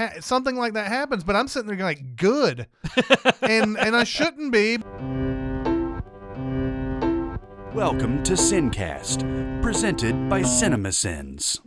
ha- 0.00 0.20
something 0.20 0.56
like 0.56 0.72
that 0.74 0.88
happens, 0.88 1.24
but 1.24 1.36
I'm 1.36 1.48
sitting 1.48 1.68
there 1.68 1.76
going 1.76 1.96
like, 1.96 2.16
good, 2.16 2.66
and 3.42 3.78
and 3.78 3.96
I 3.96 4.04
shouldn't 4.04 4.52
be. 4.52 4.78
Welcome 7.74 8.22
to 8.24 8.32
Sincast, 8.32 9.62
presented 9.62 10.28
by 10.28 10.42
CinemaSins. 10.42 11.60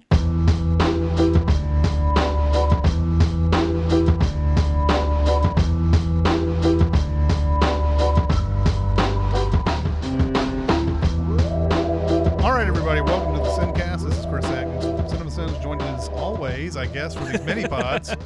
Always, 17.04 17.16
I 17.16 17.20
for 17.20 17.38
these 17.38 17.46
mini 17.46 17.68
pods. 17.68 18.16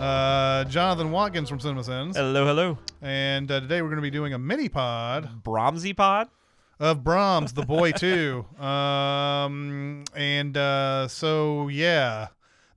Uh, 0.00 0.64
Jonathan 0.64 1.12
Watkins 1.12 1.48
from 1.48 1.60
Cinema 1.60 1.84
Sins, 1.84 2.16
Hello, 2.16 2.44
hello. 2.44 2.76
and 3.02 3.48
uh, 3.48 3.60
today 3.60 3.82
we're 3.82 3.88
going 3.88 3.98
to 3.98 4.02
be 4.02 4.10
doing 4.10 4.32
a 4.34 4.38
mini 4.38 4.68
pod 4.68 5.44
Brahmsy 5.44 5.92
pod? 5.96 6.28
of 6.80 7.04
Brahms, 7.04 7.52
The 7.52 7.62
Boy 7.64 7.92
Too. 7.92 8.44
Um, 8.60 10.02
and 10.16 10.56
uh, 10.56 11.06
so 11.06 11.68
yeah, 11.68 12.28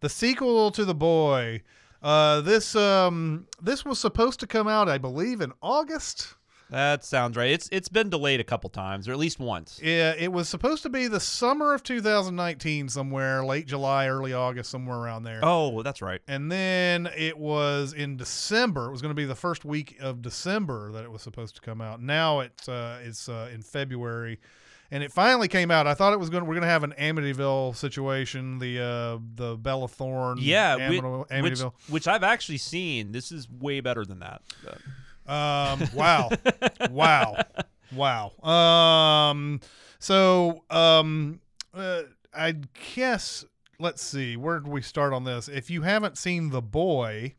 the 0.02 0.10
sequel 0.10 0.70
to 0.70 0.86
The 0.86 0.94
Boy. 0.94 1.64
Uh, 2.04 2.42
this 2.42 2.76
um, 2.76 3.48
this 3.60 3.84
was 3.84 3.98
supposed 3.98 4.40
to 4.42 4.48
come 4.48 4.68
out, 4.68 4.88
I 4.88 5.00
believe, 5.00 5.42
in 5.42 5.52
August. 5.64 6.36
That 6.72 7.04
sounds 7.06 7.38
right. 7.38 7.52
It's 7.52 7.70
it's 7.72 7.90
been 7.90 8.10
delayed 8.10 8.40
a 8.40 8.44
couple 8.44 8.70
times, 8.72 9.08
or 9.08 9.12
at 9.12 9.20
least 9.20 9.40
once. 9.40 9.80
Yeah, 9.84 10.14
it 10.18 10.32
was 10.32 10.50
supposed 10.50 10.82
to 10.84 10.90
be 10.90 11.08
the 11.08 11.20
summer 11.20 11.74
of 11.76 11.84
2019, 11.84 12.90
somewhere 12.90 13.46
late 13.46 13.68
July, 13.68 14.08
early 14.08 14.34
August, 14.34 14.72
somewhere 14.72 14.98
around 14.98 15.24
there. 15.24 15.42
Oh, 15.44 15.84
that's 15.84 16.02
right. 16.02 16.22
And 16.28 16.52
then 16.52 17.08
it 17.16 17.38
was 17.38 17.94
in 17.94 18.18
December. 18.18 18.88
It 18.88 18.92
was 18.92 19.02
going 19.02 19.12
to 19.12 19.16
be 19.16 19.26
the 19.26 19.36
first 19.36 19.64
week 19.64 19.98
of 20.02 20.24
December 20.24 20.92
that 20.94 21.04
it 21.04 21.12
was 21.12 21.22
supposed 21.22 21.54
to 21.56 21.62
come 21.62 21.82
out. 21.82 22.02
Now 22.02 22.40
it's 22.40 22.68
uh, 22.68 23.00
it's 23.04 23.30
uh, 23.30 23.50
in 23.54 23.62
February, 23.62 24.40
and 24.90 25.04
it 25.04 25.12
finally 25.12 25.48
came 25.48 25.70
out. 25.70 25.86
I 25.86 25.94
thought 25.94 26.14
it 26.14 26.20
was 26.20 26.32
going. 26.32 26.44
to 26.44 26.50
We're 26.50 26.56
going 26.56 26.64
to 26.64 26.68
have 26.68 26.84
an 26.84 26.96
Amityville 26.98 27.76
situation. 27.76 28.58
The 28.58 28.80
uh, 28.82 29.20
the 29.36 29.56
Bella 29.56 29.88
Thorne. 29.88 30.40
Yeah, 30.42 30.78
Amity- 30.78 31.00
which, 31.02 31.28
Amityville. 31.30 31.74
which 31.90 32.08
I've 32.08 32.24
actually 32.24 32.58
seen. 32.58 33.12
This 33.12 33.32
is 33.32 33.48
way 33.50 33.82
better 33.82 34.04
than 34.04 34.20
that. 34.20 34.42
But- 34.64 34.80
Um, 35.28 35.88
wow, 35.94 36.30
wow, 36.92 37.36
wow. 37.94 38.32
Um, 38.48 39.60
so 40.00 40.64
um, 40.70 41.40
uh, 41.74 42.04
I 42.34 42.56
guess 42.96 43.46
let's 43.80 44.02
see. 44.04 44.38
Where 44.38 44.60
do 44.60 44.70
we 44.70 44.82
start 44.82 45.14
on 45.14 45.24
this? 45.24 45.48
If 45.48 45.70
you 45.70 45.82
haven't 45.82 46.18
seen 46.18 46.50
The 46.50 46.62
Boy, 46.62 47.36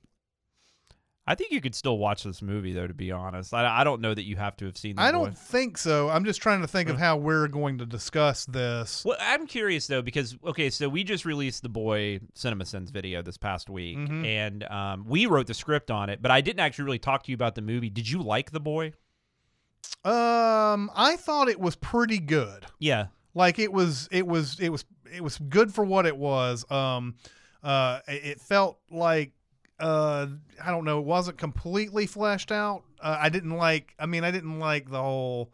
I 1.29 1.35
think 1.35 1.51
you 1.51 1.61
could 1.61 1.75
still 1.75 1.99
watch 1.99 2.23
this 2.23 2.41
movie, 2.41 2.73
though. 2.73 2.87
To 2.87 2.95
be 2.95 3.11
honest, 3.11 3.53
I, 3.53 3.81
I 3.81 3.85
don't 3.85 4.01
know 4.01 4.15
that 4.15 4.23
you 4.25 4.37
have 4.37 4.57
to 4.59 4.67
have 4.67 4.77
seen. 4.77 4.95
The 4.97 5.03
I 5.03 5.11
Boy. 5.11 5.19
don't 5.19 5.37
think 5.37 5.77
so. 5.77 6.09
I'm 6.09 6.25
just 6.25 6.41
trying 6.41 6.61
to 6.61 6.69
think 6.69 6.89
of 6.89 6.99
how 6.99 7.17
we're 7.17 7.49
going 7.49 7.79
to 7.79 7.87
discuss 7.87 8.47
this. 8.47 9.05
Well, 9.05 9.17
I'm 9.21 9.47
curious 9.49 9.87
though 9.89 10.03
because 10.03 10.37
okay, 10.47 10.71
so 10.71 10.89
we 10.89 11.03
just 11.03 11.25
released 11.25 11.63
the 11.65 11.69
Boy 11.69 12.21
Cinema 12.35 12.65
Sins 12.65 12.91
video 12.91 13.23
this 13.23 13.37
past 13.39 13.69
week, 13.69 13.99
Mhm. 13.99 14.25
and 14.25 14.63
um, 14.65 15.05
we 15.09 15.27
wrote 15.27 15.49
the 15.49 15.55
script 15.55 15.91
on 15.91 16.11
it, 16.11 16.23
but 16.23 16.31
I 16.31 16.41
didn't 16.41 16.61
actually 16.61 16.85
really 16.85 16.99
talk 17.01 17.25
to 17.25 17.31
you 17.33 17.35
about 17.35 17.57
the 17.57 17.63
movie. 17.63 17.91
Did 17.91 18.09
you 18.09 18.23
like 18.23 18.53
the 18.53 18.61
Boy? 18.61 18.93
Um, 20.05 20.91
I 20.95 21.17
thought 21.19 21.49
it 21.49 21.59
was 21.61 21.75
pretty 21.77 22.19
good. 22.19 22.67
Yeah. 22.79 23.07
like 23.35 23.59
it 23.59 23.73
was 23.73 24.09
it 24.13 24.27
was 24.27 24.59
it 24.61 24.71
was 24.71 24.85
it 25.13 25.23
was 25.23 25.39
good 25.39 25.73
for 25.75 25.85
what 25.85 26.07
it 26.07 26.17
was 26.17 26.65
um 26.71 27.15
uh 27.63 28.01
it 28.09 28.41
felt 28.41 28.79
like 28.91 29.33
uh 29.79 30.27
i 30.65 30.71
don't 30.71 30.85
know 30.85 30.99
it 30.99 31.05
wasn't 31.05 31.37
completely 31.37 32.07
fleshed 32.07 32.51
out 32.51 32.83
uh, 33.01 33.17
i 33.21 33.29
didn't 33.29 33.57
like 33.57 33.95
i 33.99 34.07
mean 34.07 34.25
i 34.25 34.31
didn't 34.31 34.59
like 34.59 34.91
the 34.91 35.01
whole 35.03 35.53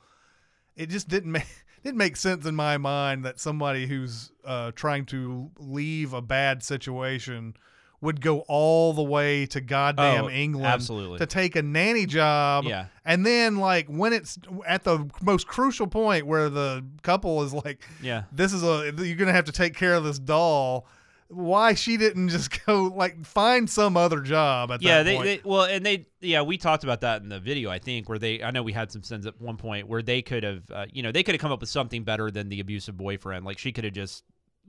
it 0.77 0.89
just 0.89 1.09
didn't 1.09 1.33
make 1.33 1.47
didn't 1.83 1.99
make 1.99 2.17
sense 2.17 2.47
in 2.47 2.55
my 2.55 2.79
mind 2.79 3.25
that 3.25 3.41
somebody 3.41 3.87
who's 3.87 4.31
uh 4.45 4.71
trying 4.77 5.05
to 5.05 5.51
leave 5.59 6.13
a 6.13 6.23
bad 6.23 6.63
situation 6.63 7.55
would 8.01 8.21
go 8.21 8.41
all 8.49 8.93
the 8.93 9.03
way 9.03 9.47
to 9.47 9.61
goddamn 9.61 10.25
Oh, 10.27 10.31
england 10.31 10.67
absolutely. 10.67 11.19
to 11.19 11.27
take 11.27 11.57
a 11.57 11.63
nanny 11.63 12.07
job 12.07 12.65
Yeah. 12.65 12.87
and 13.05 13.27
then 13.27 13.57
like 13.57 13.89
when 13.89 14.13
it's 14.13 14.39
at 14.67 14.85
the 14.85 15.09
most 15.21 15.47
crucial 15.49 15.87
point 15.89 16.27
where 16.27 16.49
the 16.49 16.85
couple 17.03 17.43
is 17.43 17.53
like 17.53 17.83
Yeah. 18.01 18.25
this 18.31 18.53
is 18.53 18.63
a 18.63 18.93
you're 18.99 19.17
gonna 19.17 19.33
have 19.33 19.45
to 19.47 19.53
take 19.53 19.75
care 19.77 19.95
of 19.95 20.05
this 20.05 20.19
doll 20.21 20.87
why 21.33 21.75
she 21.75 21.97
didn't 21.97 22.29
just 22.29 22.65
go 22.67 22.85
like 22.95 23.25
find 23.25 23.69
some 23.69 23.97
other 23.97 24.21
job 24.21 24.71
at 24.71 24.83
yeah 24.83 24.99
that 24.99 25.05
they, 25.05 25.15
point. 25.17 25.25
they 25.27 25.41
well 25.45 25.65
and 25.65 25.85
they 25.85 26.07
yeah 26.21 26.43
we 26.43 26.57
talked 26.59 26.85
about 26.85 27.01
that 27.01 27.23
in 27.23 27.29
the 27.29 27.41
video 27.41 27.71
i 27.71 27.79
think 27.79 28.09
where 28.09 28.19
they 28.19 28.43
i 28.43 28.51
know 28.51 28.63
we 28.63 28.73
had 28.73 28.93
some 28.93 29.03
sins 29.03 29.27
at 29.27 29.41
one 29.41 29.57
point 29.57 29.89
where 29.89 30.03
they 30.03 30.21
could 30.23 30.43
have 30.43 30.63
uh, 30.71 30.87
you 30.93 31.03
know 31.03 31.11
they 31.11 31.23
could 31.23 31.35
have 31.35 31.41
come 31.41 31.53
up 31.53 31.61
with 31.61 31.71
something 31.71 32.05
better 32.05 32.31
than 32.31 32.49
the 32.49 32.61
abusive 32.61 32.97
boyfriend. 32.97 33.45
Like 33.45 33.59
she 33.59 33.73
could 33.73 33.85
have 33.85 33.95
just 33.95 34.25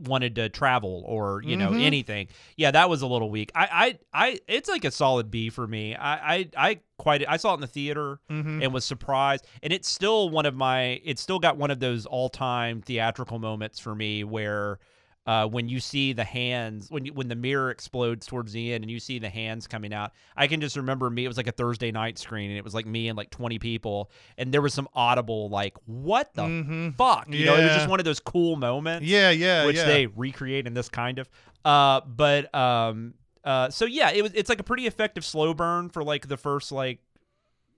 wanted 0.07 0.33
to 0.35 0.49
travel 0.49 1.03
or 1.05 1.43
you 1.43 1.55
know 1.55 1.69
Mhm. 1.69 1.83
anything. 1.83 2.27
Yeah 2.57 2.71
that 2.71 2.89
was 2.89 3.03
a 3.03 3.07
little 3.07 3.29
weak. 3.29 3.51
I 3.53 3.97
i 4.13 4.27
i 4.31 4.39
it's 4.47 4.67
like 4.67 4.85
a 4.85 4.91
solid 4.91 5.29
b 5.29 5.49
for 5.51 5.67
me. 5.67 5.95
I 5.95 6.33
i, 6.35 6.49
I 6.57 6.79
quite 6.97 7.23
i 7.27 7.37
saw 7.37 7.51
it 7.51 7.55
in 7.55 7.61
the 7.61 7.67
theater 7.67 8.19
Mhm. 8.31 8.63
and 8.63 8.73
was 8.73 8.85
surprised. 8.85 9.45
And 9.61 9.71
it's 9.71 9.87
still 9.87 10.29
one 10.31 10.47
of 10.47 10.55
my 10.55 10.99
it's 11.03 11.21
still 11.21 11.37
got 11.39 11.57
one 11.57 11.69
of 11.69 11.79
those 11.79 12.05
all-time 12.07 12.81
theatrical 12.81 13.37
moments 13.37 13.77
for 13.79 13.93
me 13.93 14.23
where 14.23 14.79
uh, 15.25 15.47
when 15.47 15.69
you 15.69 15.79
see 15.79 16.11
the 16.13 16.23
hands 16.23 16.91
when 16.91 17.05
you, 17.05 17.13
when 17.13 17.27
the 17.29 17.35
mirror 17.35 17.71
explodes 17.71 18.25
towards 18.25 18.51
the 18.51 18.73
end 18.73 18.83
and 18.83 18.91
you 18.91 18.99
see 18.99 19.19
the 19.19 19.29
hands 19.29 19.67
coming 19.67 19.93
out 19.93 20.11
i 20.35 20.47
can 20.47 20.59
just 20.59 20.75
remember 20.75 21.09
me 21.09 21.23
it 21.23 21.27
was 21.29 21.37
like 21.37 21.47
a 21.47 21.51
thursday 21.53 21.91
night 21.91 22.17
screen 22.17 22.49
and 22.49 22.57
it 22.57 22.63
was 22.63 22.73
like 22.73 22.85
me 22.85 23.07
and 23.07 23.17
like 23.17 23.29
20 23.29 23.57
people 23.59 24.11
and 24.37 24.53
there 24.53 24.61
was 24.61 24.73
some 24.73 24.87
audible 24.93 25.47
like 25.49 25.77
what 25.85 26.33
the 26.33 26.41
Mhm. 26.43 26.95
fuck 26.95 27.27
you 27.29 27.45
know 27.45 27.55
it 27.55 27.63
was 27.63 27.73
just 27.73 27.87
one 27.87 27.99
of 27.99 28.05
those 28.05 28.19
cool 28.19 28.57
moments 28.57 29.05
yeah 29.07 29.29
yeah 29.29 29.65
which 29.65 29.77
yeah. 29.77 29.85
they 29.85 30.07
recreate 30.07 30.67
in 30.67 30.73
this 30.73 30.89
kind 30.89 31.19
of 31.19 31.29
uh 31.63 32.01
but 32.01 32.53
um 32.53 33.13
uh 33.45 33.69
so 33.69 33.85
yeah 33.85 34.11
it 34.11 34.21
was 34.23 34.33
it's 34.33 34.49
like 34.49 34.59
a 34.59 34.63
pretty 34.63 34.87
effective 34.87 35.23
slow 35.23 35.53
burn 35.53 35.87
for 35.89 36.03
like 36.03 36.27
the 36.27 36.37
first 36.37 36.71
like 36.71 36.99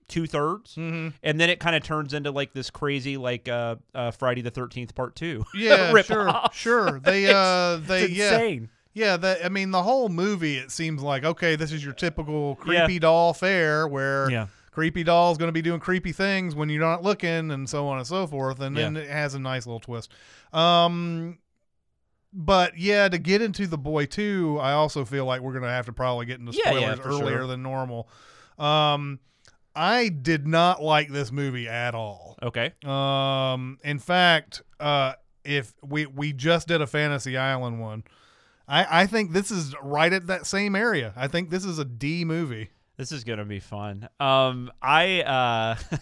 two 0.08 0.26
thirds 0.26 0.74
Mhm. 0.76 1.12
and 1.22 1.40
then 1.40 1.50
it 1.50 1.58
kind 1.58 1.74
of 1.74 1.82
turns 1.82 2.14
into 2.14 2.30
like 2.30 2.52
this 2.52 2.70
crazy 2.70 3.16
like 3.16 3.48
uh, 3.48 3.74
uh 3.94 4.10
friday 4.12 4.40
the 4.40 4.50
13th 4.50 4.94
part 4.94 5.16
two. 5.16 5.44
Yeah 5.54 6.00
sure 6.02 6.28
off. 6.28 6.54
sure. 6.56 7.00
they 7.00 7.26
uh 7.32 7.76
they 7.82 8.06
yeah. 8.06 8.32
insane. 8.34 8.68
Yeah 8.94 9.16
that 9.16 9.44
i 9.44 9.48
mean 9.48 9.72
the 9.72 9.82
whole 9.82 10.08
movie 10.08 10.56
it 10.58 10.70
seems 10.70 11.02
like 11.02 11.24
okay 11.24 11.56
this 11.56 11.72
is 11.72 11.84
your 11.84 11.92
typical 11.94 12.56
Yeah. 12.66 12.84
creepy 12.84 12.98
doll 13.00 13.32
fare 13.34 13.88
where 13.88 14.30
yeah. 14.30 14.46
creepy 14.70 15.02
doll's 15.02 15.38
going 15.38 15.48
to 15.48 15.52
be 15.52 15.60
doing 15.62 15.80
creepy 15.80 16.12
things 16.12 16.54
when 16.54 16.68
you're 16.68 16.80
not 16.82 17.02
looking 17.02 17.50
and 17.50 17.68
so 17.68 17.88
on 17.88 17.98
and 17.98 18.06
so 18.06 18.26
forth. 18.26 18.60
And 18.60 18.76
then 18.76 18.96
it 18.96 19.08
has 19.10 19.34
a 19.34 19.38
nice 19.40 19.66
little 19.66 19.80
twist. 19.80 20.12
Um 20.52 21.38
but 22.32 22.76
yeah 22.78 23.08
to 23.08 23.18
get 23.18 23.40
into 23.40 23.66
the 23.66 23.78
boy 23.78 24.04
too 24.04 24.58
i 24.60 24.72
also 24.72 25.04
feel 25.04 25.24
like 25.24 25.40
we're 25.40 25.52
going 25.52 25.62
to 25.64 25.68
have 25.70 25.86
to 25.86 25.92
probably 25.92 26.26
get 26.26 26.38
into 26.38 26.52
spoilers 26.52 26.98
yeah, 26.98 27.04
earlier 27.04 27.38
sure. 27.38 27.46
than 27.46 27.62
normal. 27.62 28.08
Um 28.58 29.18
i 29.76 30.08
did 30.08 30.46
not 30.46 30.82
like 30.82 31.10
this 31.10 31.30
movie 31.30 31.68
at 31.68 31.94
all 31.94 32.36
okay 32.42 32.72
um 32.84 33.78
in 33.84 33.98
fact 33.98 34.62
uh 34.80 35.12
if 35.44 35.72
we 35.84 36.06
we 36.06 36.32
just 36.32 36.66
did 36.66 36.80
a 36.80 36.86
fantasy 36.86 37.36
island 37.36 37.80
one 37.80 38.02
i 38.66 39.02
i 39.02 39.06
think 39.06 39.32
this 39.32 39.50
is 39.50 39.74
right 39.82 40.12
at 40.12 40.26
that 40.26 40.46
same 40.46 40.74
area 40.74 41.12
i 41.16 41.28
think 41.28 41.50
this 41.50 41.64
is 41.64 41.78
a 41.78 41.84
d 41.84 42.24
movie 42.24 42.70
this 42.96 43.12
is 43.12 43.22
gonna 43.22 43.44
be 43.44 43.60
fun 43.60 44.08
um 44.18 44.70
i 44.82 45.20
uh 45.22 45.76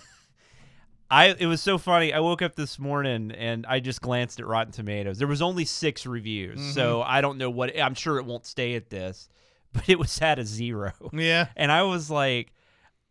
I 1.10 1.26
it 1.38 1.46
was 1.46 1.60
so 1.60 1.76
funny. 1.78 2.12
I 2.12 2.20
woke 2.20 2.41
up 2.42 2.56
this 2.56 2.78
morning 2.78 3.30
and 3.30 3.66
I 3.66 3.78
just 3.78 4.00
glanced 4.00 4.41
at 4.41 4.46
Rotten 4.46 4.72
Tomatoes. 4.72 5.18
There 5.18 5.28
was 5.28 5.42
only 5.42 5.64
six 5.66 6.06
reviews, 6.06 6.74
so 6.74 7.02
I 7.02 7.20
don't 7.20 7.36
know 7.38 7.50
what. 7.50 7.78
I'm 7.78 7.94
sure 7.94 8.18
it 8.18 8.24
won't 8.24 8.46
stay 8.46 8.74
at 8.74 8.88
this, 8.88 9.28
but 9.72 9.88
it 9.88 9.98
was 9.98 10.18
at 10.22 10.38
a 10.38 10.44
zero. 10.44 10.92
yeah 11.12 11.48
and 11.56 11.70
I 11.70 11.82
was 11.82 12.10
like, 12.10 12.53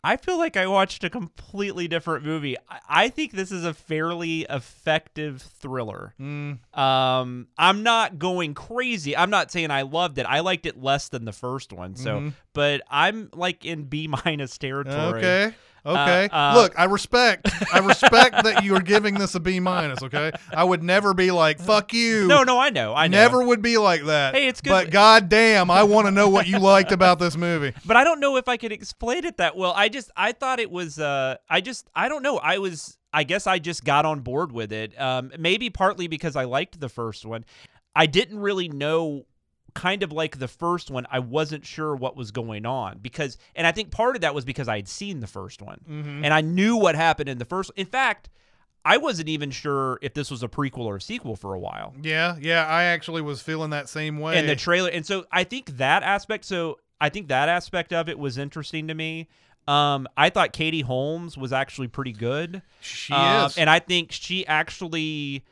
I 0.04 0.18
feel 0.18 0.38
like 0.38 0.58
I 0.58 0.68
watched 0.68 1.04
a 1.04 1.10
completely 1.10 1.88
different 1.88 2.26
movie. 2.26 2.58
I, 2.70 2.80
I 2.90 3.10
think 3.10 3.32
this 3.32 3.52
is 3.52 3.64
a 3.64 3.74
fairly 3.74 4.46
effective 4.50 5.42
thriller. 5.42 6.14
mm. 6.20 6.58
Um, 6.78 7.48
I'm 7.58 7.84
not 7.84 8.20
going 8.20 8.54
crazy. 8.54 9.16
I'm 9.16 9.30
not 9.30 9.52
saying 9.52 9.72
I 9.72 9.84
loved 9.84 10.18
it. 10.18 10.26
I 10.26 10.42
liked 10.42 10.66
it 10.66 10.82
less 10.82 11.08
than 11.10 11.26
the 11.26 11.32
first 11.32 11.72
one. 11.72 11.96
So, 11.96 12.20
Mhm. 12.20 12.34
but 12.54 12.82
I'm 12.90 13.30
like 13.34 13.64
in 13.66 13.84
B 13.84 14.08
minus 14.26 14.58
territory. 14.58 15.20
Okay. 15.26 15.56
Okay. 15.86 16.30
uh, 16.32 16.54
Look, 16.56 16.80
I 16.80 16.86
respect. 16.86 17.50
I 17.74 17.80
respect 17.80 18.44
that 18.44 18.64
you 18.64 18.76
are 18.76 18.82
giving 18.82 19.16
this 19.16 19.36
a 19.36 19.40
B 19.40 19.60
minus. 19.60 20.02
Okay. 20.02 20.32
I 20.56 20.64
would 20.64 20.82
never 20.82 21.14
be 21.14 21.32
like 21.32 21.60
"fuck 21.60 21.94
you." 21.94 22.28
No, 22.28 22.44
no, 22.44 22.58
I 22.58 22.70
know. 22.70 22.94
I 22.96 23.08
know. 23.08 23.18
never 23.18 23.44
would 23.44 23.62
be 23.62 23.78
like 23.78 24.04
that. 24.06 24.34
Hey, 24.34 24.48
it's 24.48 24.62
good- 24.62 24.70
But 24.70 24.92
goddamn, 24.92 25.70
I 25.70 25.84
want 25.84 26.08
to 26.08 26.12
know 26.12 26.30
what 26.30 26.48
you 26.48 26.60
liked 26.60 26.92
about 26.94 27.20
this 27.20 27.36
movie. 27.36 27.74
but 27.86 27.98
I 27.98 28.04
don't 28.06 28.20
know 28.22 28.38
if 28.38 28.48
I 28.48 28.56
could 28.58 28.72
explain 28.72 29.26
it 29.26 29.38
that 29.38 29.58
well. 29.58 29.74
I 29.76 29.90
just 29.90 30.10
I 30.16 30.32
thought 30.32 30.60
it 30.60 30.72
was 30.72 31.00
uh 31.00 31.36
I 31.50 31.60
just 31.62 31.90
I 31.96 32.08
don't 32.08 32.24
know. 32.24 32.38
I 32.38 32.60
was 32.60 32.98
I 33.12 33.24
guess 33.26 33.46
I 33.46 33.60
just 33.60 33.84
got 33.84 34.06
on 34.06 34.22
board 34.22 34.52
with 34.54 34.72
it. 34.72 35.00
Um 35.00 35.32
maybe 35.38 35.70
partly 35.70 36.08
because 36.08 36.36
I 36.36 36.46
liked 36.46 36.80
the 36.80 36.90
first 36.90 37.26
one. 37.26 37.44
I 37.96 38.06
didn't 38.06 38.40
really 38.40 38.70
know 38.70 39.26
kind 39.74 40.04
of 40.04 40.12
like 40.12 40.40
the 40.40 40.48
first 40.48 40.90
one, 40.92 41.06
I 41.12 41.20
wasn't 41.20 41.66
sure 41.66 41.96
what 41.96 42.16
was 42.16 42.32
going 42.32 42.66
on 42.66 43.00
because, 43.02 43.38
and 43.56 43.66
I 43.68 43.72
think 43.72 43.92
part 43.92 44.16
of 44.16 44.22
that 44.22 44.36
was 44.36 44.46
because 44.46 44.68
I 44.68 44.76
had 44.76 44.88
seen 44.88 45.20
the 45.20 45.28
first 45.28 45.62
one 45.62 45.80
Mm-hmm. 45.90 46.24
and 46.26 46.34
I 46.34 46.42
knew 46.42 46.76
what 46.78 46.96
happened 46.96 47.30
in 47.30 47.38
the 47.40 47.46
first. 47.46 47.72
In 47.76 47.86
fact, 47.86 48.30
I 48.86 48.98
wasn't 48.98 49.30
even 49.30 49.50
sure 49.52 49.98
if 50.02 50.14
this 50.14 50.30
was 50.30 50.44
a 50.44 50.48
prequel 50.48 50.80
or 50.86 50.98
a 50.98 51.02
sequel 51.02 51.36
for 51.38 51.54
a 51.54 51.60
while. 51.60 51.94
Yeah, 52.02 52.36
yeah. 52.42 52.66
I 52.68 52.84
actually 52.84 53.22
was 53.22 53.42
feeling 53.42 53.70
that 53.70 53.88
same 53.88 54.20
way. 54.20 54.38
And 54.38 54.50
the 54.50 54.56
trailer, 54.58 54.90
and 54.90 55.06
so 55.06 55.26
I 55.32 55.46
think 55.46 55.78
that 55.78 56.04
aspect. 56.04 56.44
So 56.46 56.80
I 57.00 57.08
think 57.10 57.30
that 57.30 57.48
aspect 57.50 57.94
of 57.94 58.10
it 58.10 58.20
was 58.20 58.38
interesting 58.38 58.88
to 58.90 58.94
me. 58.94 59.30
Um, 59.70 60.08
I 60.18 60.30
thought 60.30 60.52
Katie 60.52 60.82
Holmes 60.82 61.38
was 61.38 61.54
actually 61.54 61.88
pretty 61.88 62.12
good. 62.12 62.62
she 62.82 63.14
Um, 63.14 63.46
is. 63.46 63.58
and 63.58 63.70
I 63.70 63.80
think 63.80 64.12
she 64.12 64.46
actually 64.46 65.46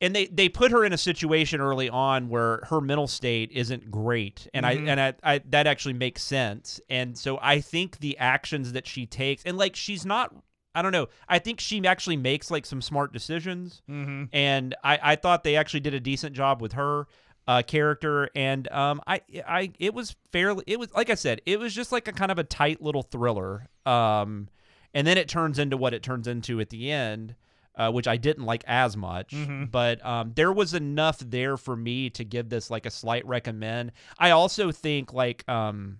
and 0.00 0.14
they 0.16 0.26
they 0.26 0.48
put 0.48 0.70
her 0.72 0.84
in 0.84 0.92
a 0.92 0.98
situation 0.98 1.60
early 1.60 1.88
on 1.90 2.28
where 2.28 2.60
her 2.70 2.80
mental 2.80 3.06
state 3.06 3.50
isn't 3.52 3.90
great. 3.90 4.46
And 4.54 4.64
Mhm. 4.64 4.68
I 4.68 4.72
and 4.90 5.00
I, 5.00 5.14
I 5.22 5.38
that 5.50 5.66
actually 5.66 5.94
makes 5.94 6.22
sense. 6.22 6.80
And 6.88 7.16
so 7.18 7.38
I 7.42 7.60
think 7.60 7.98
the 7.98 8.16
actions 8.18 8.72
that 8.72 8.86
she 8.86 9.06
takes 9.06 9.42
and 9.44 9.58
like 9.58 9.76
she's 9.76 10.06
not 10.06 10.34
I 10.74 10.82
don't 10.82 10.92
know 10.92 11.08
I 11.28 11.38
think 11.38 11.60
she 11.60 11.84
actually 11.86 12.16
makes 12.16 12.50
like 12.50 12.64
some 12.64 12.80
smart 12.80 13.12
decisions. 13.12 13.82
Mm-hmm. 13.90 14.24
and 14.32 14.74
I 14.84 14.98
I 15.02 15.16
thought 15.16 15.44
they 15.44 15.56
actually 15.56 15.80
did 15.80 15.94
a 15.94 16.00
decent 16.00 16.34
job 16.34 16.62
with 16.62 16.72
her 16.72 17.06
uh, 17.48 17.62
character. 17.62 18.30
And 18.36 18.68
um 18.70 19.00
I 19.06 19.20
I 19.46 19.72
it 19.78 19.92
was 19.92 20.14
fairly 20.32 20.62
it 20.66 20.78
was 20.78 20.92
like 20.94 21.10
I 21.10 21.14
said 21.14 21.40
it 21.46 21.58
was 21.58 21.74
just 21.74 21.90
like 21.92 22.06
a 22.08 22.12
kind 22.12 22.30
of 22.30 22.38
a 22.38 22.44
tight 22.44 22.80
little 22.80 23.02
thriller. 23.02 23.68
Um 23.84 24.48
and 24.94 25.06
then 25.06 25.18
it 25.18 25.28
turns 25.28 25.58
into 25.58 25.76
what 25.76 25.92
it 25.94 26.02
turns 26.02 26.26
into 26.26 26.60
at 26.60 26.70
the 26.70 26.90
end 26.90 27.34
uh, 27.76 27.90
which 27.90 28.06
I 28.08 28.16
didn't 28.16 28.44
like 28.44 28.64
as 28.66 28.96
much 28.96 29.30
Mhm. 29.30 29.70
but 29.70 30.04
um 30.04 30.32
there 30.34 30.52
was 30.52 30.74
enough 30.74 31.18
there 31.20 31.56
for 31.56 31.76
me 31.76 32.10
to 32.10 32.24
give 32.24 32.48
this 32.48 32.70
like 32.70 32.84
a 32.86 32.90
slight 32.90 33.24
recommend 33.26 33.92
I 34.18 34.30
also 34.30 34.72
think 34.72 35.12
like 35.12 35.48
um 35.48 35.98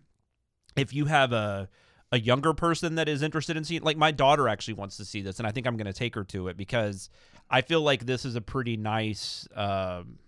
if 0.76 0.92
you 0.92 1.06
have 1.06 1.32
a 1.32 1.68
a 2.12 2.18
younger 2.18 2.52
person 2.54 2.96
that 2.96 3.08
is 3.08 3.22
interested 3.22 3.56
in 3.56 3.62
seeing 3.64 3.82
like 3.82 3.96
my 3.96 4.10
daughter 4.10 4.48
actually 4.48 4.74
wants 4.74 4.96
to 4.96 5.04
see 5.04 5.22
this 5.22 5.38
and 5.38 5.46
I 5.46 5.52
think 5.52 5.66
I'm 5.66 5.76
going 5.76 5.86
to 5.86 5.92
take 5.92 6.14
her 6.16 6.24
to 6.24 6.48
it 6.48 6.56
because 6.56 7.08
I 7.48 7.60
feel 7.62 7.82
like 7.82 8.04
this 8.06 8.24
is 8.24 8.34
a 8.34 8.40
pretty 8.40 8.76
nice 8.76 9.46
um 9.54 10.18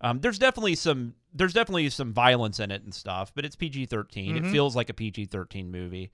um, 0.00 0.20
there's 0.20 0.38
definitely 0.38 0.74
some 0.74 1.14
there's 1.32 1.52
definitely 1.54 1.88
some 1.90 2.12
violence 2.12 2.60
in 2.60 2.70
it 2.70 2.82
and 2.82 2.94
stuff, 2.94 3.32
but 3.34 3.44
it's 3.44 3.56
PG 3.56 3.86
13. 3.86 4.34
Mhm. 4.36 4.38
It 4.38 4.50
feels 4.50 4.76
like 4.76 4.90
a 4.90 4.94
PG 4.94 5.26
13 5.26 5.70
movie. 5.70 6.10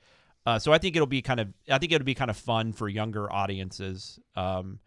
Uh, 0.47 0.59
so 0.59 0.73
I 0.73 0.79
think 0.79 0.97
it'll 0.97 1.07
be 1.07 1.23
kind 1.23 1.41
of 1.41 1.49
I 1.71 1.79
think 1.79 1.93
it'll 1.93 2.05
be 2.05 2.15
kind 2.15 2.31
of 2.31 2.37
fun 2.37 2.73
for 2.73 2.89
younger 2.89 3.31
audiences. 3.33 4.19
Um, 4.37 4.79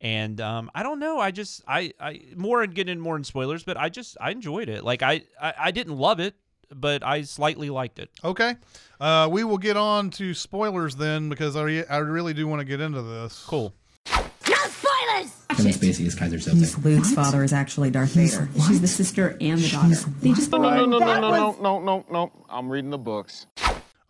and 0.00 0.40
um, 0.40 0.70
I 0.74 0.82
don't 0.82 1.00
know. 1.00 1.18
I 1.18 1.30
just 1.30 1.62
I 1.66 1.92
I 1.98 2.20
more 2.36 2.62
and 2.62 2.74
getting 2.74 2.92
in 2.92 3.00
more 3.00 3.16
in 3.16 3.24
spoilers, 3.24 3.64
but 3.64 3.76
I 3.76 3.88
just 3.88 4.16
I 4.20 4.30
enjoyed 4.30 4.68
it. 4.68 4.84
Like 4.84 5.02
I 5.02 5.22
I, 5.40 5.54
I 5.58 5.70
didn't 5.70 5.96
love 5.96 6.20
it, 6.20 6.34
but 6.74 7.02
I 7.02 7.22
slightly 7.22 7.70
liked 7.70 7.98
it. 7.98 8.10
Okay. 8.22 8.54
Uh, 9.00 9.28
we 9.30 9.44
will 9.44 9.58
get 9.58 9.76
on 9.76 10.10
to 10.10 10.34
spoilers 10.34 10.96
then 10.96 11.28
because 11.28 11.56
I, 11.56 11.62
re- 11.62 11.86
I 11.86 11.98
really 11.98 12.34
do 12.34 12.46
want 12.46 12.60
to 12.60 12.64
get 12.64 12.80
into 12.80 13.02
this. 13.02 13.44
Cool. 13.46 13.72
No 14.12 14.22
spoilers! 14.54 15.32
Kevin 15.50 15.72
Spacey 15.72 16.06
is 16.06 16.14
Kaiser 16.14 16.36
He's 16.36 16.74
Soze. 16.74 16.84
Luke's 16.84 17.12
father 17.12 17.42
is 17.42 17.52
actually 17.52 17.90
Darth 17.90 18.12
Vader. 18.12 18.48
She's 18.66 18.80
the 18.80 18.88
sister 18.88 19.36
and 19.40 19.58
the 19.58 19.68
daughter. 19.68 20.10
They 20.20 20.32
just 20.32 20.50
No, 20.50 20.58
no, 20.58 20.84
no, 20.84 20.98
no, 20.98 21.20
no, 21.20 21.30
no, 21.30 21.56
no, 21.60 21.80
no, 21.80 22.04
no. 22.10 22.32
I'm 22.48 22.70
reading 22.70 22.90
the 22.90 22.98
books. 22.98 23.46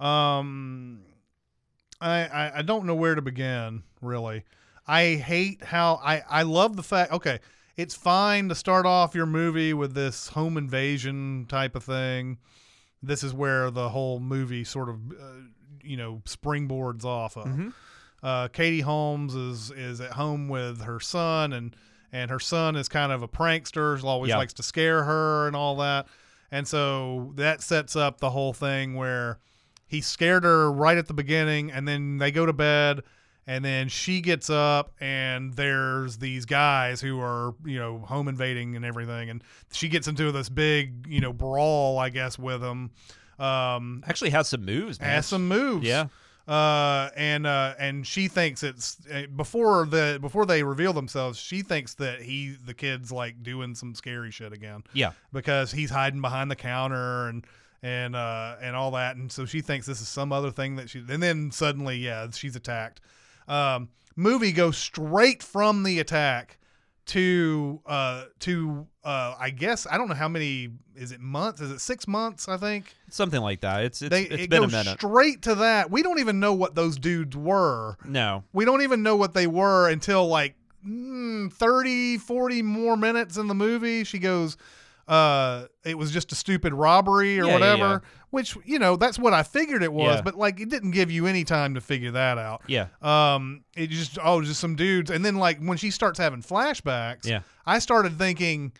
Um, 0.01 1.01
I, 2.01 2.27
I 2.27 2.59
I 2.59 2.63
don't 2.63 2.87
know 2.87 2.95
where 2.95 3.15
to 3.15 3.23
begin. 3.23 3.83
Really, 4.01 4.45
I 4.87 5.15
hate 5.17 5.65
how 5.65 6.01
I 6.05 6.23
I 6.29 6.43
love 6.43 6.77
the 6.77 6.83
fact. 6.83 7.13
Okay, 7.13 7.41
it's 7.77 7.95
fine 7.95 8.49
to 8.49 8.55
start 8.55 8.87
off 8.87 9.15
your 9.15 9.27
movie 9.27 9.75
with 9.75 9.95
this 9.95 10.29
home 10.29 10.57
invasion 10.57 11.47
type 11.49 11.75
of 11.75 11.85
thing. 11.85 12.39
This 13.03 13.23
is 13.25 13.33
where 13.35 13.71
the 13.71 13.89
whole 13.91 14.21
movie 14.21 14.65
sort 14.65 14.89
of 14.89 14.97
uh, 15.13 15.25
you 15.83 15.97
know 15.97 16.23
springboards 16.27 17.05
off 17.05 17.37
of. 17.37 17.47
Mhm. 17.47 17.73
Uh, 18.23 18.49
Katie 18.49 18.81
Holmes 18.81 19.35
is 19.35 19.71
is 19.73 20.01
at 20.01 20.13
home 20.13 20.49
with 20.49 20.83
her 20.83 21.01
son 21.01 21.53
and 21.53 21.75
and 22.13 22.31
her 22.31 22.41
son 22.41 22.75
is 22.77 22.89
kind 22.89 23.13
of 23.13 23.23
a 23.23 23.29
prankster. 23.29 23.99
She 24.01 24.07
Always 24.07 24.31
Yeah. 24.31 24.39
likes 24.39 24.53
to 24.55 24.63
scare 24.63 25.05
her 25.05 25.47
and 25.47 25.55
all 25.55 25.77
that. 25.77 26.07
And 26.51 26.67
so 26.67 27.33
that 27.37 27.61
sets 27.63 27.95
up 27.97 28.19
the 28.21 28.31
whole 28.31 28.53
thing 28.55 28.95
where 28.95 29.39
he 29.89 30.01
scared 30.01 30.45
her 30.45 30.71
right 30.71 30.97
at 30.99 31.09
the 31.09 31.15
beginning 31.15 31.73
and 31.73 31.89
then 31.89 32.19
they 32.19 32.31
go 32.31 32.47
to 32.47 32.53
bed 32.53 33.03
and 33.47 33.65
then 33.65 33.89
she 33.89 34.21
gets 34.21 34.51
up 34.51 34.93
and 35.01 35.55
there's 35.55 36.19
these 36.19 36.45
guys 36.45 37.01
who 37.01 37.19
are 37.21 37.55
you 37.65 37.79
know 37.79 37.99
home 37.99 38.29
invading 38.29 38.77
and 38.77 38.85
everything 38.85 39.31
and 39.31 39.43
she 39.73 39.89
gets 39.89 40.07
into 40.07 40.31
this 40.31 40.49
big 40.49 41.07
you 41.09 41.21
know 41.21 41.33
brawl 41.33 41.99
i 41.99 42.09
guess 42.11 42.39
with 42.39 42.61
them 42.61 42.91
um 43.39 44.03
Actually 44.07 44.31
has 44.31 44.49
some 44.49 44.65
moves, 44.65 45.01
man. 45.01 45.09
has 45.11 45.27
some 45.27 45.49
moves 45.49 45.87
Yeah. 45.87 46.09
uh 46.47 47.09
and 47.17 47.47
uh 47.47 47.75
and 47.79 48.07
she 48.07 48.29
thinks 48.29 48.63
it's 48.63 48.99
uh, 49.13 49.23
before 49.37 49.87
the 49.87 50.19
before 50.21 50.45
they 50.45 50.63
reveal 50.63 50.93
themselves 50.93 51.39
she 51.39 51.63
thinks 51.63 51.95
that 51.95 52.21
he 52.23 52.57
the 52.67 52.75
kid's 52.75 53.13
like 53.13 53.43
doing 53.43 53.75
some 53.75 53.95
scary 53.95 54.31
shit 54.31 54.53
again 54.53 54.83
Yeah. 54.93 55.13
because 55.33 55.73
he's 55.73 55.91
hiding 55.91 56.21
behind 56.21 56.51
the 56.51 56.57
counter 56.57 57.29
and 57.29 57.47
and 57.83 58.17
uh 58.17 58.57
and 58.61 58.75
all 58.75 58.91
that 58.91 59.17
and 59.17 59.31
so 59.31 59.45
she 59.45 59.61
thinks 59.61 59.87
this 59.87 60.01
is 60.01 60.09
some 60.09 60.33
other 60.33 60.51
thing 60.51 60.77
that 60.77 60.91
she 60.91 60.99
and 61.09 61.23
then 61.23 61.51
suddenly 61.51 61.97
yeah 61.97 62.27
she's 62.31 62.57
attacked 62.57 63.01
um 63.47 63.89
movie 64.17 64.51
goes 64.53 64.77
straight 64.77 65.43
from 65.43 65.83
the 65.85 66.01
attack 66.01 66.59
to 67.07 67.81
uh 67.87 68.25
to 68.41 68.87
uh 69.03 69.35
I 69.39 69.49
guess 69.51 69.87
I 69.91 69.97
don't 69.97 70.09
know 70.09 70.15
how 70.15 70.29
many 70.29 70.69
is 70.95 71.11
it 71.13 71.21
months 71.21 71.61
is 71.61 71.71
it 71.71 71.81
6 71.81 72.07
months 72.09 72.49
I 72.49 72.57
think 72.59 72.95
Something 73.09 73.41
like 73.41 73.61
that. 73.63 73.85
It's 73.85 74.03
it's, 74.03 74.11
they 74.11 74.25
it's 74.25 74.43
it 74.43 74.51
been 74.51 74.65
a 74.65 74.69
minute. 74.69 74.99
straight 74.99 75.41
to 75.43 75.55
that 75.55 75.91
we 75.91 76.03
don't 76.03 76.19
even 76.19 76.39
know 76.39 76.53
what 76.53 76.75
those 76.75 76.99
dudes 76.99 77.35
were 77.37 77.97
no. 78.05 78.45
we 78.53 78.65
don't 78.67 78.83
even 78.83 79.03
know 79.03 79.17
what 79.17 79.33
they 79.33 79.47
were 79.47 79.89
until 79.89 80.27
like 80.29 80.55
mm, 80.87 81.51
30 81.51 82.19
40 82.19 82.63
more 82.63 82.97
minutes 82.97 83.39
in 83.39 83.47
the 83.47 83.55
movie 83.55 84.05
she 84.05 84.19
goes 84.19 84.59
uh 85.09 85.65
it 85.85 85.97
was 85.97 86.11
just 86.13 86.31
a 86.33 86.35
stupid 86.35 86.75
robbery 86.75 87.41
or 87.41 87.45
Yeah, 87.45 87.49
yeah, 87.49 87.53
whatever 87.55 87.89
yeah. 87.89 87.99
which 88.31 88.57
you 88.67 88.79
know 88.79 88.97
that's 88.97 89.19
what 89.19 89.33
i 89.33 89.43
figured 89.43 89.83
it 89.83 89.93
was 89.93 90.17
Yeah. 90.17 90.21
but 90.23 90.35
like 90.37 90.61
it 90.61 90.69
didn't 90.69 90.91
give 90.91 91.11
you 91.11 91.27
any 91.27 91.45
time 91.45 91.75
to 91.75 91.81
figure 91.81 92.11
that 92.11 92.37
out 92.37 92.63
Yeah. 92.67 92.89
um 93.01 93.65
it 93.75 93.89
just 93.89 94.19
oh 94.23 94.43
just 94.43 94.61
some 94.61 94.77
dudes 94.77 95.11
and 95.11 95.25
then 95.25 95.37
like 95.37 95.61
when 95.61 95.79
she 95.79 95.91
starts 95.91 96.19
having 96.19 96.43
flashbacks 96.43 97.25
Yeah. 97.27 97.41
i 97.65 97.79
started 97.79 98.19
thinking 98.19 98.73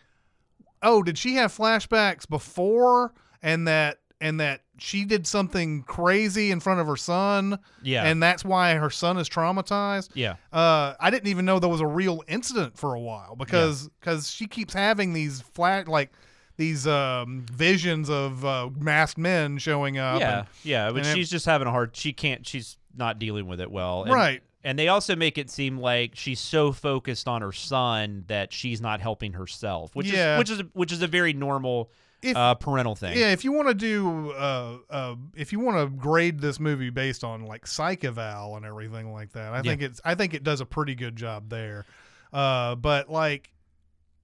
oh 0.83 1.01
did 1.03 1.17
she 1.17 1.35
have 1.35 1.51
flashbacks 1.55 2.29
before 2.29 3.13
and 3.41 3.67
that 3.67 3.97
and 4.21 4.39
that 4.39 4.61
she 4.79 5.05
did 5.05 5.27
something 5.27 5.83
crazy 5.83 6.51
in 6.51 6.59
front 6.59 6.79
of 6.79 6.87
her 6.87 6.95
son 6.97 7.59
Yeah. 7.83 8.03
and 8.05 8.21
that's 8.23 8.43
why 8.45 8.75
her 8.75 8.89
son 8.89 9.17
is 9.17 9.27
traumatized 9.29 10.09
yeah. 10.13 10.35
uh, 10.53 10.93
I 10.99 11.09
didn't 11.09 11.27
even 11.27 11.45
know 11.45 11.59
there 11.59 11.69
was 11.69 11.81
a 11.81 11.87
real 11.87 12.23
incident 12.27 12.77
for 12.77 12.93
a 12.93 12.99
while 12.99 13.35
because 13.35 13.89
because 13.99 14.29
she 14.31 14.47
keeps 14.47 14.73
having 14.73 15.13
these 15.13 15.41
flat 15.41 15.87
like 15.87 16.11
these 16.57 16.85
um, 16.87 17.45
visions 17.51 18.09
of 18.09 18.43
uh, 18.43 18.69
masked 18.77 19.17
men 19.17 19.57
showing 19.59 19.97
up. 19.97 20.19
Yeah, 20.19 20.39
and- 20.39 20.47
yeah, 20.63 20.89
but 20.91 20.97
and 20.97 21.07
it- 21.07 21.15
she's 21.15 21.29
just 21.29 21.45
having 21.45 21.67
a 21.69 21.71
hard. 21.71 21.95
She 21.95 22.11
can't. 22.11 22.45
She's 22.45 22.75
not 22.97 23.17
dealing 23.17 23.47
with 23.47 23.61
it 23.61 23.71
well. 23.71 24.03
And, 24.03 24.11
Right. 24.13 24.43
And 24.61 24.77
they 24.77 24.89
also 24.89 25.15
make 25.15 25.37
it 25.37 25.49
seem 25.49 25.77
like 25.77 26.17
she's 26.17 26.41
so 26.41 26.73
focused 26.73 27.29
on 27.29 27.41
her 27.41 27.53
son 27.53 28.25
that 28.27 28.51
she's 28.51 28.81
not 28.81 28.99
helping 28.99 29.31
herself, 29.31 29.95
which 29.95 30.11
Yeah. 30.11 30.33
is 30.33 30.39
which 30.39 30.49
is 30.49 30.61
which 30.73 30.91
is 30.91 31.01
a 31.01 31.07
very 31.07 31.31
normal 31.31 31.91
If- 32.21 32.35
uh, 32.35 32.55
parental 32.55 32.95
thing. 32.95 33.17
yeah, 33.17 33.31
if 33.31 33.43
you 33.45 33.51
want 33.53 33.69
to 33.69 33.73
do, 33.73 34.31
uh, 34.31 34.77
uh, 34.89 35.15
if 35.35 35.51
you 35.53 35.59
want 35.59 35.77
to 35.77 35.87
grade 35.97 36.39
this 36.41 36.59
movie 36.59 36.89
based 36.89 37.23
on 37.23 37.45
like 37.45 37.65
psych 37.65 38.03
eval 38.03 38.57
and 38.57 38.65
everything 38.65 39.13
like 39.13 39.31
that, 39.33 39.53
I 39.53 39.57
Yeah. 39.57 39.61
think 39.61 39.81
it's, 39.81 40.01
I 40.03 40.15
think 40.15 40.33
it 40.33 40.43
does 40.43 40.59
a 40.61 40.65
pretty 40.65 40.95
good 40.95 41.15
job 41.15 41.49
there. 41.49 41.85
Uh, 42.33 42.75
but 42.75 43.09
like 43.09 43.51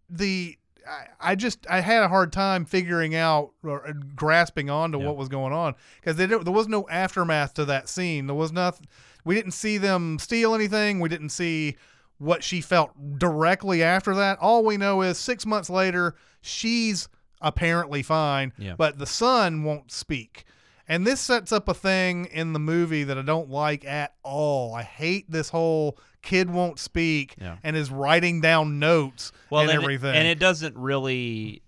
the, 0.10 0.58
I, 0.88 1.32
I 1.32 1.36
just, 1.36 1.66
I 1.70 1.80
had 1.80 2.04
a 2.04 2.08
hard 2.08 2.32
time 2.34 2.66
figuring 2.66 3.16
out 3.16 3.52
or 3.64 3.88
uh, 3.88 3.94
grasping 4.16 4.70
onto 4.70 5.00
Yeah. 5.00 5.06
what 5.08 5.18
was 5.18 5.30
going 5.30 5.54
on 5.54 5.74
because 6.00 6.16
there, 6.18 6.28
there 6.28 6.54
was 6.54 6.68
no 6.68 6.88
aftermath 6.90 7.54
to 7.56 7.66
that 7.66 7.90
scene. 7.90 8.28
There 8.28 8.36
was 8.36 8.52
nothing. 8.52 8.88
We 9.24 9.36
didn't 9.36 9.54
see 9.54 9.78
them 9.78 10.20
steal 10.20 10.54
anything. 10.54 11.00
We 11.00 11.10
didn't 11.10 11.30
see 11.30 11.78
what 12.18 12.44
she 12.44 12.62
felt 12.62 12.92
directly 13.18 13.82
after 13.84 14.14
that. 14.16 14.38
All 14.40 14.64
we 14.64 14.78
know 14.78 15.02
is 15.02 15.18
six 15.18 15.46
months 15.46 15.70
later, 15.70 16.16
she's 16.42 17.08
apparently 17.42 18.02
fine, 18.04 18.54
Yeah. 18.58 18.76
but 18.78 18.98
the 19.00 19.06
son 19.06 19.64
won't 19.64 19.92
speak. 19.92 20.46
And 20.88 21.06
this 21.06 21.20
sets 21.20 21.52
up 21.52 21.68
a 21.68 21.74
thing 21.74 22.26
in 22.26 22.54
the 22.54 22.60
movie 22.60 23.04
that 23.06 23.18
I 23.18 23.24
don't 23.24 23.50
like 23.50 23.84
at 23.86 24.14
all. 24.22 24.76
I 24.76 24.84
hate 24.84 25.30
this 25.32 25.50
whole 25.50 25.98
kid 26.22 26.50
won't 26.50 26.80
speak 26.80 27.36
Yeah. 27.42 27.58
and 27.64 27.76
is 27.76 27.90
writing 27.92 28.40
down 28.42 28.78
notes 28.80 29.32
well, 29.50 29.62
and 29.62 29.72
and 29.72 29.80
it- 29.80 29.84
everything. 29.84 30.16
and 30.16 30.28
it 30.28 30.38
doesn't 30.40 30.76
really 30.78 31.62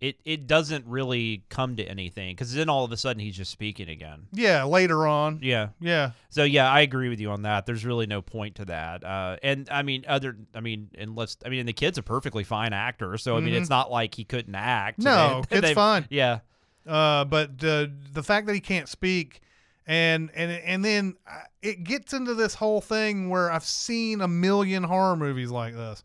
it. 0.00 0.16
it 0.24 0.46
doesn't 0.46 0.86
really 0.86 1.42
come 1.48 1.76
to 1.76 1.84
anything 1.84 2.34
because 2.34 2.52
then 2.54 2.68
all 2.68 2.84
of 2.84 2.92
a 2.92 2.96
sudden 2.96 3.20
he's 3.20 3.36
just 3.36 3.50
speaking 3.50 3.88
again. 3.88 4.26
Yeah, 4.32 4.64
later 4.64 5.06
on. 5.06 5.40
Yeah. 5.42 5.68
Yeah. 5.80 6.12
So 6.30 6.44
yeah, 6.44 6.70
I 6.70 6.80
agree 6.80 7.08
with 7.08 7.20
you 7.20 7.30
on 7.30 7.42
that. 7.42 7.66
There's 7.66 7.84
really 7.84 8.06
no 8.06 8.22
point 8.22 8.56
to 8.56 8.64
that. 8.66 9.04
Uh, 9.04 9.36
and 9.42 9.68
I 9.70 9.82
mean, 9.82 10.04
other, 10.08 10.36
I 10.54 10.60
mean, 10.60 10.90
unless 10.98 11.36
I 11.44 11.48
mean, 11.48 11.60
and 11.60 11.68
the 11.68 11.72
kid's 11.72 11.98
a 11.98 12.02
perfectly 12.02 12.44
fine 12.44 12.72
actor, 12.72 13.16
so 13.18 13.36
I 13.36 13.40
mean, 13.40 13.54
it's 13.54 13.70
not 13.70 13.90
like 13.90 14.14
he 14.14 14.24
couldn't 14.24 14.54
act. 14.54 15.00
Mm-hmm. 15.00 15.04
No, 15.04 15.42
they- 15.48 15.56
kid's 15.56 15.68
they- 15.68 15.74
fine. 15.74 16.06
Yeah, 16.10 16.40
Uh, 16.86 17.24
but 17.24 17.62
uh, 17.64 17.86
the 18.12 18.22
fact 18.22 18.46
that 18.46 18.54
he 18.54 18.60
can't 18.60 18.88
speak, 18.88 19.40
and 19.86 20.30
and 20.34 20.50
and 20.52 20.84
then 20.84 21.14
uh, 21.30 21.40
it 21.62 21.82
gets 21.84 22.12
into 22.12 22.34
this 22.34 22.54
whole 22.54 22.80
thing 22.80 23.28
where 23.30 23.50
I've 23.50 23.64
seen 23.64 24.20
a 24.20 24.28
million 24.28 24.84
horror 24.84 25.16
movies 25.16 25.50
like 25.50 25.74
this. 25.74 26.02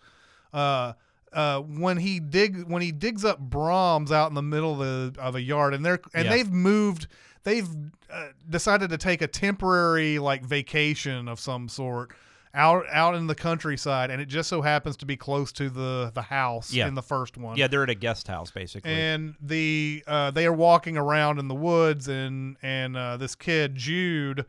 Uh, 0.52 0.94
uh, 1.34 1.60
when 1.62 1.98
he 1.98 2.20
dig 2.20 2.64
when 2.68 2.82
he 2.82 2.92
digs 2.92 3.26
up 3.26 3.40
Brahms 3.40 4.12
out 4.12 4.30
in 4.30 4.36
the 4.36 4.42
middle 4.42 4.82
of, 4.82 5.14
the, 5.16 5.22
of 5.22 5.36
a 5.36 5.42
yard, 5.42 5.74
and 5.74 5.86
they're 5.86 6.00
and 6.14 6.26
Yeah. 6.26 6.32
they've 6.32 6.52
moved, 6.52 7.08
they've 7.44 7.68
uh, 8.12 8.28
decided 8.50 8.90
to 8.92 8.98
take 8.98 9.22
a 9.22 9.28
temporary 9.28 10.20
like 10.20 10.44
vacation 10.44 11.28
of 11.28 11.40
some 11.40 11.68
sort. 11.70 12.12
Out, 12.56 12.86
out 12.92 13.16
in 13.16 13.26
the 13.26 13.34
countryside, 13.34 14.12
and 14.12 14.22
it 14.22 14.28
just 14.28 14.48
so 14.48 14.62
happens 14.62 14.96
to 14.98 15.08
be 15.08 15.18
close 15.18 15.52
to 15.54 15.72
the 15.72 16.12
the 16.14 16.22
house 16.22 16.72
Yeah. 16.72 16.88
in 16.88 16.94
the 16.94 17.02
first 17.02 17.36
one 17.36 17.58
yeah, 17.58 17.66
they're 17.66 17.82
at 17.82 17.90
a 17.90 17.96
guest 17.96 18.28
house 18.28 18.52
basically. 18.52 18.92
and 18.92 19.34
the 19.42 20.04
uh, 20.06 20.30
they 20.30 20.46
are 20.46 20.54
walking 20.54 20.96
around 20.96 21.40
in 21.40 21.48
the 21.48 21.56
woods 21.56 22.08
and 22.08 22.58
and 22.62 22.96
uh, 22.96 23.18
this 23.18 23.34
kid 23.34 23.74
Jude 23.76 24.46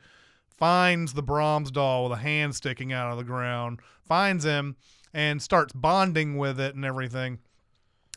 finds 0.59 1.14
the 1.14 1.23
Brahms 1.23 1.71
doll 1.71 2.05
with 2.05 2.19
a 2.19 2.21
hand 2.21 2.55
sticking 2.55 2.93
out 2.93 3.11
of 3.11 3.17
the 3.17 3.25
ground 3.25 3.81
finds 4.07 4.45
him 4.45 4.76
and 5.14 5.40
starts 5.40 5.73
bonding 5.73 6.37
with 6.37 6.59
it 6.61 6.75
and 6.75 6.85
everything 6.85 7.38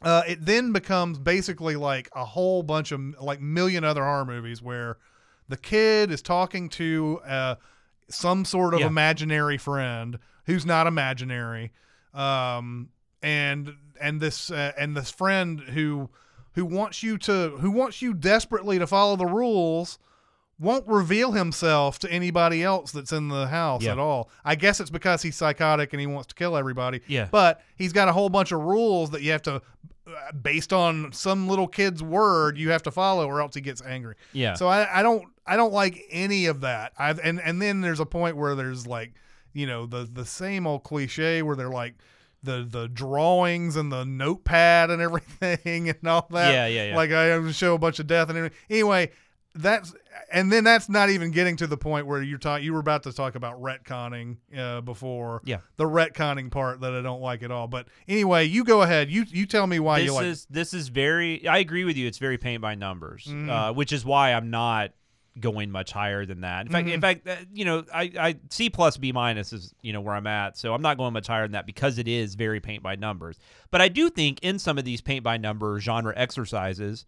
uh, 0.02 0.22
it 0.28 0.44
then 0.46 0.72
becomes 0.74 1.18
basically 1.18 1.76
like 1.76 2.10
a 2.16 2.26
whole 2.26 2.62
bunch 2.64 2.92
of 2.92 3.00
like 3.22 3.40
million 3.40 3.84
other 3.84 4.04
horror 4.04 4.26
movies 4.26 4.62
where 4.62 4.98
the 5.48 5.58
kid 5.58 6.12
is 6.12 6.22
talking 6.22 6.68
to 6.70 7.20
uh, 7.26 7.56
some 8.10 8.44
sort 8.46 8.74
of 8.74 8.82
Yeah. 8.82 8.88
imaginary 8.88 9.58
friend 9.58 10.20
who's 10.46 10.66
not 10.66 10.88
imaginary 10.88 11.72
um, 12.14 12.90
and 13.22 13.74
and 14.00 14.20
this 14.22 14.52
uh, 14.52 14.72
and 14.78 14.96
this 14.96 15.10
friend 15.12 15.60
who 15.60 16.10
who 16.54 16.66
wants 16.66 17.02
you 17.04 17.18
to 17.20 17.58
who 17.60 17.72
wants 17.72 18.02
you 18.02 18.14
desperately 18.14 18.80
to 18.80 18.88
follow 18.88 19.16
the 19.16 19.26
rules 19.26 20.00
won't 20.60 20.88
reveal 20.88 21.32
himself 21.34 22.00
to 22.00 22.12
anybody 22.12 22.64
else 22.64 22.92
that's 22.92 23.12
in 23.12 23.28
the 23.28 23.48
house 23.48 23.84
Yeah. 23.84 23.92
at 23.92 24.00
all. 24.00 24.30
I 24.44 24.56
guess 24.56 24.80
it's 24.80 24.90
because 24.90 25.22
he's 25.22 25.36
psychotic 25.36 25.94
and 25.94 26.00
he 26.00 26.08
wants 26.08 26.28
to 26.28 26.36
kill 26.36 26.58
everybody. 26.58 27.02
Yeah. 27.08 27.28
But 27.32 27.62
he's 27.76 27.94
got 27.94 28.08
a 28.08 28.14
whole 28.14 28.30
bunch 28.30 28.52
of 28.52 28.62
rules 28.62 29.12
that 29.12 29.22
you 29.22 29.32
have 29.34 29.44
to 29.44 29.56
uh, 30.08 30.32
based 30.42 30.72
on 30.74 31.12
some 31.12 31.48
little 31.48 31.68
kid's 31.68 32.02
word 32.02 32.58
you 32.58 32.70
have 32.70 32.82
to 32.84 32.92
follow 32.92 33.28
or 33.28 33.42
else 33.42 33.54
he 33.56 33.62
gets 33.62 33.82
angry. 33.84 34.16
Yeah. 34.34 34.56
So 34.56 34.68
I, 34.68 35.00
I 35.00 35.04
don't 35.04 35.26
I 35.46 35.58
don't 35.58 35.74
like 35.74 36.02
any 36.10 36.48
of 36.48 36.62
that. 36.62 36.94
I've 36.98 37.20
and 37.20 37.40
and 37.42 37.62
then 37.62 37.82
there's 37.82 38.00
a 38.00 38.06
point 38.06 38.36
where 38.36 38.56
there's 38.56 38.88
like, 38.88 39.14
you 39.54 39.68
know, 39.68 39.86
the 39.86 40.10
the 40.12 40.26
same 40.26 40.66
old 40.66 40.84
cliche 40.84 41.42
where 41.44 41.56
they're 41.56 41.70
like 41.70 41.96
the 42.44 42.66
the 42.70 42.88
drawings 42.88 43.76
and 43.76 43.92
the 43.92 44.06
notepad 44.06 44.90
and 44.90 45.02
everything 45.04 45.90
and 45.90 46.08
all 46.08 46.28
that. 46.32 46.52
Yeah, 46.54 46.68
yeah, 46.68 46.90
yeah. 46.90 46.96
Like 46.96 47.12
I 47.12 47.52
show 47.52 47.76
a 47.76 47.78
bunch 47.80 48.00
of 48.00 48.08
death 48.08 48.30
and 48.30 48.38
everything. 48.38 48.58
Anyway, 48.70 49.12
that's 49.60 49.94
and 50.32 50.52
then 50.52 50.64
that's 50.64 50.90
not 50.90 51.10
even 51.10 51.32
getting 51.32 51.56
to 51.58 51.68
the 51.68 51.78
point 51.78 52.08
where 52.08 52.22
you're 52.22 52.38
talking. 52.38 52.66
You 52.66 52.74
were 52.74 52.80
about 52.80 53.04
to 53.04 53.14
talk 53.14 53.36
about 53.36 53.62
retconning 53.62 54.38
uh, 54.58 54.82
before. 54.82 55.42
Yeah. 55.46 55.60
The 55.78 55.86
retconning 55.86 56.52
part 56.52 56.82
that 56.82 56.94
I 56.94 57.02
don't 57.02 57.22
like 57.22 57.44
at 57.44 57.52
all. 57.52 57.68
But 57.68 57.88
anyway, 58.08 58.46
you 58.46 58.64
go 58.64 58.82
ahead. 58.82 59.10
You 59.10 59.26
you 59.28 59.46
tell 59.46 59.68
me 59.68 59.80
why 59.80 60.00
this 60.00 60.06
you 60.08 60.14
like. 60.14 60.26
is 60.26 60.46
this 60.50 60.74
is 60.74 60.88
very. 60.90 61.48
I 61.48 61.58
agree 61.60 61.84
with 61.84 61.98
you. 61.98 62.08
It's 62.08 62.18
very 62.18 62.38
paint 62.38 62.62
by 62.62 62.76
numbers, 62.76 63.26
Mm-hmm. 63.26 63.50
uh, 63.50 63.72
which 63.74 63.92
is 63.92 64.04
why 64.06 64.34
I'm 64.34 64.50
not 64.50 64.92
going 65.40 65.70
much 65.70 65.92
higher 65.92 66.26
than 66.26 66.42
that. 66.42 66.66
In 66.66 66.72
fact, 66.72 66.86
Mm-hmm. 66.88 66.94
in 66.96 67.02
fact, 67.02 67.28
uh, 67.28 67.36
you 67.54 67.64
know, 67.64 67.84
I, 67.94 68.12
I 68.20 68.36
C 68.50 68.72
plus 68.72 68.98
B 68.98 69.12
minus 69.12 69.54
is 69.54 69.74
you 69.82 69.94
know 69.94 70.02
where 70.02 70.16
I'm 70.16 70.26
at, 70.28 70.58
so 70.58 70.74
I'm 70.74 70.82
not 70.82 70.98
going 70.98 71.14
much 71.14 71.28
higher 71.28 71.44
than 71.44 71.52
that 71.52 71.68
because 71.68 72.00
it 72.00 72.08
is 72.08 72.34
very 72.36 72.60
paint 72.60 72.82
by 72.82 72.96
numbers. 72.96 73.38
But 73.70 73.82
I 73.82 73.88
do 73.88 74.10
think 74.10 74.40
in 74.42 74.58
some 74.58 74.78
of 74.80 74.84
these 74.86 75.00
paint 75.02 75.24
by 75.24 75.38
numbers 75.38 75.84
genre 75.84 76.14
exercises. 76.16 77.06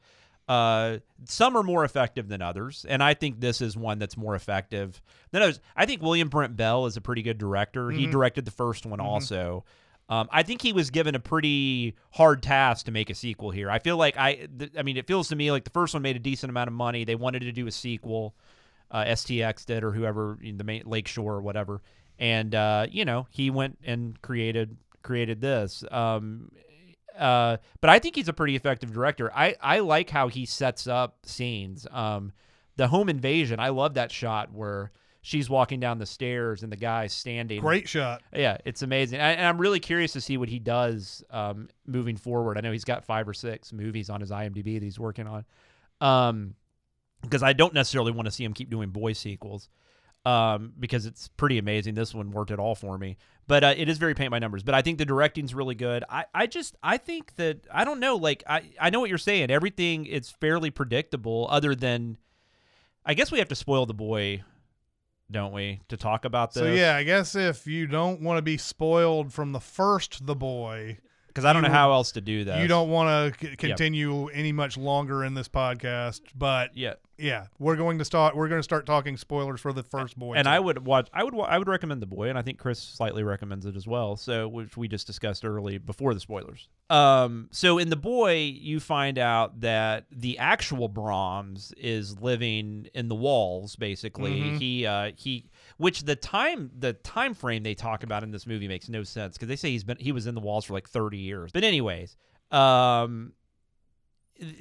Uh, 0.49 0.97
some 1.25 1.55
are 1.55 1.61
more 1.61 1.85
effective 1.85 2.27
than 2.27 2.41
others, 2.41 2.83
and 2.89 3.03
I 3.03 3.13
think 3.13 3.39
this 3.39 3.61
is 3.61 3.77
one 3.77 3.99
that's 3.99 4.17
more 4.17 4.33
effective 4.33 4.99
than 5.29 5.43
others. 5.43 5.59
I 5.75 5.85
think 5.85 6.01
William 6.01 6.27
Brent 6.27 6.57
Bell 6.57 6.87
is 6.87 6.97
a 6.97 7.01
pretty 7.01 7.21
good 7.21 7.37
director. 7.37 7.91
He 7.91 8.07
directed 8.11 8.45
the 8.45 8.51
first 8.51 8.83
one 8.85 8.99
also. 8.99 9.63
Um, 10.09 10.27
I 10.31 10.41
think 10.41 10.63
he 10.63 10.73
was 10.73 10.89
given 10.89 11.13
a 11.13 11.19
pretty 11.19 11.93
hard 12.09 12.41
task 12.41 12.87
to 12.87 12.91
make 12.91 13.11
a 13.11 13.13
sequel 13.13 13.51
here. 13.51 13.69
I 13.69 13.77
feel 13.77 13.95
like 13.95 14.17
I, 14.17 14.47
th- 14.57 14.71
I 14.75 14.81
mean, 14.81 14.97
it 14.97 15.05
feels 15.05 15.27
to 15.27 15.35
me 15.35 15.51
like 15.51 15.65
the 15.65 15.69
first 15.69 15.93
one 15.93 16.01
made 16.01 16.15
a 16.15 16.19
decent 16.19 16.49
amount 16.49 16.67
of 16.67 16.73
money. 16.73 17.03
They 17.03 17.13
wanted 17.13 17.41
to 17.41 17.51
do 17.51 17.67
a 17.67 17.71
sequel, 17.71 18.33
uh, 18.89 19.03
STX 19.05 19.67
did 19.67 19.83
or 19.83 19.91
whoever, 19.91 20.39
the 20.41 20.63
main 20.63 20.81
Lakeshore 20.87 21.35
or 21.35 21.41
whatever, 21.41 21.83
and 22.17 22.55
uh, 22.55 22.87
you 22.89 23.05
know 23.05 23.27
he 23.29 23.51
went 23.51 23.77
and 23.83 24.19
created 24.23 24.77
created 25.03 25.41
this. 25.41 25.83
Um, 25.91 26.51
uh, 27.17 27.57
but 27.81 27.89
I 27.89 27.99
think 27.99 28.15
he's 28.15 28.27
a 28.27 28.33
pretty 28.33 28.55
effective 28.55 28.93
director. 28.93 29.31
I, 29.33 29.55
I 29.61 29.79
like 29.79 30.09
how 30.09 30.27
he 30.27 30.45
sets 30.45 30.87
up 30.87 31.17
scenes. 31.23 31.87
Um, 31.91 32.31
the 32.75 32.87
home 32.87 33.09
invasion, 33.09 33.59
I 33.59 33.69
love 33.69 33.95
that 33.95 34.11
shot 34.11 34.53
where 34.53 34.91
she's 35.21 35.49
walking 35.49 35.79
down 35.79 35.97
the 35.97 36.05
stairs 36.05 36.63
and 36.63 36.71
the 36.71 36.77
guy's 36.77 37.13
standing. 37.13 37.61
Great 37.61 37.89
shot. 37.89 38.21
Yeah, 38.33 38.57
it's 38.65 38.81
amazing. 38.81 39.19
I, 39.19 39.31
and 39.31 39.45
I'm 39.45 39.57
really 39.57 39.79
curious 39.79 40.13
to 40.13 40.21
see 40.21 40.37
what 40.37 40.49
he 40.49 40.59
does 40.59 41.23
um, 41.29 41.69
moving 41.85 42.17
forward. 42.17 42.57
I 42.57 42.61
know 42.61 42.71
he's 42.71 42.85
got 42.85 43.03
five 43.03 43.27
or 43.27 43.33
six 43.33 43.73
movies 43.73 44.09
on 44.09 44.21
his 44.21 44.31
IMDb 44.31 44.75
that 44.75 44.83
he's 44.83 44.99
working 44.99 45.27
on. 45.27 45.45
Um, 46.01 46.55
because 47.21 47.43
I 47.43 47.53
don't 47.53 47.73
necessarily 47.73 48.11
want 48.13 48.27
to 48.27 48.31
see 48.31 48.45
him 48.45 48.53
keep 48.53 48.69
doing 48.69 48.89
boy 48.89 49.13
sequels. 49.13 49.69
Um, 50.29 50.73
because 50.79 51.07
it's 51.07 51.27
pretty 51.27 51.57
amazing. 51.57 51.95
This 51.95 52.13
one 52.13 52.29
worked 52.29 52.51
at 52.51 52.59
all 52.59 52.75
for 52.75 52.99
me, 52.99 53.17
but 53.47 53.63
uh, 53.63 53.73
it 53.75 53.89
is 53.89 53.97
very 53.97 54.13
paint 54.13 54.29
by 54.29 54.37
numbers. 54.37 54.61
But 54.61 54.75
I 54.75 54.83
think 54.83 54.99
the 54.99 55.05
directing's 55.05 55.55
really 55.55 55.73
good. 55.73 56.03
I, 56.07 56.25
I 56.35 56.45
just 56.45 56.75
I 56.83 56.97
think 56.97 57.35
that 57.37 57.65
I 57.73 57.83
don't 57.83 57.99
know. 57.99 58.15
Like 58.15 58.43
I 58.45 58.69
I 58.79 58.91
know 58.91 58.99
what 58.99 59.09
you're 59.09 59.17
saying. 59.17 59.49
Everything 59.49 60.05
it's 60.05 60.29
fairly 60.29 60.69
predictable, 60.69 61.47
other 61.49 61.73
than 61.73 62.17
I 63.03 63.15
guess 63.15 63.31
we 63.31 63.39
have 63.39 63.47
to 63.47 63.55
spoil 63.55 63.87
the 63.87 63.95
boy, 63.95 64.43
don't 65.31 65.51
we, 65.51 65.81
to 65.89 65.97
talk 65.97 66.25
about 66.25 66.53
this? 66.53 66.61
So 66.61 66.73
yeah, 66.73 66.95
I 66.95 67.03
guess 67.03 67.33
if 67.33 67.65
you 67.65 67.87
don't 67.87 68.21
want 68.21 68.37
to 68.37 68.43
be 68.43 68.57
spoiled 68.57 69.33
from 69.33 69.51
the 69.51 69.59
first 69.59 70.27
The 70.27 70.35
Boy, 70.35 70.99
because 71.29 71.45
I 71.45 71.53
don't 71.53 71.63
know 71.63 71.69
how 71.69 71.91
else 71.93 72.11
to 72.13 72.21
do 72.21 72.43
that. 72.45 72.61
you 72.61 72.67
don't 72.67 72.89
want 72.89 73.33
to 73.39 73.47
c- 73.49 73.55
continue 73.55 74.27
any 74.27 74.51
much 74.51 74.77
longer 74.77 75.23
in 75.23 75.33
this 75.33 75.47
podcast. 75.47 76.21
But 76.35 76.75
Yeah, 76.75 76.95
yeah, 77.17 77.47
we're 77.59 77.75
going 77.75 77.97
to 77.99 78.05
start. 78.05 78.35
We're 78.35 78.47
going 78.47 78.59
to 78.59 78.63
start 78.63 78.85
talking 78.85 79.15
spoilers 79.17 79.59
for 79.61 79.73
the 79.73 79.83
first 79.83 80.17
Boy. 80.17 80.35
and 80.35 80.45
too. 80.45 80.51
I 80.51 80.59
would 80.59 80.85
watch. 80.85 81.07
I 81.13 81.23
would. 81.23 81.33
wa- 81.33 81.45
I 81.45 81.57
would 81.57 81.67
recommend 81.67 82.01
the 82.01 82.05
boy, 82.07 82.29
and 82.29 82.37
I 82.37 82.41
think 82.41 82.57
Chris 82.59 82.79
slightly 82.79 83.23
recommends 83.23 83.65
it 83.65 83.75
as 83.75 83.85
well. 83.87 84.15
So, 84.15 84.47
which 84.47 84.75
we 84.77 84.87
just 84.87 85.05
discussed 85.07 85.43
early 85.45 85.77
before 85.77 86.13
the 86.13 86.19
spoilers. 86.19 86.67
Um. 86.89 87.49
So 87.51 87.77
in 87.77 87.89
the 87.89 87.95
boy, 87.97 88.35
you 88.59 88.79
find 88.79 89.17
out 89.19 89.61
that 89.61 90.05
the 90.11 90.37
actual 90.39 90.87
Brahms 90.87 91.73
is 91.77 92.19
living 92.21 92.87
in 92.93 93.07
the 93.09 93.15
walls. 93.15 93.75
Basically, 93.75 94.39
Mm-hmm. 94.41 94.57
he 94.57 94.85
uh 94.85 95.11
he 95.15 95.45
which 95.79 96.03
the 96.03 96.15
time 96.15 96.69
the 96.77 96.91
time 96.91 97.33
frame 97.33 97.63
they 97.63 97.73
talk 97.73 98.03
about 98.03 98.21
in 98.21 98.31
this 98.31 98.45
movie 98.45 98.67
makes 98.67 98.89
no 98.89 99.01
sense 99.01 99.35
because 99.35 99.47
they 99.47 99.55
say 99.55 99.71
he's 99.71 99.85
been 99.85 99.97
he 99.97 100.11
was 100.11 100.27
in 100.27 100.35
the 100.35 100.41
walls 100.41 100.65
for 100.65 100.73
like 100.73 100.89
thirty 100.89 101.17
years. 101.17 101.51
But 101.53 101.63
anyways, 101.63 102.17
um, 102.51 103.31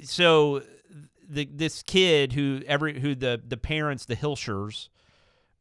so 0.01 0.63
the 1.29 1.47
this 1.53 1.83
kid 1.83 2.31
who 2.31 2.61
every 2.65 2.97
who 2.97 3.15
the 3.15 3.41
the 3.45 3.57
parents 3.57 4.05
the 4.05 4.15
Hilshires 4.15 4.87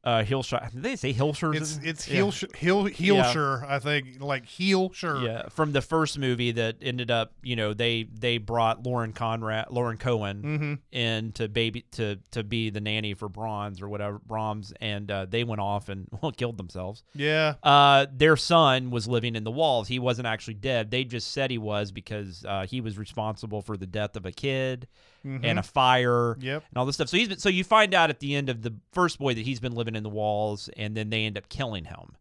uh 0.08 0.22
Hilshire 0.24 0.70
did 0.72 0.82
they 0.82 0.96
say 0.96 1.12
Hilshires 1.12 1.56
it's 1.56 1.80
it's 1.82 2.08
Yeah. 2.08 2.14
heel 2.14 2.30
sh- 2.30 2.44
heel 2.56 2.84
heelshire. 2.84 3.64
I 3.68 3.78
think 3.78 4.20
like 4.22 4.46
heel 4.46 4.90
sure. 4.92 5.20
yeah 5.22 5.48
from 5.50 5.72
the 5.72 5.82
first 5.82 6.18
movie 6.18 6.52
that 6.52 6.76
ended 6.80 7.10
up 7.10 7.32
you 7.42 7.56
know 7.56 7.74
they 7.74 8.04
they 8.04 8.38
brought 8.38 8.84
Lauren 8.86 9.12
Conrad 9.12 9.66
Lauren 9.70 9.98
Cohan 9.98 10.42
Mm-hmm. 10.42 10.74
in 10.96 11.32
to 11.32 11.48
baby 11.48 11.84
to 11.92 12.16
to 12.30 12.42
be 12.44 12.70
the 12.70 12.80
nanny 12.80 13.12
for 13.14 13.28
Bronze 13.28 13.82
or 13.82 13.88
whatever 13.88 14.18
Brahms 14.18 14.72
and 14.80 15.10
uh, 15.10 15.26
they 15.28 15.44
went 15.44 15.60
off 15.60 15.88
and 15.88 16.08
well 16.22 16.32
killed 16.32 16.56
themselves 16.56 17.02
Yeah. 17.14 17.54
uh, 17.62 18.06
their 18.12 18.36
son 18.36 18.90
was 18.90 19.06
living 19.08 19.34
in 19.36 19.44
the 19.44 19.50
walls. 19.50 19.88
He 19.88 19.98
wasn't 19.98 20.26
actually 20.26 20.54
dead. 20.54 20.90
They 20.90 21.04
just 21.04 21.32
said 21.32 21.50
he 21.50 21.58
was 21.58 21.90
because 21.92 22.44
uh, 22.48 22.66
he 22.66 22.80
was 22.80 22.96
responsible 22.96 23.60
for 23.62 23.76
the 23.76 23.86
death 23.86 24.16
of 24.16 24.24
a 24.26 24.32
kid 24.32 24.86
and 25.24 25.58
a 25.58 25.62
fire 25.62 26.34
Mm-hmm. 26.36 26.42
Yep. 26.46 26.64
and 26.70 26.78
all 26.78 26.86
this 26.86 26.94
stuff. 26.94 27.08
So 27.08 27.16
he's 27.18 27.28
been, 27.28 27.38
so 27.38 27.48
you 27.50 27.64
find 27.64 27.92
out 27.92 28.08
at 28.08 28.20
the 28.20 28.34
end 28.34 28.48
of 28.48 28.62
the 28.62 28.72
first 28.92 29.18
boy 29.18 29.34
that 29.34 29.44
he's 29.44 29.60
been 29.60 29.74
living 29.74 29.94
in 29.98 30.02
the 30.02 30.08
walls, 30.08 30.70
and 30.78 30.96
then 30.96 31.10
they 31.10 31.26
end 31.26 31.36
up 31.36 31.50
killing 31.50 31.84
him. 31.84 32.16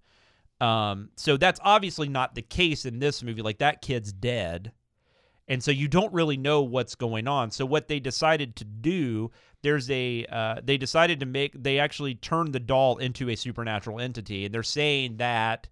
Um, 0.60 1.10
so 1.16 1.38
that's 1.38 1.60
obviously 1.64 2.10
not 2.10 2.36
the 2.36 2.42
case 2.42 2.86
in 2.86 3.00
this 3.00 3.24
movie. 3.24 3.42
Like 3.42 3.60
that 3.60 3.82
kid's 3.82 4.12
dead. 4.12 4.74
And 5.48 5.64
so 5.64 5.72
you 5.72 5.88
don't 5.88 6.12
really 6.14 6.36
know 6.36 6.62
what's 6.62 6.96
going 6.96 7.28
on. 7.28 7.52
So 7.52 7.66
what 7.66 7.88
they 7.88 8.02
decided 8.02 8.58
to 8.58 8.66
do, 8.66 9.32
there's 9.62 9.90
a 9.90 10.26
uh, 10.30 10.62
they 10.62 10.78
decided 10.78 11.22
to 11.22 11.26
make 11.26 11.54
they 11.62 11.80
actually 11.80 12.16
turned 12.16 12.52
the 12.52 12.60
doll 12.60 12.98
into 12.98 13.30
a 13.30 13.36
supernatural 13.36 14.02
entity, 14.02 14.46
and 14.46 14.54
they're 14.54 14.64
saying 14.64 15.18
that 15.18 15.70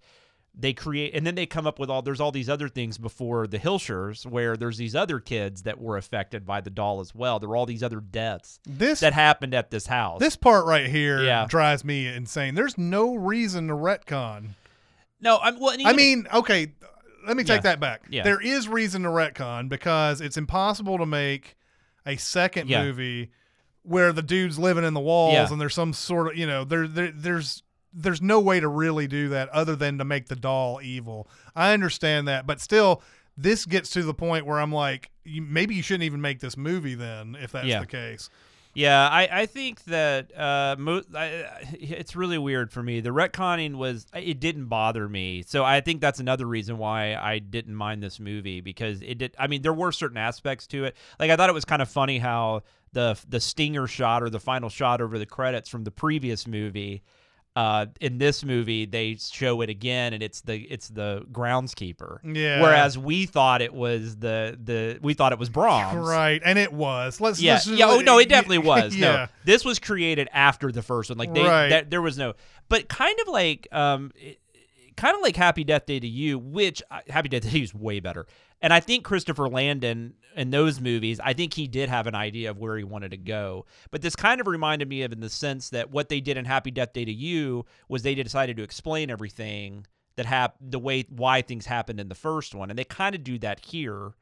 they 0.57 0.71
create 0.73 1.13
and 1.13 1.27
then 1.27 1.35
they 1.35 1.45
come 1.45 1.67
up 1.67 1.79
with 1.79 1.89
all 1.89 2.01
there's 2.01 2.21
all 2.21 2.31
these 2.31 2.49
other 2.49 2.69
things 2.69 2.97
before 2.97 3.45
the 3.45 3.59
Hilshers 3.59 4.25
where 4.25 4.55
there's 4.55 4.77
these 4.77 4.95
other 4.95 5.19
kids 5.19 5.63
that 5.63 5.81
were 5.81 5.97
affected 5.97 6.45
by 6.45 6.61
the 6.61 6.69
doll 6.69 7.01
as 7.01 7.13
well. 7.13 7.39
There 7.39 7.49
were 7.49 7.57
all 7.57 7.65
these 7.65 7.83
other 7.83 7.99
deaths 7.99 8.59
This 8.65 9.01
that 9.01 9.11
happened 9.13 9.53
at 9.53 9.69
this 9.69 9.87
house. 9.87 10.19
this 10.19 10.35
part 10.37 10.65
right 10.65 10.87
here 10.87 11.21
Yeah. 11.23 11.45
drives 11.49 11.83
me 11.83 12.07
insane. 12.07 12.55
There's 12.55 12.77
no 12.77 13.15
reason 13.15 13.67
to 13.67 13.73
retcon. 13.73 14.49
no, 15.19 15.39
I'm 15.41 15.59
well. 15.59 15.75
I 15.85 15.91
mean, 15.93 16.27
okay, 16.33 16.71
let 17.27 17.35
me 17.35 17.43
take 17.43 17.57
Yeah. 17.57 17.61
that 17.71 17.79
back. 17.81 18.03
Yeah. 18.09 18.23
There 18.23 18.39
is 18.41 18.67
reason 18.69 19.03
to 19.03 19.09
retcon 19.09 19.67
because 19.67 20.21
it's 20.21 20.37
impossible 20.37 20.97
to 20.99 21.05
make 21.05 21.57
a 22.05 22.15
second 22.15 22.69
Yeah. 22.69 22.83
movie 22.83 23.31
where 23.81 24.13
the 24.13 24.21
dude's 24.23 24.57
living 24.57 24.83
in 24.83 24.93
the 24.93 24.99
walls 24.99 25.33
Yeah. 25.33 25.47
and 25.51 25.59
there's 25.59 25.73
some 25.75 25.91
sort 25.93 26.27
of, 26.29 26.37
you 26.37 26.47
know, 26.47 26.63
there, 26.63 26.87
there 26.87 27.11
there's 27.11 27.61
there's 27.95 28.21
no 28.21 28.39
way 28.39 28.59
to 28.59 28.67
really 28.67 29.07
do 29.07 29.29
that 29.29 29.49
other 29.49 29.75
than 29.75 29.97
to 29.99 30.05
make 30.05 30.27
the 30.27 30.35
doll 30.35 30.79
evil. 30.83 31.27
I 31.55 31.73
understand 31.73 32.27
that, 32.27 32.45
but 32.45 32.59
still 32.59 33.01
this 33.37 33.65
gets 33.65 33.89
to 33.91 34.03
the 34.03 34.13
point 34.13 34.45
where 34.45 34.59
I'm 34.59 34.71
like, 34.71 35.09
you, 35.23 35.41
maybe 35.41 35.75
you 35.75 35.81
shouldn't 35.81 36.03
even 36.03 36.21
make 36.21 36.39
this 36.39 36.57
movie 36.57 36.95
then 36.95 37.35
if 37.41 37.51
that's 37.51 37.67
Yeah. 37.67 37.79
the 37.79 37.85
case. 37.85 38.29
Yeah, 38.77 39.07
I, 39.07 39.29
I 39.31 39.45
think 39.45 39.81
that 39.85 40.37
uh, 40.37 40.75
mo- 40.77 41.01
I, 41.15 41.45
it's 41.79 42.13
really 42.13 42.37
weird 42.37 42.73
for 42.73 42.83
me. 42.83 42.99
The 42.99 43.11
retconning 43.11 43.75
was 43.75 44.05
it 44.13 44.41
didn't 44.41 44.65
bother 44.65 45.07
me, 45.07 45.43
so 45.47 45.63
I 45.63 45.79
think 45.79 46.01
that's 46.01 46.19
another 46.19 46.45
reason 46.45 46.77
why 46.77 47.15
I 47.15 47.39
didn't 47.39 47.73
mind 47.75 48.03
this 48.03 48.19
movie 48.19 48.59
because 48.59 49.01
it 49.01 49.17
did. 49.17 49.33
I 49.39 49.47
mean, 49.47 49.61
there 49.61 49.71
were 49.73 49.93
certain 49.93 50.17
aspects 50.17 50.67
to 50.67 50.83
it. 50.83 50.97
Like 51.21 51.31
I 51.31 51.37
thought 51.37 51.49
it 51.49 51.53
was 51.53 51.63
kind 51.63 51.81
of 51.81 51.87
funny 51.87 52.19
how 52.19 52.63
the 52.91 53.17
the 53.29 53.39
stinger 53.39 53.87
shot 53.87 54.21
or 54.21 54.29
the 54.29 54.41
final 54.41 54.67
shot 54.67 54.99
over 54.99 55.17
the 55.17 55.25
credits 55.25 55.69
from 55.69 55.85
the 55.85 55.91
previous 55.91 56.45
movie. 56.45 57.01
Uh, 57.55 57.85
in 58.01 58.17
this 58.17 58.43
movie, 58.43 58.85
they 58.85 59.15
show 59.15 59.61
it 59.61 59.69
again, 59.69 60.11
and 60.13 60.21
it's 60.21 60.41
the 60.41 60.57
it's 60.59 60.89
the 60.89 61.25
groundskeeper. 61.31 62.17
Yeah. 62.23 62.61
Whereas 62.61 62.97
we 62.97 63.25
thought 63.25 63.61
it 63.61 63.73
was 63.73 64.17
the 64.17 64.59
the 64.61 64.99
we 65.01 65.13
thought 65.13 65.31
it 65.31 65.39
was 65.39 65.49
Brahms. 65.49 66.05
Right, 66.05 66.41
and 66.43 66.59
it 66.59 66.73
was. 66.73 67.21
Let's 67.21 67.41
Yeah, 67.41 67.53
let's 67.53 67.65
just 67.65 67.77
yeah. 67.77 67.87
Oh 67.87 67.99
no, 68.01 68.19
it 68.19 68.27
definitely 68.27 68.57
was. 68.67 68.93
yeah. 68.95 69.11
No, 69.11 69.27
this 69.45 69.63
was 69.63 69.79
created 69.79 70.27
after 70.33 70.69
the 70.71 70.81
first 70.81 71.09
one. 71.09 71.17
Like 71.17 71.33
they, 71.33 71.43
Right. 71.43 71.69
that, 71.69 71.89
there 71.89 72.01
was 72.01 72.17
no, 72.17 72.33
but 72.67 72.89
kind 72.89 73.17
of 73.21 73.29
like, 73.29 73.67
um, 73.71 74.11
it- 74.17 74.39
kind 74.95 75.15
of 75.15 75.21
like 75.21 75.35
Happy 75.35 75.63
Death 75.63 75.85
Day 75.85 75.99
to 75.99 76.07
You, 76.07 76.39
which 76.39 76.81
uh, 76.91 77.01
Happy 77.09 77.29
Death 77.29 77.43
Day 77.43 77.49
to 77.49 77.57
You 77.57 77.63
is 77.63 77.73
way 77.73 77.99
better. 77.99 78.25
And 78.61 78.73
I 78.73 78.79
think 78.79 79.03
Christopher 79.03 79.49
Landon 79.49 80.13
in 80.35 80.49
those 80.49 80.81
movies, 80.81 81.19
I 81.23 81.33
think 81.33 81.53
he 81.53 81.67
did 81.67 81.89
have 81.89 82.07
an 82.07 82.15
idea 82.15 82.49
of 82.49 82.57
where 82.57 82.77
he 82.77 82.83
wanted 82.83 83.11
to 83.11 83.17
go. 83.17 83.65
But 83.91 84.01
this 84.01 84.15
kind 84.15 84.41
of 84.41 84.47
reminded 84.47 84.89
me 84.89 85.03
of 85.03 85.11
in 85.11 85.19
the 85.19 85.29
sense 85.29 85.69
that 85.69 85.91
what 85.91 86.09
they 86.09 86.21
did 86.21 86.37
in 86.37 86.45
Happy 86.45 86.71
Death 86.71 86.93
Day 86.93 87.05
to 87.05 87.13
You 87.13 87.65
was 87.87 88.03
they 88.03 88.15
decided 88.15 88.57
to 88.57 88.63
explain 88.63 89.09
everything 89.09 89.85
that 90.15 90.25
happened, 90.25 90.71
the 90.71 90.79
way 90.79 91.05
why 91.09 91.41
things 91.41 91.65
happened 91.65 91.99
in 91.99 92.09
the 92.09 92.15
first 92.15 92.55
one, 92.55 92.69
and 92.69 92.79
they 92.79 92.85
kind 92.85 93.15
of 93.15 93.23
do 93.23 93.37
that 93.39 93.65
here 93.65 94.13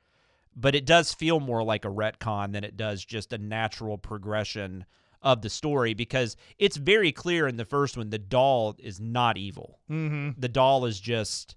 but 0.56 0.76
it 0.76 0.86
does 0.86 1.14
feel 1.14 1.40
more 1.40 1.64
like 1.64 1.86
a 1.86 1.90
retcon 1.90 2.52
than 2.54 2.64
it 2.64 2.78
does 2.78 3.04
just 3.04 3.34
a 3.34 3.38
natural 3.38 3.98
progression 3.98 4.86
of 5.24 5.42
the 5.42 5.50
story 5.50 5.94
because 5.94 6.36
it's 6.60 6.78
very 6.78 7.12
clear 7.12 7.48
in 7.48 7.56
the 7.58 7.66
first 7.66 7.98
one 7.98 8.10
the 8.10 8.20
doll 8.20 8.76
is 8.78 9.00
not 9.00 9.38
evil. 9.38 9.80
Mm-hmm. 9.90 10.40
The 10.40 10.50
doll 10.50 10.86
is 10.86 11.00
just 11.00 11.56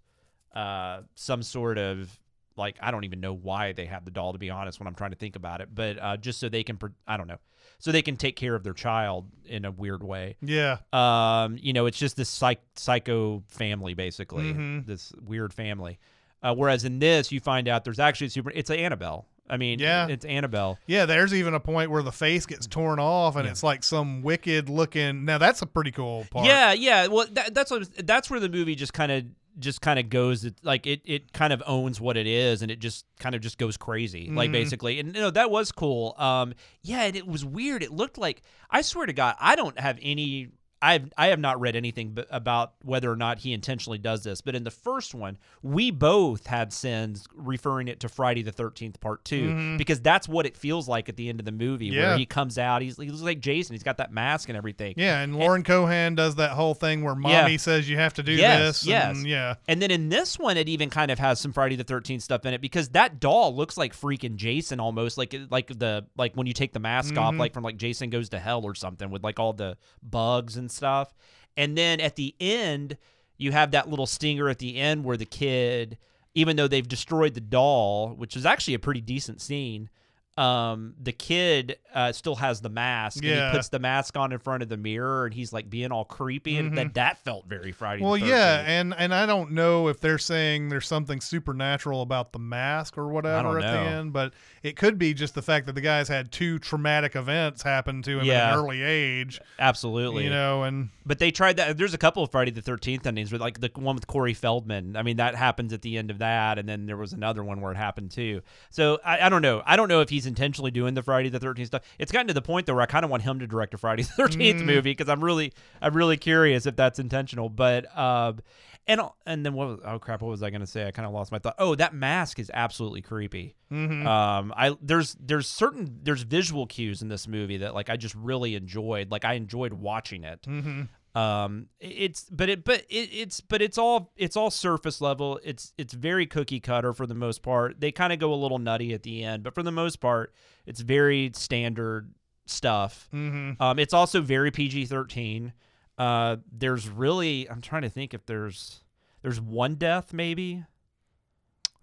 uh, 0.54 1.00
some 1.14 1.42
sort 1.42 1.76
of 1.78 2.18
like 2.56 2.76
I 2.80 2.90
don't 2.90 3.04
even 3.04 3.20
know 3.20 3.34
why 3.34 3.72
they 3.72 3.84
have 3.86 4.04
the 4.06 4.10
doll 4.10 4.32
to 4.32 4.38
be 4.38 4.48
honest 4.50 4.80
when 4.80 4.86
I'm 4.86 4.94
trying 4.94 5.10
to 5.10 5.16
think 5.16 5.36
about 5.36 5.60
it, 5.60 5.68
but 5.74 5.98
uh, 6.02 6.16
just 6.16 6.40
so 6.40 6.48
they 6.48 6.62
can 6.62 6.78
I 7.06 7.16
don't 7.16 7.26
know 7.28 7.38
so 7.78 7.92
they 7.92 8.00
can 8.00 8.16
take 8.16 8.36
care 8.36 8.54
of 8.54 8.62
their 8.64 8.72
child 8.72 9.26
in 9.44 9.66
a 9.66 9.70
weird 9.70 10.02
way. 10.02 10.36
Yeah. 10.40 10.78
Um, 10.94 11.58
you 11.60 11.74
know, 11.74 11.84
it's 11.84 11.98
just 11.98 12.16
this 12.16 12.30
psych- 12.30 12.62
psycho 12.76 13.42
family 13.48 13.92
basically, 13.92 14.44
Mhm. 14.54 14.86
this 14.86 15.12
weird 15.22 15.52
family. 15.52 15.98
Uh, 16.42 16.54
whereas 16.54 16.84
in 16.84 17.00
this, 17.00 17.30
you 17.32 17.40
find 17.40 17.68
out 17.68 17.84
there's 17.84 17.98
actually 17.98 18.28
a 18.28 18.30
super. 18.30 18.50
It's 18.54 18.70
a 18.70 18.78
Annabelle. 18.78 19.26
I 19.48 19.56
mean, 19.56 19.78
Yeah. 19.78 20.08
it's 20.08 20.24
Annabelle. 20.24 20.78
Yeah, 20.86 21.06
there's 21.06 21.32
even 21.34 21.54
a 21.54 21.60
point 21.60 21.90
where 21.90 22.02
the 22.02 22.12
face 22.12 22.46
gets 22.46 22.66
torn 22.66 22.98
off 22.98 23.36
and 23.36 23.44
Yeah. 23.44 23.50
it's 23.52 23.62
like 23.62 23.84
some 23.84 24.22
wicked 24.22 24.68
looking. 24.68 25.24
Now 25.24 25.38
that's 25.38 25.62
a 25.62 25.66
pretty 25.66 25.92
cool 25.92 26.26
part. 26.30 26.46
Yeah, 26.46 26.72
yeah. 26.72 27.06
Well, 27.06 27.26
that, 27.32 27.54
that's 27.54 27.70
what, 27.70 27.88
that's 28.06 28.28
where 28.30 28.40
the 28.40 28.48
movie 28.48 28.74
just 28.74 28.92
kind 28.92 29.12
of 29.12 29.24
just 29.58 29.80
kind 29.80 29.98
of 29.98 30.10
goes 30.10 30.44
it, 30.44 30.54
like 30.62 30.86
it 30.86 31.00
it 31.06 31.32
kind 31.32 31.50
of 31.50 31.62
owns 31.66 31.98
what 31.98 32.18
it 32.18 32.26
is 32.26 32.60
and 32.60 32.70
it 32.70 32.78
just 32.78 33.06
kind 33.18 33.34
of 33.34 33.40
just 33.40 33.56
goes 33.56 33.78
crazy 33.78 34.28
like 34.30 34.50
Mhm. 34.50 34.52
basically 34.52 35.00
and 35.00 35.14
you 35.16 35.20
know 35.22 35.30
that 35.30 35.50
was 35.50 35.72
cool 35.72 36.14
um 36.18 36.52
yeah 36.82 37.04
and 37.04 37.16
it 37.16 37.26
was 37.26 37.42
weird 37.42 37.82
it 37.82 37.90
looked 37.90 38.18
like 38.18 38.42
i 38.70 38.82
swear 38.82 39.06
to 39.06 39.14
god 39.14 39.34
i 39.40 39.56
don't 39.56 39.80
have 39.80 39.98
any 40.02 40.48
I've 40.82 41.10
I 41.16 41.28
have 41.28 41.38
not 41.40 41.58
read 41.58 41.74
anything 41.74 42.10
b- 42.10 42.24
about 42.30 42.74
whether 42.82 43.10
or 43.10 43.16
not 43.16 43.38
he 43.38 43.52
intentionally 43.54 43.98
does 43.98 44.22
this, 44.24 44.40
but 44.42 44.54
in 44.54 44.62
the 44.64 44.70
first 44.70 45.14
one, 45.14 45.38
we 45.62 45.90
both 45.90 46.46
had 46.46 46.72
sins 46.72 47.26
referring 47.34 47.88
it 47.88 48.00
to 48.00 48.08
Friday 48.08 48.42
the 48.42 48.52
Thirteenth 48.52 49.00
Part 49.00 49.24
2 49.24 49.48
Mhm. 49.48 49.78
because 49.78 50.00
that's 50.00 50.28
what 50.28 50.44
it 50.44 50.56
feels 50.56 50.86
like 50.86 51.08
at 51.08 51.16
the 51.16 51.28
end 51.30 51.40
of 51.40 51.46
the 51.46 51.52
movie, 51.52 51.86
Yeah. 51.86 52.08
where 52.10 52.18
he 52.18 52.26
comes 52.26 52.58
out, 52.58 52.82
he's 52.82 52.96
he 52.98 53.08
looks 53.08 53.22
like 53.22 53.40
Jason, 53.40 53.74
he's 53.74 53.82
got 53.82 53.96
that 53.96 54.12
mask 54.12 54.48
and 54.50 54.56
everything, 54.56 54.94
Yeah, 54.98 55.20
and 55.22 55.36
Lauren 55.36 55.62
Cohan 55.62 56.14
does 56.14 56.34
that 56.36 56.50
whole 56.50 56.74
thing 56.74 57.02
where 57.02 57.14
Yeah. 57.14 57.42
mommy 57.42 57.58
says 57.58 57.88
you 57.88 57.96
have 57.96 58.12
to 58.14 58.22
do 58.22 58.32
Yes, 58.32 58.80
this. 58.82 58.86
yes. 58.86 59.16
and 59.16 59.26
yeah. 59.26 59.54
And 59.66 59.80
then 59.80 59.90
in 59.90 60.10
this 60.10 60.38
one, 60.38 60.56
it 60.58 60.68
even 60.68 60.90
kind 60.90 61.10
of 61.10 61.18
has 61.18 61.40
some 61.40 61.52
Friday 61.52 61.76
the 61.76 61.84
Thirteenth 61.84 62.22
stuff 62.22 62.44
in 62.44 62.52
it 62.52 62.60
because 62.60 62.90
that 62.90 63.18
doll 63.18 63.54
looks 63.56 63.78
like 63.78 63.94
freaking 63.94 64.36
Jason 64.36 64.78
almost, 64.78 65.16
like 65.16 65.34
like 65.50 65.68
the 65.78 66.04
like 66.18 66.34
when 66.34 66.46
you 66.46 66.52
take 66.52 66.74
the 66.74 66.80
mask 66.80 67.16
off, 67.16 67.34
Mhm. 67.34 67.38
like 67.38 67.54
from 67.54 67.64
like 67.64 67.78
Jason 67.78 68.10
Goes 68.10 68.28
to 68.28 68.38
Hell 68.38 68.62
or 68.64 68.74
something 68.74 69.10
with 69.10 69.24
like 69.24 69.40
all 69.40 69.54
the 69.54 69.76
bugs 70.02 70.56
and 70.56 70.66
stuff. 70.76 71.14
And 71.56 71.76
then 71.76 72.00
at 72.00 72.16
the 72.16 72.34
end, 72.38 72.96
you 73.38 73.52
have 73.52 73.72
that 73.72 73.88
little 73.88 74.06
stinger 74.06 74.48
at 74.48 74.58
the 74.58 74.76
end 74.76 75.04
where 75.04 75.16
the 75.16 75.24
kid, 75.24 75.98
even 76.34 76.56
though 76.56 76.68
they've 76.68 76.86
destroyed 76.86 77.34
the 77.34 77.40
doll, 77.40 78.10
which 78.10 78.36
is 78.36 78.46
actually 78.46 78.74
a 78.74 78.78
pretty 78.78 79.00
decent 79.00 79.40
scene. 79.40 79.88
Um, 80.36 80.94
the 81.02 81.12
kid 81.12 81.78
uh, 81.94 82.12
still 82.12 82.34
has 82.36 82.60
the 82.60 82.68
mask, 82.68 83.18
and 83.18 83.26
Yeah. 83.26 83.50
he 83.50 83.56
puts 83.56 83.70
the 83.70 83.78
mask 83.78 84.18
on 84.18 84.32
in 84.32 84.38
front 84.38 84.62
of 84.62 84.68
the 84.68 84.76
mirror, 84.76 85.24
and 85.24 85.32
he's 85.34 85.50
like 85.50 85.70
being 85.70 85.90
all 85.92 86.04
creepy, 86.04 86.58
and 86.58 86.72
Mhm. 86.72 86.76
that 86.76 86.94
that 86.94 87.18
felt 87.24 87.46
very 87.48 87.72
Friday. 87.72 88.02
Well, 88.02 88.12
the 88.18 88.26
yeah, 88.26 88.62
and 88.66 88.94
and 88.98 89.14
I 89.14 89.24
don't 89.24 89.52
know 89.52 89.88
if 89.88 89.98
they're 90.00 90.18
saying 90.18 90.68
there's 90.68 90.86
something 90.86 91.22
supernatural 91.22 92.02
about 92.02 92.32
the 92.32 92.38
mask 92.38 92.98
or 92.98 93.08
whatever 93.08 93.58
at 93.58 93.64
the 93.66 93.72
know. 93.84 93.98
end, 93.98 94.12
but 94.12 94.34
it 94.62 94.76
could 94.76 94.98
be 94.98 95.14
just 95.14 95.34
the 95.34 95.40
fact 95.42 95.64
that 95.66 95.74
the 95.74 95.80
guys 95.80 96.08
had 96.08 96.30
two 96.32 96.58
traumatic 96.58 97.16
events 97.16 97.62
happen 97.62 98.02
to 98.02 98.20
him 98.20 98.28
at 98.30 98.52
an 98.52 98.58
early 98.58 98.82
age, 98.82 99.40
Absolutely. 99.58 100.24
you 100.24 100.30
know, 100.30 100.64
and 100.64 100.90
But 101.06 101.18
they 101.20 101.30
tried 101.30 101.56
that. 101.58 101.78
There's 101.78 101.94
a 101.94 101.98
couple 101.98 102.22
of 102.24 102.30
Friday 102.30 102.50
the 102.50 102.60
13th 102.60 103.06
endings, 103.06 103.30
where 103.32 103.38
like 103.38 103.60
the 103.60 103.70
one 103.74 103.94
with 103.94 104.06
Corey 104.08 104.34
Feldman. 104.34 104.96
I 104.96 105.02
mean, 105.02 105.16
that 105.18 105.34
happens 105.36 105.72
at 105.72 105.82
the 105.82 105.96
end 105.96 106.10
of 106.10 106.18
that. 106.18 106.58
And 106.58 106.68
then 106.68 106.86
there 106.86 106.96
was 106.96 107.12
another 107.12 107.44
one 107.44 107.60
where 107.60 107.70
it 107.72 107.76
happened 107.76 108.10
too. 108.10 108.42
So 108.70 108.98
I, 109.04 109.26
I 109.26 109.28
don't 109.28 109.40
know. 109.42 109.62
I 109.64 109.76
don't 109.76 109.88
know 109.88 110.00
if 110.00 110.10
he's 110.10 110.25
intentionally 110.26 110.70
doing 110.70 110.94
the 110.94 111.02
Friday 111.02 111.28
the 111.28 111.40
13th 111.40 111.66
stuff. 111.66 111.82
It's 111.98 112.12
gotten 112.12 112.28
to 112.28 112.34
the 112.34 112.42
point 112.42 112.66
though 112.66 112.74
where 112.74 112.82
I 112.82 112.86
kind 112.86 113.04
of 113.04 113.10
want 113.10 113.22
him 113.22 113.38
to 113.40 113.46
direct 113.46 113.74
a 113.74 113.78
Friday 113.78 114.02
the 114.16 114.22
13th 114.22 114.60
Mm. 114.60 114.64
movie 114.64 114.90
because 114.92 115.08
I'm 115.08 115.22
really, 115.22 115.52
I'm 115.80 115.94
really 115.94 116.16
curious 116.16 116.66
if 116.66 116.76
that's 116.76 116.98
intentional. 116.98 117.48
But, 117.48 117.96
um, 117.96 118.40
and 118.88 119.00
and 119.26 119.44
then 119.44 119.52
what 119.54 119.66
was 119.66 119.78
oh 119.84 119.98
crap 119.98 120.22
what 120.22 120.28
was 120.30 120.44
I 120.44 120.50
gonna 120.50 120.64
say 120.64 120.86
I 120.86 120.92
kind 120.92 121.06
of 121.08 121.12
lost 121.12 121.32
my 121.32 121.40
thought 121.40 121.56
oh 121.58 121.74
that 121.74 121.92
mask 121.92 122.38
is 122.38 122.52
absolutely 122.54 123.02
creepy 123.02 123.56
mhm. 123.68 124.06
um 124.06 124.54
i 124.56 124.76
there's 124.80 125.16
there's 125.18 125.48
certain 125.48 125.98
there's 126.04 126.22
visual 126.22 126.66
cues 126.68 127.02
in 127.02 127.08
this 127.08 127.26
movie 127.26 127.56
that 127.56 127.74
like 127.74 127.90
i 127.90 127.96
just 127.96 128.14
really 128.14 128.54
enjoyed 128.54 129.10
like 129.10 129.24
i 129.24 129.32
enjoyed 129.32 129.72
watching 129.72 130.22
it 130.22 130.40
Mhm. 130.42 130.86
Um 131.16 131.68
it's 131.80 132.24
but 132.30 132.48
it 132.48 132.62
but 132.64 132.80
it, 132.90 133.08
it's 133.12 133.40
but 133.40 133.62
it's 133.62 133.78
all 133.78 134.12
it's 134.16 134.36
all 134.36 134.50
surface 134.50 135.00
level. 135.00 135.40
It's 135.42 135.72
it's 135.78 135.94
very 135.94 136.26
cookie 136.26 136.60
cutter 136.60 136.92
for 136.92 137.06
the 137.06 137.14
most 137.14 137.42
part. 137.42 137.80
They 137.80 137.90
kind 137.92 138.12
of 138.12 138.18
go 138.18 138.32
a 138.32 138.36
little 138.36 138.58
nutty 138.58 138.92
at 138.92 139.02
the 139.02 139.24
end 139.24 139.42
but 139.42 139.54
for 139.54 139.62
the 139.62 139.72
most 139.72 139.96
part 140.00 140.34
it's 140.66 140.80
very 140.80 141.30
standard 141.34 142.12
stuff. 142.44 143.08
Mhm. 143.14 143.60
um 143.60 143.78
it's 143.78 143.94
also 143.94 144.20
very 144.20 144.50
pg-13 144.50 145.52
uh 145.98 146.36
there's 146.52 146.88
really 146.88 147.48
i'm 147.50 147.60
trying 147.60 147.82
to 147.82 147.88
think 147.88 148.12
if 148.14 148.24
there's 148.26 148.82
there's 149.22 149.40
one 149.40 149.74
death 149.76 150.12
maybe 150.12 150.64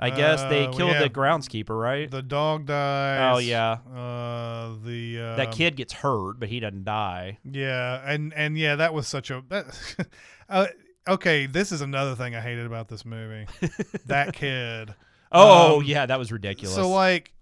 i 0.04 0.10
guess 0.10 0.44
they 0.44 0.66
Uh, 0.68 0.72
killed 0.74 0.98
the 1.00 1.10
groundskeeper 1.10 1.80
right 1.80 2.10
the 2.12 2.22
dog 2.22 2.66
dies. 2.68 3.36
Oh, 3.36 3.40
yeah. 3.40 3.78
uh, 3.96 4.76
the 4.84 5.20
uh, 5.20 5.36
that 5.38 5.52
kid 5.52 5.76
gets 5.76 5.94
hurt 5.94 6.40
but 6.40 6.50
he 6.50 6.60
doesn't 6.60 6.84
die 6.84 7.38
Yeah, 7.44 8.02
and 8.06 8.34
and 8.36 8.58
yeah, 8.58 8.76
that 8.76 8.94
was 8.94 9.08
such 9.08 9.32
a. 9.32 9.44
That, 9.50 10.08
uh, 10.50 10.68
okay, 11.08 11.46
this 11.48 11.72
is 11.72 11.82
another 11.82 12.16
thing 12.16 12.36
I 12.36 12.42
hated 12.42 12.66
about 12.66 12.88
this 12.90 13.06
movie. 13.06 13.48
that 14.06 14.34
kid. 14.34 14.94
oh 15.32 15.78
Um, 15.80 15.84
yeah 15.86 16.06
that 16.06 16.20
was 16.20 16.32
ridiculous 16.32 16.76
So 16.76 16.90
like, 16.90 17.34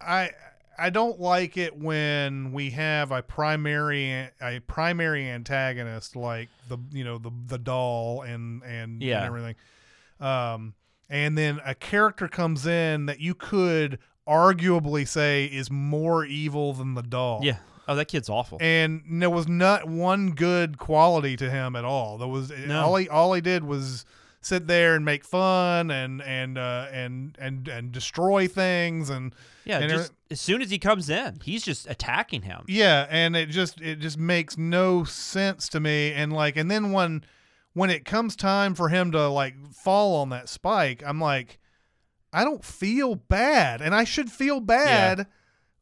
I 0.00 0.30
I 0.78 0.88
don't 0.90 1.20
like 1.20 1.56
it 1.58 1.76
when 1.76 2.52
we 2.52 2.70
have 2.70 3.12
a 3.12 3.22
primary 3.22 4.28
a 4.40 4.60
primary 4.66 5.28
antagonist 5.28 6.16
like 6.16 6.48
the 6.68 6.78
you 6.90 7.04
know 7.04 7.18
the 7.18 7.30
the 7.46 7.58
doll 7.58 8.22
and 8.22 8.62
and, 8.62 9.02
Yeah. 9.02 9.18
and 9.18 9.26
everything, 9.26 9.54
um, 10.20 10.74
and 11.10 11.36
then 11.36 11.60
a 11.66 11.74
character 11.74 12.28
comes 12.28 12.66
in 12.66 13.04
that 13.06 13.20
you 13.20 13.34
could 13.34 13.98
arguably 14.28 15.06
say 15.06 15.44
is 15.46 15.70
more 15.70 16.24
evil 16.24 16.72
than 16.72 16.94
the 16.94 17.02
doll. 17.02 17.40
yeah 17.42 17.56
oh 17.88 17.96
that 17.96 18.06
kid's 18.06 18.28
awful 18.28 18.58
and 18.60 19.02
there 19.20 19.28
was 19.30 19.48
not 19.48 19.88
one 19.88 20.30
good 20.30 20.78
quality 20.78 21.36
to 21.36 21.50
him 21.50 21.74
at 21.74 21.84
all. 21.84 22.16
There 22.18 22.28
was 22.28 22.50
No. 22.66 22.80
all 22.86 22.96
he 22.96 23.08
all 23.08 23.32
he 23.34 23.40
did 23.40 23.64
was 23.64 24.04
sit 24.42 24.66
there 24.68 24.94
and 24.94 25.04
make 25.04 25.24
fun 25.24 25.90
and 25.90 26.22
and 26.22 26.56
uh, 26.56 26.86
and 26.92 27.36
and 27.40 27.66
and 27.68 27.90
destroy 27.92 28.46
things 28.46 29.10
and 29.10 29.34
Yeah, 29.64 29.80
and 29.80 29.90
just 29.90 30.12
as 30.30 30.40
soon 30.40 30.62
as 30.62 30.70
he 30.70 30.78
comes 30.78 31.10
in, 31.10 31.40
he's 31.42 31.64
just 31.64 31.90
attacking 31.90 32.42
him. 32.42 32.62
yeah, 32.68 33.06
and 33.10 33.34
it 33.34 33.46
just 33.50 33.80
it 33.80 33.96
just 33.98 34.18
makes 34.18 34.56
no 34.56 35.02
sense 35.04 35.68
to 35.70 35.80
me. 35.80 36.12
And 36.12 36.32
like, 36.32 36.56
and 36.56 36.70
then 36.70 36.92
when 36.92 37.24
when 37.74 37.90
it 37.90 38.04
comes 38.04 38.36
time 38.36 38.74
for 38.74 38.88
him 38.88 39.12
to 39.12 39.28
like 39.28 39.54
fall 39.72 40.16
on 40.16 40.30
that 40.30 40.48
spike, 40.48 41.02
I'm 41.06 41.20
like, 41.20 41.58
I 42.32 42.44
don't 42.44 42.64
feel 42.64 43.14
bad, 43.14 43.80
and 43.80 43.94
I 43.94 44.04
should 44.04 44.30
feel 44.30 44.60
bad 44.60 45.26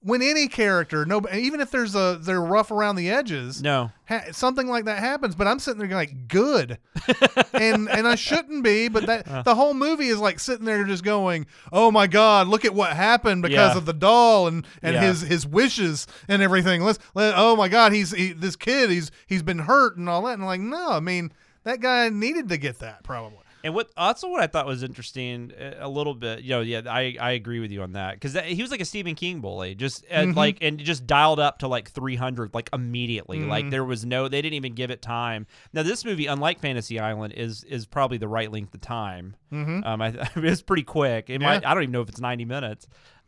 when 0.01 0.23
any 0.23 0.47
character, 0.47 1.05
no, 1.05 1.21
even 1.35 1.61
if 1.61 1.73
there's 1.73 1.97
a 1.97 2.19
they're 2.23 2.41
rough 2.41 2.71
around 2.71 2.95
the 2.95 3.11
edges, 3.11 3.61
No. 3.61 3.91
ha- 4.09 4.27
something 4.31 4.69
like 4.69 4.85
that 4.85 5.01
happens. 5.01 5.35
But 5.35 5.49
I'm 5.49 5.59
sitting 5.59 5.81
there 5.81 5.89
like, 5.89 6.29
good, 6.29 6.79
and 7.53 7.89
and 7.91 8.07
I 8.07 8.15
shouldn't 8.15 8.63
be. 8.63 8.87
But 8.89 9.07
that 9.07 9.27
Uh. 9.29 9.43
the 9.43 9.57
whole 9.57 9.75
movie 9.75 10.07
is 10.07 10.19
like 10.21 10.39
sitting 10.41 10.65
there 10.65 10.85
just 10.85 11.03
going, 11.05 11.47
oh 11.73 11.91
my 11.91 12.07
god, 12.07 12.47
look 12.47 12.65
at 12.65 12.75
what 12.75 12.93
happened 12.93 13.43
because 13.43 13.73
Yeah. 13.73 13.77
of 13.77 13.87
the 13.87 13.93
doll 13.93 14.47
and 14.47 14.65
and 14.83 14.95
Yeah. 14.95 15.01
his 15.03 15.23
his 15.23 15.47
wishes 15.47 16.07
and 16.29 16.43
everything. 16.43 16.83
Let's 16.83 17.01
let 17.15 17.35
oh 17.37 17.57
my 17.57 17.69
god, 17.69 17.93
he's 17.93 18.13
he, 18.13 18.33
this 18.33 18.55
kid, 18.57 18.91
he's 18.91 19.11
he's 19.27 19.43
been 19.43 19.59
hurt 19.61 19.97
and 19.97 20.09
all 20.09 20.23
that. 20.23 20.35
And 20.35 20.43
I'm 20.43 20.47
like, 20.49 20.61
no, 20.61 20.91
I 20.93 21.01
mean 21.01 21.33
that 21.65 21.81
guy 21.81 22.09
needed 22.09 22.49
to 22.49 22.57
get 22.59 22.79
that 22.81 23.03
probably. 23.05 23.39
And 23.65 23.75
what 23.75 23.91
also 23.97 24.29
what 24.29 24.41
I 24.41 24.47
thought 24.47 24.67
was 24.67 24.85
interesting 24.85 25.53
uh, 25.53 25.75
a 25.81 25.89
little 25.89 26.15
bit, 26.15 26.43
you 26.43 26.51
know, 26.51 26.61
yeah, 26.61 26.83
I, 26.87 27.17
I 27.21 27.33
agree 27.33 27.59
with 27.59 27.73
you 27.73 27.83
on 27.83 27.93
that 27.93 28.15
because 28.15 28.39
he 28.45 28.63
was 28.63 28.71
like 28.71 28.81
a 28.81 28.85
Stephen 28.85 29.17
King 29.17 29.41
bully, 29.41 29.75
just 29.75 30.05
uh, 30.11 30.19
Mm-hmm. 30.19 30.39
like 30.39 30.59
and 30.63 30.79
just 30.79 31.09
dialed 31.09 31.41
up 31.41 31.59
to 31.59 31.69
like 31.69 31.91
300 31.91 32.55
like 32.55 32.71
immediately. 32.73 33.41
Mm-hmm. 33.41 33.49
Like 33.51 33.71
there 33.71 33.85
was 33.85 34.07
no, 34.07 34.29
they 34.29 34.41
didn't 34.41 34.55
even 34.55 34.75
give 34.75 34.93
it 34.93 35.03
time. 35.03 35.49
Now 35.73 35.83
this 35.83 36.05
movie, 36.05 36.27
unlike 36.27 36.61
Fantasy 36.61 37.01
Island, 37.01 37.33
is 37.35 37.65
is 37.65 37.85
probably 37.85 38.19
the 38.19 38.29
right 38.29 38.51
length 38.51 38.75
of 38.75 38.81
time. 38.81 39.35
Mm-hmm. 39.53 39.83
Um, 39.85 40.03
I, 40.03 40.07
I 40.37 40.39
mean, 40.39 40.53
it's 40.53 40.63
pretty 40.63 40.85
quick. 40.85 41.29
It 41.29 41.41
might, 41.41 41.67
I 41.67 41.75
don't 41.75 41.83
even 41.83 41.93
know 41.93 42.03
if 42.03 42.09
it's 42.09 42.21
90 42.21 42.45
minutes. 42.45 42.87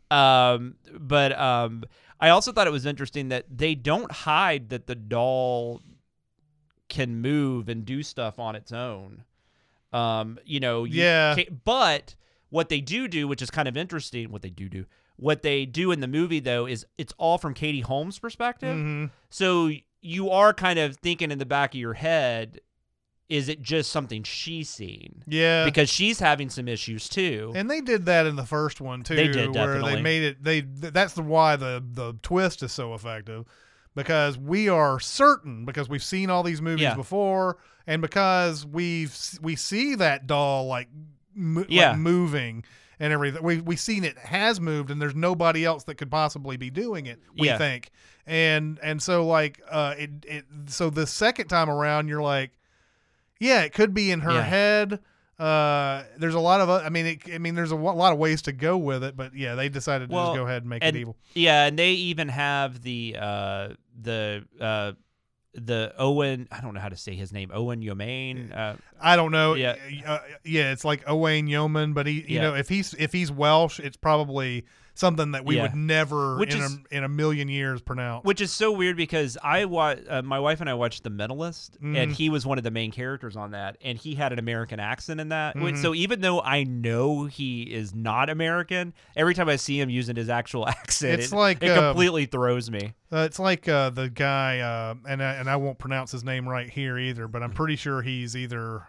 Um, 0.09 0.75
but 0.97 1.37
um, 1.37 1.83
I 2.21 2.29
also 2.29 2.51
thought 2.53 2.67
it 2.67 2.71
was 2.71 2.85
interesting 2.85 3.29
that 3.29 3.45
they 3.49 3.75
don't 3.75 4.11
hide 4.11 4.69
that 4.69 4.87
the 4.87 4.95
doll 4.95 5.81
can 6.91 7.19
move 7.21 7.67
and 7.69 7.83
do 7.85 8.03
stuff 8.03 8.37
on 8.37 8.55
its 8.55 8.71
own. 8.71 9.23
Um, 9.91 10.37
you 10.45 10.59
know, 10.59 10.83
you 10.83 11.01
Yeah. 11.01 11.35
but 11.65 12.13
what 12.49 12.69
they 12.69 12.79
do 12.81 13.07
do, 13.07 13.27
which 13.27 13.41
is 13.41 13.49
kind 13.49 13.67
of 13.67 13.75
interesting, 13.75 14.31
what 14.31 14.43
they 14.43 14.49
do 14.51 14.69
do, 14.69 14.85
what 15.15 15.41
they 15.41 15.65
do 15.65 15.91
in 15.91 15.99
the 16.01 16.07
movie 16.07 16.39
though 16.39 16.67
is 16.67 16.85
it's 16.97 17.13
all 17.17 17.37
from 17.39 17.53
Katie 17.55 17.81
Holmes' 17.81 18.19
perspective. 18.19 18.75
Mm-hmm. 18.77 19.05
So 19.29 19.71
you 20.01 20.29
are 20.29 20.53
kind 20.53 20.77
of 20.79 20.97
thinking 20.97 21.31
in 21.31 21.39
the 21.39 21.45
back 21.45 21.73
of 21.73 21.79
your 21.79 21.93
head, 21.93 22.59
is 23.29 23.47
it 23.47 23.61
just 23.61 23.91
something 23.91 24.23
she's 24.23 24.69
seen? 24.69 25.23
Yeah, 25.27 25.63
Because 25.63 25.89
she's 25.89 26.19
having 26.19 26.49
some 26.49 26.67
issues 26.67 27.07
too. 27.07 27.53
And 27.55 27.69
they 27.71 27.79
did 27.79 28.05
that 28.05 28.25
in 28.25 28.35
the 28.35 28.45
first 28.45 28.81
one 28.81 29.03
too. 29.03 29.15
They 29.15 29.27
did, 29.29 29.53
where 29.55 29.67
definitely. 29.67 29.95
they 29.95 30.01
made 30.01 30.23
it. 30.23 30.43
They 30.43 30.61
that's 30.61 31.13
the 31.13 31.21
why 31.21 31.55
the 31.55 31.81
the 31.85 32.13
twist 32.21 32.61
is 32.63 32.71
so 32.73 32.93
effective 32.93 33.45
because 33.95 34.37
we 34.37 34.69
are 34.69 34.99
certain 34.99 35.65
because 35.65 35.89
we've 35.89 36.03
seen 36.03 36.29
all 36.29 36.43
these 36.43 36.61
movies 36.61 36.83
Yeah. 36.83 36.95
before 36.95 37.57
and 37.87 38.01
because 38.01 38.65
we've 38.65 39.17
we 39.41 39.55
see 39.55 39.95
that 39.95 40.27
doll 40.27 40.65
like, 40.67 40.87
mo- 41.35 41.65
like 41.69 41.97
moving 41.97 42.63
and 42.99 43.11
everything. 43.11 43.43
We 43.43 43.59
we 43.61 43.75
seen 43.75 44.03
it 44.03 44.17
has 44.17 44.59
moved 44.61 44.91
and 44.91 45.01
there's 45.01 45.15
nobody 45.15 45.65
else 45.65 45.83
that 45.85 45.95
could 45.95 46.11
possibly 46.11 46.55
be 46.57 46.69
doing 46.69 47.05
it. 47.07 47.19
We 47.37 47.47
Yeah. 47.47 47.57
think 47.57 47.89
and 48.27 48.79
and 48.83 49.01
so 49.01 49.25
like 49.25 49.59
uh 49.69 49.95
it 49.97 50.11
it 50.27 50.45
so 50.67 50.89
the 50.89 51.07
second 51.07 51.47
time 51.47 51.69
around 51.69 52.07
you're 52.07 52.21
like 52.21 52.51
yeah, 53.39 53.61
it 53.63 53.73
could 53.73 53.93
be 53.93 54.11
in 54.11 54.19
her 54.21 54.33
Yeah. 54.33 54.43
head. 54.43 54.99
Uh, 55.41 56.03
there's 56.17 56.35
a 56.35 56.39
lot 56.39 56.61
of, 56.61 56.69
I 56.69 56.89
mean, 56.89 57.05
it, 57.07 57.19
I 57.33 57.39
mean, 57.39 57.55
there's 57.55 57.71
a 57.71 57.75
lot 57.75 58.13
of 58.13 58.19
ways 58.19 58.43
to 58.43 58.51
go 58.51 58.77
with 58.77 59.03
it, 59.03 59.17
but 59.17 59.35
yeah, 59.35 59.55
they 59.55 59.69
decided 59.69 60.09
to 60.09 60.15
Well, 60.15 60.27
just 60.27 60.35
go 60.37 60.45
ahead 60.45 60.61
and 60.61 60.69
make 60.69 60.83
and, 60.83 60.95
it 60.95 60.99
evil. 60.99 61.17
Yeah, 61.33 61.65
and 61.65 61.79
they 61.79 61.91
even 61.93 62.27
have 62.27 62.81
the 62.83 63.15
uh 63.19 63.69
the 63.99 64.45
uh 64.59 64.91
the 65.53 65.93
Owen 65.97 66.47
I 66.51 66.61
don't 66.61 66.73
know 66.75 66.79
how 66.79 66.89
to 66.89 66.95
say 66.95 67.13
his 67.15 67.33
name 67.33 67.49
Owen 67.53 67.81
Yomain 67.81 68.55
uh 68.55 68.75
I 69.01 69.15
don't 69.15 69.31
know. 69.31 69.55
Yeah. 69.55 69.75
uh, 70.05 70.19
yeah, 70.45 70.71
it's 70.71 70.85
like 70.85 71.03
Owen 71.07 71.47
Yeoman, 71.47 71.93
but 71.93 72.05
he, 72.05 72.13
you 72.13 72.23
Yeah. 72.35 72.41
know, 72.41 72.55
if 72.55 72.69
he's 72.69 72.93
if 72.99 73.11
he's 73.11 73.31
Welsh, 73.31 73.79
it's 73.79 73.97
probably 73.97 74.65
something 74.93 75.31
that 75.31 75.45
we 75.45 75.55
Yeah. 75.55 75.63
would 75.63 75.75
never 75.75 76.37
Which 76.37 76.53
in 76.53 76.61
is- 76.61 76.79
a 76.91 76.97
in 76.97 77.03
a 77.03 77.09
million 77.09 77.47
years 77.47 77.81
pronounce. 77.81 78.25
which 78.25 78.41
is 78.41 78.51
so 78.51 78.71
weird 78.71 78.97
because 78.97 79.37
I 79.41 79.65
wa- 79.65 79.95
uh, 80.09 80.21
my 80.21 80.39
wife 80.39 80.59
and 80.61 80.69
I 80.69 80.73
watched 80.73 81.03
The 81.03 81.09
Mentalist 81.09 81.71
Mm-hmm. 81.77 81.95
and 81.95 82.11
he 82.11 82.29
was 82.29 82.45
one 82.45 82.57
of 82.57 82.63
the 82.63 82.71
main 82.71 82.91
characters 82.91 83.35
on 83.37 83.51
that 83.51 83.77
and 83.81 83.97
he 83.97 84.15
had 84.15 84.33
an 84.33 84.39
American 84.39 84.79
accent 84.79 85.19
in 85.21 85.29
that. 85.29 85.55
Mm-hmm. 85.55 85.77
So 85.81 85.95
even 85.95 86.19
though 86.21 86.41
I 86.41 86.63
know 86.65 87.25
he 87.25 87.63
is 87.63 87.95
not 87.95 88.29
American, 88.29 88.93
every 89.15 89.33
time 89.33 89.47
I 89.47 89.55
see 89.55 89.79
him 89.79 89.89
using 89.89 90.15
his 90.15 90.29
actual 90.29 90.67
accent, 90.67 91.21
It's 91.21 91.31
it, 91.31 91.35
like, 91.35 91.63
it 91.63 91.69
um, 91.71 91.93
completely 91.93 92.25
throws 92.25 92.69
me. 92.69 92.93
Uh, 93.11 93.19
it's 93.19 93.39
like 93.39 93.67
uh, 93.69 93.89
the 93.91 94.09
guy, 94.09 94.59
uh, 94.59 94.95
and 95.07 95.23
I, 95.23 95.33
and 95.35 95.49
I 95.49 95.55
won't 95.55 95.79
pronounce 95.79 96.11
his 96.11 96.23
name 96.23 96.47
right 96.47 96.69
here 96.69 96.97
either, 96.97 97.27
but 97.27 97.41
I'm 97.43 97.51
pretty 97.51 97.75
sure 97.77 98.01
he's 98.01 98.35
either. 98.35 98.83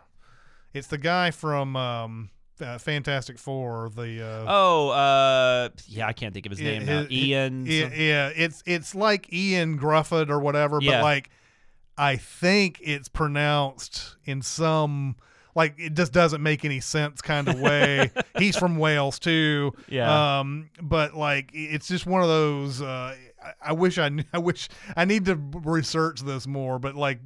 It's 0.74 0.86
the 0.88 0.98
guy 0.98 1.30
from 1.30 1.76
um, 1.76 2.30
uh, 2.60 2.78
Fantastic 2.78 3.38
Four. 3.38 3.90
The 3.94 4.22
uh, 4.24 4.44
Oh, 4.48 4.88
uh, 4.90 5.68
yeah, 5.86 6.06
I 6.06 6.12
can't 6.12 6.32
think 6.34 6.46
of 6.46 6.50
his 6.50 6.60
name 6.60 6.84
now. 6.86 7.02
his- 7.02 7.10
Ian. 7.12 7.66
Yeah, 7.66 7.90
yeah, 7.94 8.30
it's 8.34 8.62
it's 8.66 8.94
like 8.94 9.32
Ian 9.32 9.78
Grufford 9.78 10.28
or 10.30 10.38
whatever, 10.40 10.78
Yeah. 10.80 10.98
but 10.98 11.02
like 11.04 11.30
I 11.98 12.16
think 12.16 12.78
it's 12.82 13.08
pronounced 13.08 14.16
in 14.24 14.42
some 14.42 15.16
like 15.54 15.74
it 15.78 15.94
just 15.94 16.12
doesn't 16.12 16.42
make 16.42 16.64
any 16.64 16.80
sense 16.80 17.20
kind 17.20 17.48
of 17.48 17.60
way. 17.60 18.10
He's 18.38 18.56
from 18.56 18.76
Wales 18.78 19.18
too. 19.18 19.72
Yeah. 19.88 20.38
Um, 20.40 20.70
but 20.80 21.14
like 21.14 21.50
it's 21.52 21.88
just 21.88 22.06
one 22.06 22.22
of 22.22 22.28
those. 22.28 22.80
Uh, 22.80 23.14
I, 23.64 23.72
wish 23.72 23.98
I 23.98 24.08
knew, 24.08 24.24
I 24.32 24.38
wish 24.38 24.68
I 24.96 25.04
need 25.04 25.24
to 25.26 25.36
research 25.36 26.20
this 26.20 26.46
more, 26.46 26.78
but 26.78 26.94
like 26.94 27.18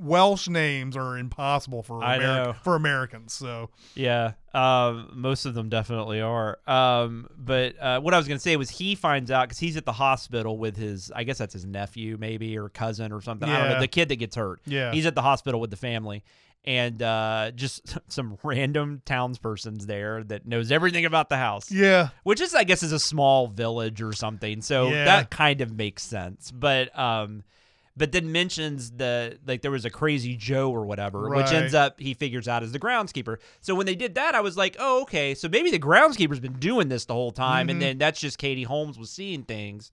Welsh 0.00 0.48
names 0.48 0.96
are 0.96 1.18
impossible 1.18 1.82
for 1.82 2.02
I 2.02 2.18
Ameri- 2.18 2.20
know. 2.22 2.54
for 2.62 2.74
Americans. 2.76 3.32
So 3.32 3.70
Yeah, 3.94 4.32
um, 4.54 5.10
most 5.14 5.44
of 5.44 5.54
them 5.54 5.68
definitely 5.68 6.20
are. 6.20 6.58
Um, 6.66 7.28
but 7.36 7.74
uh, 7.80 8.00
what 8.00 8.14
I 8.14 8.18
was 8.18 8.28
going 8.28 8.38
to 8.38 8.42
say 8.42 8.56
was 8.56 8.70
he 8.70 8.94
finds 8.94 9.30
out 9.30 9.48
because 9.48 9.58
he's 9.58 9.76
at 9.76 9.84
the 9.84 9.92
hospital 9.92 10.56
with 10.58 10.76
his, 10.76 11.10
I 11.14 11.24
guess 11.24 11.38
that's 11.38 11.52
his 11.52 11.64
nephew, 11.64 12.16
maybe 12.18 12.56
or 12.56 12.68
cousin 12.68 13.12
or 13.12 13.20
something. 13.20 13.48
I 13.48 13.58
don't 13.58 13.68
know. 13.68 13.74
Yeah. 13.74 13.80
The 13.80 13.88
kid 13.88 14.08
that 14.08 14.16
gets 14.16 14.36
hurt. 14.36 14.60
Yeah. 14.66 14.92
he's 14.92 15.06
at 15.06 15.14
the 15.14 15.22
hospital 15.22 15.60
with 15.60 15.70
the 15.70 15.76
family, 15.76 16.24
and 16.64 17.02
uh, 17.02 17.50
just 17.54 17.96
some 18.08 18.36
random 18.42 19.00
townspersons 19.06 19.86
there 19.86 20.22
that 20.24 20.46
knows 20.46 20.70
everything 20.72 21.04
about 21.04 21.28
the 21.28 21.36
house. 21.36 21.70
yeah, 21.70 22.08
Which 22.24 22.40
is, 22.40 22.54
I 22.54 22.64
guess, 22.64 22.82
is 22.82 22.92
a 22.92 22.98
small 22.98 23.46
village 23.46 24.02
or 24.02 24.12
something. 24.12 24.60
So 24.62 24.90
Yeah. 24.90 25.04
that 25.04 25.30
kind 25.30 25.60
of 25.60 25.72
makes 25.72 26.02
sense. 26.02 26.50
But 26.50 26.96
um, 26.98 27.42
but 27.96 28.12
then 28.12 28.30
mentions 28.30 28.92
the 28.92 29.38
like 29.44 29.62
there 29.62 29.70
was 29.72 29.84
a 29.84 29.90
crazy 29.90 30.36
Joe 30.36 30.70
or 30.70 30.84
whatever, 30.84 31.30
which 31.30 31.50
ends 31.50 31.74
up 31.74 31.98
he 31.98 32.14
figures 32.14 32.46
out 32.46 32.62
as 32.62 32.70
the 32.70 32.78
groundskeeper. 32.78 33.38
So 33.60 33.74
when 33.74 33.86
they 33.86 33.96
did 33.96 34.14
that, 34.14 34.34
I 34.36 34.40
was 34.40 34.56
like, 34.56 34.76
oh 34.78 35.02
okay, 35.02 35.34
so 35.34 35.48
maybe 35.48 35.70
the 35.72 35.80
groundskeeper's 35.80 36.38
been 36.38 36.60
doing 36.60 36.88
this 36.88 37.06
the 37.06 37.14
whole 37.14 37.32
time, 37.32 37.66
Mm-hmm. 37.66 37.70
and 37.70 37.82
then 37.82 37.98
that's 37.98 38.20
just 38.20 38.38
Katie 38.38 38.62
Holmes 38.62 38.98
was 38.98 39.10
seeing 39.10 39.42
things. 39.42 39.90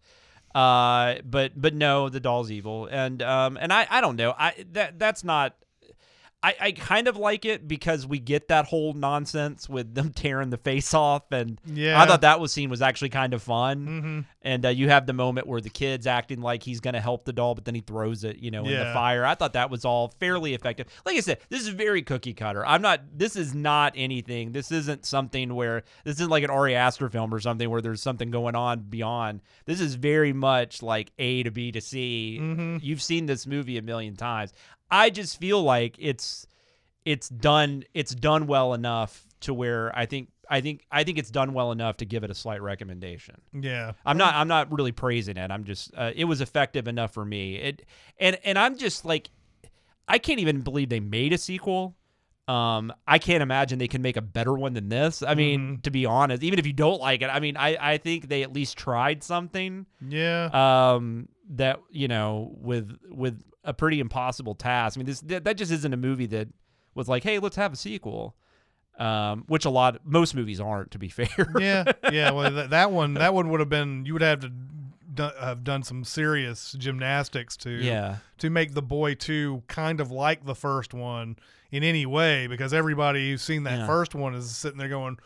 Uh, 0.54 1.16
but 1.26 1.60
but 1.60 1.74
no, 1.74 2.10
the 2.10 2.20
doll's 2.20 2.52
evil, 2.52 2.88
and 2.92 3.22
um, 3.24 3.58
and 3.60 3.74
I 3.74 3.88
I 3.90 4.02
don't 4.02 4.16
know, 4.18 4.36
I 4.38 4.66
that 4.74 5.00
that's 5.00 5.24
not. 5.24 5.56
I, 6.46 6.56
I 6.62 6.72
kind 6.74 7.08
of 7.08 7.18
like 7.18 7.44
it 7.44 7.68
because 7.68 8.06
we 8.06 8.20
get 8.20 8.50
that 8.50 8.66
whole 8.66 8.94
nonsense 8.94 9.68
with 9.68 9.96
them 9.96 10.12
tearing 10.16 10.52
the 10.52 10.58
face 10.58 10.94
off, 10.94 11.24
and 11.32 11.60
Yeah. 11.66 12.00
I 12.00 12.06
thought 12.06 12.22
that 12.22 12.40
was 12.40 12.52
scene 12.52 12.70
was 12.70 12.84
actually 12.84 13.10
kind 13.10 13.34
of 13.34 13.42
fun. 13.42 13.86
Mm-hmm. 13.88 14.20
And 14.44 14.64
uh, 14.64 14.70
you 14.70 14.88
have 14.90 15.08
the 15.08 15.14
moment 15.14 15.48
where 15.48 15.60
the 15.60 15.72
kid's 15.72 16.06
acting 16.06 16.42
like 16.42 16.62
he's 16.62 16.80
going 16.80 16.94
to 16.94 17.02
help 17.02 17.26
the 17.26 17.34
doll, 17.34 17.56
but 17.56 17.66
then 17.66 17.74
he 17.74 17.82
throws 17.82 18.24
it, 18.24 18.38
you 18.38 18.52
know, 18.52 18.64
in 18.64 18.78
the 18.78 18.94
fire. 18.94 19.26
I 19.26 19.34
thought 19.34 19.54
that 19.54 19.72
was 19.72 19.86
all 19.86 20.14
fairly 20.20 20.54
effective. 20.54 20.86
Like 21.04 21.18
I 21.18 21.22
said, 21.22 21.40
this 21.50 21.62
is 21.62 21.70
very 21.70 22.04
cookie 22.04 22.36
cutter. 22.36 22.64
I'm 22.64 22.84
not. 22.84 23.02
This 23.18 23.36
is 23.36 23.56
not 23.56 23.94
anything. 23.96 24.52
This 24.52 24.72
isn't 24.72 25.04
something 25.04 25.56
where 25.56 25.84
this 26.04 26.18
isn't 26.18 26.30
like 26.30 26.44
an 26.44 26.52
Ari 26.52 26.76
Aster 26.76 27.10
film 27.10 27.34
or 27.34 27.40
something 27.40 27.68
where 27.68 27.82
there's 27.82 28.04
something 28.04 28.30
going 28.30 28.54
on 28.54 28.82
beyond. 28.82 29.42
This 29.66 29.82
is 29.82 29.96
very 29.96 30.32
much 30.32 30.84
like 30.84 31.12
A 31.18 31.42
to 31.42 31.50
B 31.50 31.72
to 31.72 31.82
C. 31.82 32.38
Mm-hmm. 32.40 32.78
You've 32.82 33.02
seen 33.02 33.26
this 33.26 33.48
movie 33.48 33.80
a 33.80 33.82
million 33.82 34.16
times. 34.16 34.54
I 34.90 35.10
just 35.10 35.40
feel 35.40 35.62
like 35.62 35.96
it's 36.00 36.48
it's 37.06 37.30
done 37.30 37.84
it's 37.94 38.14
done 38.14 38.48
well 38.48 38.74
enough 38.74 39.26
to 39.42 39.54
where 39.54 39.96
I 39.98 40.06
think 40.06 40.30
I 40.50 40.62
think 40.62 40.86
I 40.92 41.04
think 41.04 41.18
it's 41.18 41.32
done 41.32 41.54
well 41.54 41.72
enough 41.72 41.98
to 41.98 42.06
give 42.06 42.24
it 42.24 42.32
a 42.32 42.36
slight 42.36 42.62
recommendation. 42.62 43.42
yeah. 43.54 43.94
I'm 44.06 44.18
not 44.18 44.36
I'm 44.36 44.48
not 44.48 44.72
really 44.72 44.92
praising 44.92 45.38
it. 45.38 45.52
I'm 45.52 45.64
just 45.64 45.92
uh, 45.96 46.12
it 46.16 46.26
was 46.26 46.42
effective 46.42 46.88
enough 46.88 47.14
for 47.14 47.26
me. 47.26 47.56
It 47.56 47.86
and 48.20 48.38
and 48.44 48.58
I'm 48.58 48.78
just 48.78 49.06
like 49.06 49.30
I 50.08 50.18
can't 50.18 50.40
even 50.40 50.62
believe 50.62 50.90
they 50.90 51.00
made 51.00 51.34
a 51.34 51.38
sequel. 51.38 51.96
Um, 52.48 52.94
I 53.08 53.18
can't 53.18 53.42
imagine 53.42 53.80
they 53.80 53.88
can 53.88 54.04
make 54.04 54.18
a 54.18 54.22
better 54.22 54.54
one 54.54 54.74
than 54.74 54.88
this. 54.90 55.24
I 55.24 55.34
mean, 55.34 55.80
to 55.82 55.90
be 55.90 56.06
honest, 56.06 56.44
even 56.44 56.60
if 56.60 56.68
you 56.68 56.74
don't 56.74 57.00
like 57.02 57.22
it, 57.24 57.28
I 57.30 57.40
mean, 57.40 57.58
I 57.58 57.76
I 57.94 57.98
think 57.98 58.28
they 58.30 58.44
at 58.44 58.54
least 58.54 58.78
tried 58.78 59.24
something 59.24 59.88
Yeah. 60.08 60.50
um 60.96 61.28
that 61.50 61.80
you 61.90 62.08
know 62.08 62.56
with 62.62 62.96
with 63.10 63.42
a 63.64 63.74
pretty 63.74 64.00
impossible 64.00 64.54
task. 64.54 64.96
I 64.96 65.00
mean, 65.00 65.08
this 65.08 65.22
that, 65.22 65.44
that 65.46 65.58
just 65.58 65.72
isn't 65.72 65.92
a 65.94 65.98
movie 65.98 66.28
that 66.28 66.50
was 66.94 67.10
like, 67.10 67.24
hey, 67.24 67.40
let's 67.40 67.56
have 67.56 67.74
a 67.74 67.76
sequel. 67.76 68.36
um, 69.00 69.44
which 69.48 69.66
a 69.66 69.70
lot 69.70 70.00
most 70.06 70.36
movies 70.36 70.62
aren't, 70.62 70.92
to 70.92 71.00
be 71.00 71.10
fair. 71.20 71.28
yeah, 71.60 71.84
yeah. 72.12 72.32
Well, 72.32 72.52
that, 72.52 72.70
that 72.70 72.92
one, 72.92 73.16
that 73.16 73.34
one 73.34 73.50
would 73.50 73.60
have 73.60 73.70
been. 73.70 74.06
You 74.06 74.14
would 74.14 74.22
have 74.22 74.40
to 74.42 74.50
do, 75.14 75.30
have 75.42 75.64
done 75.64 75.84
some 75.84 76.04
serious 76.04 76.74
gymnastics 76.78 77.58
to 77.58 77.72
Yeah. 77.72 78.18
to 78.38 78.50
make 78.50 78.74
the 78.74 78.82
boy 78.84 79.16
two 79.16 79.64
kind 79.68 80.00
of 80.00 80.12
like 80.12 80.46
the 80.46 80.56
first 80.56 80.94
one 80.94 81.36
in 81.76 81.84
any 81.84 82.06
way, 82.06 82.48
because 82.48 82.74
everybody 82.74 83.32
who's 83.32 83.42
seen 83.42 83.64
that 83.64 83.80
Yeah. 83.80 83.88
first 83.88 84.16
one 84.16 84.34
is 84.36 84.50
sitting 84.56 84.78
there 84.78 84.90
going, 84.90 85.18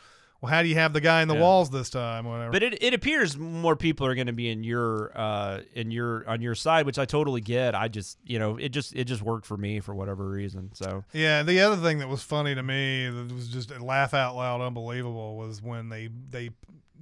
"Well, 0.42 0.50
how 0.52 0.62
do 0.64 0.70
you 0.70 0.76
have 0.76 0.94
the 0.94 1.02
guy 1.02 1.22
in 1.22 1.28
the 1.28 1.34
Yeah. 1.36 1.42
walls 1.42 1.70
this 1.70 1.90
time?" 1.90 2.26
Whatever. 2.26 2.52
But 2.52 2.64
it, 2.64 2.82
it 2.82 2.94
appears 2.94 3.38
more 3.38 3.76
people 3.76 4.08
are 4.08 4.16
going 4.16 4.28
to 4.28 4.34
be 4.34 4.50
in 4.50 4.64
your 4.64 5.12
uh 5.16 5.62
in 5.74 5.92
your 5.92 6.28
on 6.30 6.42
your 6.42 6.56
side, 6.56 6.86
which 6.86 6.98
I 6.98 7.06
totally 7.06 7.42
get. 7.42 7.76
I 7.76 7.88
just 7.88 8.18
you 8.26 8.40
know 8.40 8.56
it 8.58 8.70
just 8.70 8.96
it 8.96 9.04
just 9.06 9.22
worked 9.22 9.46
for 9.46 9.58
me 9.58 9.80
for 9.80 9.94
whatever 9.94 10.28
reason. 10.30 10.72
So 10.74 11.04
Yeah, 11.14 11.44
the 11.44 11.60
other 11.62 11.76
thing 11.78 12.00
that 12.00 12.08
was 12.10 12.24
funny 12.24 12.56
to 12.56 12.64
me 12.64 13.10
that 13.10 13.32
was 13.34 13.48
just 13.50 13.78
laugh 13.80 14.14
out 14.14 14.36
loud 14.36 14.62
unbelievable 14.62 15.36
was 15.38 15.62
when 15.62 15.90
they 15.90 16.10
they 16.30 16.52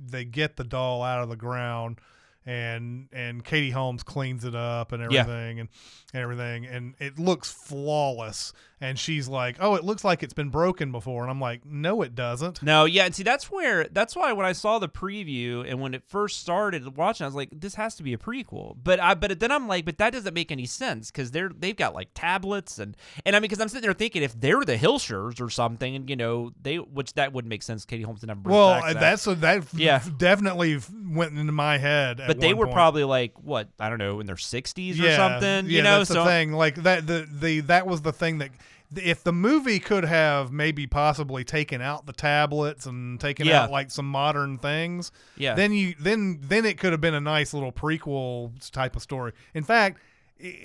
they 0.09 0.25
get 0.25 0.57
the 0.57 0.63
doll 0.63 1.01
out 1.03 1.23
of 1.23 1.29
the 1.29 1.35
ground 1.35 1.99
and 2.47 3.09
and 3.11 3.43
Katie 3.43 3.69
Holmes 3.71 4.01
cleans 4.03 4.43
it 4.45 4.55
up 4.55 4.91
and 4.93 5.11
Yeah. 5.11 5.21
everything 5.21 5.59
and, 5.59 5.69
and 6.13 6.23
everything 6.23 6.65
and 6.65 6.95
it 6.99 7.19
looks 7.19 7.51
flawless 7.51 8.53
and 8.79 8.99
she's 8.99 9.27
like, 9.27 9.57
"Oh, 9.59 9.73
it 9.73 9.83
looks 9.83 10.03
like 10.03 10.21
it's 10.21 10.35
been 10.35 10.49
broken 10.49 10.91
before." 10.91 11.23
And 11.23 11.31
I'm 11.31 11.41
like, 11.41 11.65
"No, 11.65 12.03
it 12.03 12.13
doesn't." 12.13 12.61
no, 12.61 12.85
yeah, 12.85 13.05
and 13.05 13.15
see 13.15 13.23
that's 13.23 13.49
where 13.49 13.85
that's 13.85 14.15
why 14.15 14.33
when 14.33 14.45
I 14.45 14.51
saw 14.51 14.77
the 14.77 14.87
preview 14.87 15.67
and 15.67 15.81
when 15.81 15.95
it 15.95 16.03
first 16.07 16.39
started 16.39 16.95
watching, 16.95 17.23
I 17.25 17.27
was 17.27 17.33
like, 17.35 17.49
this 17.51 17.73
has 17.73 17.95
to 17.95 18.03
be 18.03 18.13
a 18.13 18.19
prequel. 18.19 18.75
But 18.83 18.99
I 18.99 19.15
but 19.15 19.39
then 19.39 19.51
I'm 19.51 19.67
like, 19.67 19.83
but 19.85 19.97
that 19.97 20.13
doesn't 20.13 20.33
make 20.35 20.51
any 20.51 20.67
sense 20.67 21.09
because 21.09 21.31
they're 21.31 21.49
they've 21.49 21.75
got 21.75 21.95
like 21.95 22.09
tablets 22.13 22.77
and 22.77 22.95
and 23.25 23.35
I 23.35 23.39
mean 23.39 23.49
because 23.49 23.59
I'm 23.59 23.67
sitting 23.67 23.81
there 23.81 23.93
thinking 23.93 24.21
if 24.21 24.39
they're 24.39 24.63
the 24.63 24.77
Hilshers 24.77 25.41
or 25.41 25.49
something, 25.49 25.95
and 25.95 26.07
you 26.07 26.15
know 26.15 26.51
they 26.61 26.75
which 26.75 27.13
that 27.13 27.33
wouldn't 27.33 27.49
make 27.49 27.63
sense. 27.63 27.83
Katie 27.83 28.03
Holmes 28.03 28.19
didn't 28.21 28.37
have 28.37 28.45
Well, 28.45 28.69
accent. 28.73 28.99
that's 28.99 29.25
a, 29.25 29.33
that 29.35 29.73
Yeah. 29.73 30.03
definitely 30.19 30.79
went 31.09 31.35
into 31.35 31.51
my 31.51 31.79
head. 31.79 32.19
at 32.21 32.36
but 32.39 32.47
they 32.47 32.53
were 32.53 32.65
point. 32.65 32.75
probably 32.75 33.03
like 33.03 33.33
what 33.43 33.67
I 33.79 33.89
don't 33.89 33.99
know 33.99 34.19
in 34.19 34.25
their 34.25 34.35
60s 34.35 34.99
or 35.01 35.15
something. 35.15 35.65
Yeah, 35.65 35.77
you 35.77 35.81
know, 35.83 35.97
that's 35.99 36.09
so 36.09 36.23
the 36.23 36.29
thing. 36.29 36.53
Like 36.53 36.75
that, 36.75 37.05
the 37.07 37.27
the 37.31 37.59
that 37.61 37.85
was 37.87 38.01
the 38.01 38.13
thing 38.13 38.37
that 38.39 38.51
if 38.95 39.21
the 39.21 39.33
movie 39.33 39.79
could 39.79 40.05
have 40.05 40.49
maybe 40.51 40.87
possibly 40.87 41.43
taken 41.43 41.81
out 41.81 42.05
the 42.05 42.13
tablets 42.13 42.85
and 42.85 43.19
taken 43.19 43.45
Yeah. 43.45 43.63
out 43.63 43.71
like 43.71 43.91
some 43.91 44.09
modern 44.09 44.57
things, 44.59 45.11
Yeah. 45.35 45.55
then 45.55 45.73
you 45.73 45.93
then 45.99 46.39
then 46.41 46.63
it 46.65 46.77
could 46.77 46.93
have 46.93 47.01
been 47.01 47.13
a 47.13 47.19
nice 47.19 47.53
little 47.53 47.73
prequel 47.73 48.51
type 48.71 48.95
of 48.95 49.01
story. 49.01 49.33
In 49.53 49.63
fact, 49.65 49.99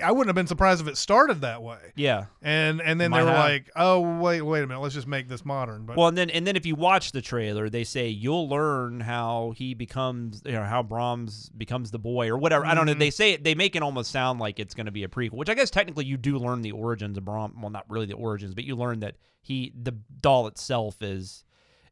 I 0.03 0.13
wouldn't 0.13 0.29
have 0.29 0.35
been 0.35 0.47
surprised 0.47 0.83
if 0.83 0.89
it 0.89 0.97
started 0.99 1.41
that 1.41 1.63
way. 1.63 1.79
yeah. 1.97 2.27
And 2.43 2.83
and 2.83 3.01
then 3.01 3.11
Might 3.11 3.21
they 3.21 3.25
were 3.25 3.31
have. 3.31 3.39
like, 3.39 3.71
oh 3.75 4.19
wait 4.21 4.43
wait 4.43 4.63
a 4.63 4.67
minute, 4.67 4.81
let's 4.81 4.95
just 4.95 5.07
make 5.07 5.29
this 5.29 5.45
modern. 5.45 5.87
But 5.87 5.97
Well, 5.97 6.09
and 6.09 6.17
then 6.19 6.29
and 6.31 6.47
then 6.47 6.57
if 6.57 6.67
you 6.67 6.75
watch 6.75 7.13
the 7.13 7.23
trailer, 7.23 7.71
they 7.71 7.85
say 7.85 8.09
you'll 8.09 8.49
learn 8.49 9.01
how 9.01 9.55
he 9.57 9.75
becomes, 9.75 10.43
you 10.45 10.53
know, 10.53 10.65
how 10.65 10.83
Brahms 10.83 11.49
becomes 11.51 11.91
the 11.91 11.99
boy 11.99 12.29
or 12.29 12.37
whatever. 12.37 12.67
I 12.67 12.75
don't 12.75 12.87
Mm-hmm. 12.87 12.99
know. 12.99 13.05
They 13.05 13.11
say 13.11 13.33
it, 13.33 13.45
they 13.45 13.55
make 13.55 13.75
it 13.77 13.83
almost 13.83 14.11
sound 14.11 14.41
like 14.41 14.59
it's 14.61 14.75
going 14.75 14.87
to 14.87 14.93
be 14.93 15.05
a 15.05 15.09
prequel, 15.09 15.35
which 15.35 15.49
I 15.49 15.55
guess 15.55 15.71
technically 15.71 16.05
you 16.05 16.17
do 16.17 16.37
learn 16.39 16.63
the 16.63 16.73
origins 16.73 17.17
of 17.17 17.25
Brahms. 17.25 17.55
Well, 17.61 17.71
not 17.71 17.87
really 17.89 18.07
the 18.07 18.15
origins, 18.15 18.55
but 18.55 18.65
you 18.65 18.77
learn 18.77 19.01
that 19.01 19.15
he, 19.41 19.73
the 19.81 19.93
doll 20.21 20.47
itself, 20.49 21.03
is 21.03 21.45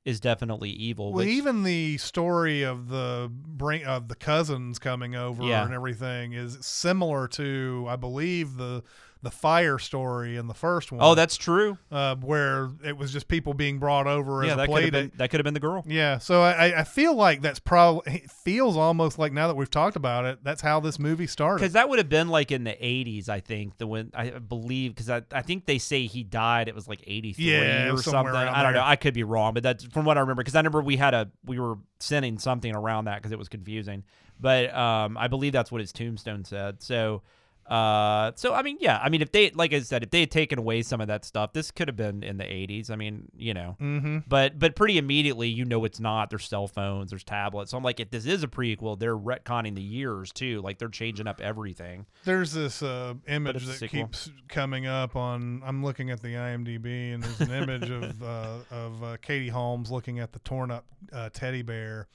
is 0.05 0.19
definitely 0.21 0.71
evil. 0.71 1.13
Well, 1.13 1.25
which- 1.25 1.29
even 1.29 1.63
the 1.63 1.99
story 1.99 2.63
of 2.63 2.89
the 2.89 3.31
bring 3.31 3.85
of 3.85 4.09
the 4.09 4.15
cousins 4.15 4.79
coming 4.79 5.15
over 5.15 5.43
Yeah. 5.45 5.65
and 5.65 5.75
everything 5.75 6.33
is 6.33 6.59
similar 6.65 7.29
to, 7.29 7.87
I 7.89 7.97
believe, 7.97 8.57
the 8.57 8.83
the 9.23 9.31
fire 9.31 9.79
story 9.79 10.37
in 10.37 10.47
the 10.47 10.55
first 10.55 10.91
one. 10.91 11.01
oh, 11.03 11.15
that's 11.15 11.37
true. 11.37 11.77
uh, 11.93 12.17
where 12.17 12.71
it 12.83 12.97
was 12.97 13.13
just 13.13 13.29
people 13.29 13.53
being 13.53 13.79
brought 13.79 14.07
over 14.07 14.43
Yeah, 14.45 14.53
as 14.53 14.57
that 14.57 14.69
could 14.69 14.83
have 14.85 14.93
been 14.93 15.13
that 15.17 15.31
could 15.31 15.41
have 15.41 15.45
been 15.45 15.53
the 15.55 15.61
girl. 15.61 15.85
Yeah, 15.87 16.17
so 16.19 16.41
I, 16.41 16.81
I 16.81 16.85
feel 16.85 17.15
like 17.15 17.43
that's 17.43 17.59
probably 17.59 18.15
it 18.15 18.31
feels 18.31 18.77
almost 18.79 19.19
like 19.19 19.33
now 19.33 19.47
that 19.49 19.57
we've 19.57 19.71
talked 19.71 19.97
about 19.97 20.25
it, 20.25 20.39
that's 20.43 20.63
how 20.63 20.81
this 20.81 20.99
movie 20.99 21.27
started. 21.27 21.61
Because 21.61 21.75
that 21.75 21.89
would 21.91 21.99
have 21.99 22.09
been 22.09 22.29
like 22.29 22.51
in 22.51 22.65
the 22.65 22.71
80s, 22.73 23.29
I 23.29 23.41
think. 23.41 23.77
The 23.77 23.87
when 23.87 24.11
I 24.15 24.31
believe, 24.31 24.95
because 24.95 25.11
I, 25.11 25.23
I 25.33 25.43
think 25.43 25.67
they 25.67 25.79
say 25.79 26.07
he 26.07 26.23
died. 26.23 26.69
It 26.69 26.75
was 26.75 26.89
like 26.89 27.03
83 27.07 27.45
Yeah, 27.45 27.93
or 27.93 27.99
something. 27.99 28.35
I 28.35 28.63
don't 28.63 28.73
know. 28.73 28.83
I 28.83 28.97
could 28.97 29.13
be 29.15 29.25
wrong, 29.25 29.53
but 29.53 29.63
that's 29.63 29.85
from 29.85 30.07
what 30.07 30.17
I 30.17 30.21
remember. 30.21 30.43
Because 30.43 30.55
I 30.55 30.61
remember 30.61 30.81
we 30.81 30.97
had 30.97 31.13
a 31.13 31.31
we 31.45 31.59
were 31.59 31.77
sending 31.99 32.39
something 32.39 32.75
around 32.75 33.05
that 33.05 33.17
because 33.17 33.33
it 33.33 33.39
was 33.39 33.49
confusing. 33.51 34.05
But 34.41 34.75
um, 34.75 35.19
I 35.19 35.29
believe 35.29 35.53
that's 35.53 35.71
what 35.71 35.83
his 35.83 35.93
tombstone 35.93 36.45
said. 36.45 36.83
So. 36.83 37.23
Uh, 37.71 38.33
so 38.35 38.53
I 38.53 38.63
mean, 38.63 38.79
yeah, 38.81 38.99
I 39.01 39.09
mean, 39.09 39.23
if 39.23 39.31
they, 39.31 39.51
like 39.51 39.73
I 39.73 39.79
said, 39.79 40.03
if 40.03 40.11
they 40.11 40.21
had 40.21 40.33
taken 40.33 40.59
away 40.59 40.83
some 40.83 41.01
of 41.01 41.07
that 41.07 41.25
stuff, 41.25 41.53
this 41.53 41.71
could 41.71 41.87
have 41.87 41.97
been 41.97 42.25
in 42.25 42.37
the 42.37 42.45
'80s. 42.45 42.91
I 42.91 42.97
mean, 42.97 43.29
you 43.37 43.55
know, 43.55 43.77
mm-hmm. 43.81 44.19
but 44.27 44.59
but 44.59 44.75
pretty 44.75 44.99
immediately, 44.99 45.49
you 45.49 45.65
know, 45.65 45.85
it's 45.85 46.01
not. 46.01 46.31
There's 46.31 46.49
cell 46.49 46.67
phones, 46.67 47.11
there's 47.11 47.23
tablets. 47.23 47.71
So 47.71 47.79
I'm 47.79 47.85
like, 47.85 48.01
if 48.01 48.11
this 48.11 48.27
is 48.27 48.43
a 48.43 48.49
prequel, 48.49 48.99
they're 48.99 49.17
retconning 49.17 49.77
the 49.77 49.83
years 49.83 50.33
too. 50.33 50.61
Like 50.63 50.79
they're 50.79 50.89
changing 50.89 51.29
up 51.29 51.41
everything. 51.41 52.07
There's 52.25 52.53
this 52.53 52.83
uh, 52.83 53.15
image 53.29 53.65
that 53.67 53.79
sequel. 53.79 54.03
keeps 54.03 54.33
coming 54.49 54.89
up 54.89 55.15
on. 55.15 55.63
I'm 55.65 55.85
looking 55.85 56.11
at 56.11 56.21
the 56.21 56.35
IMDb, 56.35 57.15
and 57.15 57.23
there's 57.23 57.41
an 57.41 57.53
image 57.53 57.89
of 57.89 58.21
uh, 58.23 58.57
of 58.73 59.05
uh, 59.05 59.17
Katie 59.23 59.49
Holmes 59.49 59.93
looking 59.93 60.19
at 60.19 60.33
the 60.33 60.41
torn 60.41 60.73
up 60.73 60.87
uh, 61.13 61.31
teddy 61.33 61.63
bear, 61.63 62.09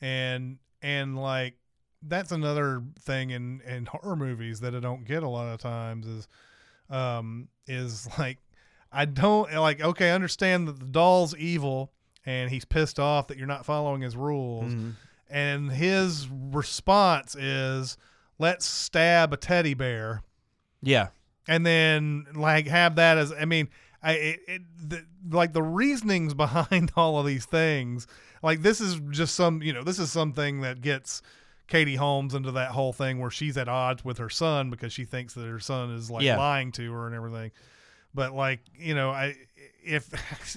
and 0.00 0.56
and 0.80 1.18
like 1.18 1.56
that's 2.06 2.32
another 2.32 2.82
thing 3.00 3.30
in 3.30 3.60
in 3.62 3.86
horror 3.86 4.16
movies 4.16 4.60
that 4.60 4.74
I 4.74 4.80
don't 4.80 5.04
get 5.04 5.22
a 5.22 5.28
lot 5.28 5.46
of 5.52 5.60
times 5.60 6.06
is 6.06 6.28
um 6.90 7.48
is 7.66 8.08
like 8.18 8.38
I 8.92 9.04
don't 9.06 9.52
like 9.54 9.80
okay 9.80 10.10
I 10.10 10.14
understand 10.14 10.68
that 10.68 10.78
the 10.78 10.86
doll's 10.86 11.34
evil 11.36 11.92
and 12.26 12.50
he's 12.50 12.64
pissed 12.64 12.98
off 13.00 13.28
that 13.28 13.38
you're 13.38 13.46
not 13.46 13.64
following 13.66 14.02
his 14.02 14.16
rules 14.16 14.72
Mm-hmm. 14.72 14.90
and 15.30 15.70
his 15.72 16.28
response 16.30 17.34
is 17.36 17.96
let's 18.38 18.64
stab 18.66 19.32
a 19.32 19.36
teddy 19.36 19.74
bear 19.74 20.22
Yeah. 20.82 21.08
and 21.48 21.64
then 21.64 22.26
like 22.34 22.66
have 22.66 22.96
that 22.96 23.18
as 23.18 23.32
i 23.32 23.44
mean 23.44 23.68
i 24.02 24.12
it, 24.12 24.40
it 24.48 24.62
the, 24.88 25.04
like 25.30 25.52
the 25.52 25.62
reasonings 25.62 26.34
behind 26.44 26.92
all 26.96 27.18
of 27.18 27.26
these 27.26 27.44
things 27.46 28.06
like 28.42 28.62
this 28.62 28.80
is 28.80 29.00
just 29.10 29.34
some 29.34 29.62
you 29.62 29.72
know 29.72 29.82
this 29.82 29.98
is 29.98 30.10
something 30.12 30.60
that 30.62 30.80
gets 30.80 31.22
katie 31.66 31.96
holmes 31.96 32.34
into 32.34 32.50
that 32.52 32.70
whole 32.72 32.92
thing 32.92 33.18
where 33.20 33.30
she's 33.30 33.56
at 33.56 33.68
odds 33.68 34.04
with 34.04 34.18
her 34.18 34.28
son 34.28 34.70
because 34.70 34.92
she 34.92 35.04
thinks 35.04 35.34
that 35.34 35.46
her 35.46 35.58
son 35.60 35.90
is 35.90 36.10
like 36.10 36.22
Yeah. 36.22 36.36
lying 36.36 36.72
to 36.72 36.92
her 36.92 37.06
and 37.06 37.14
everything 37.14 37.50
but 38.14 38.32
like 38.34 38.60
you 38.78 38.94
know 38.94 39.10
i 39.10 39.34
if 39.82 40.10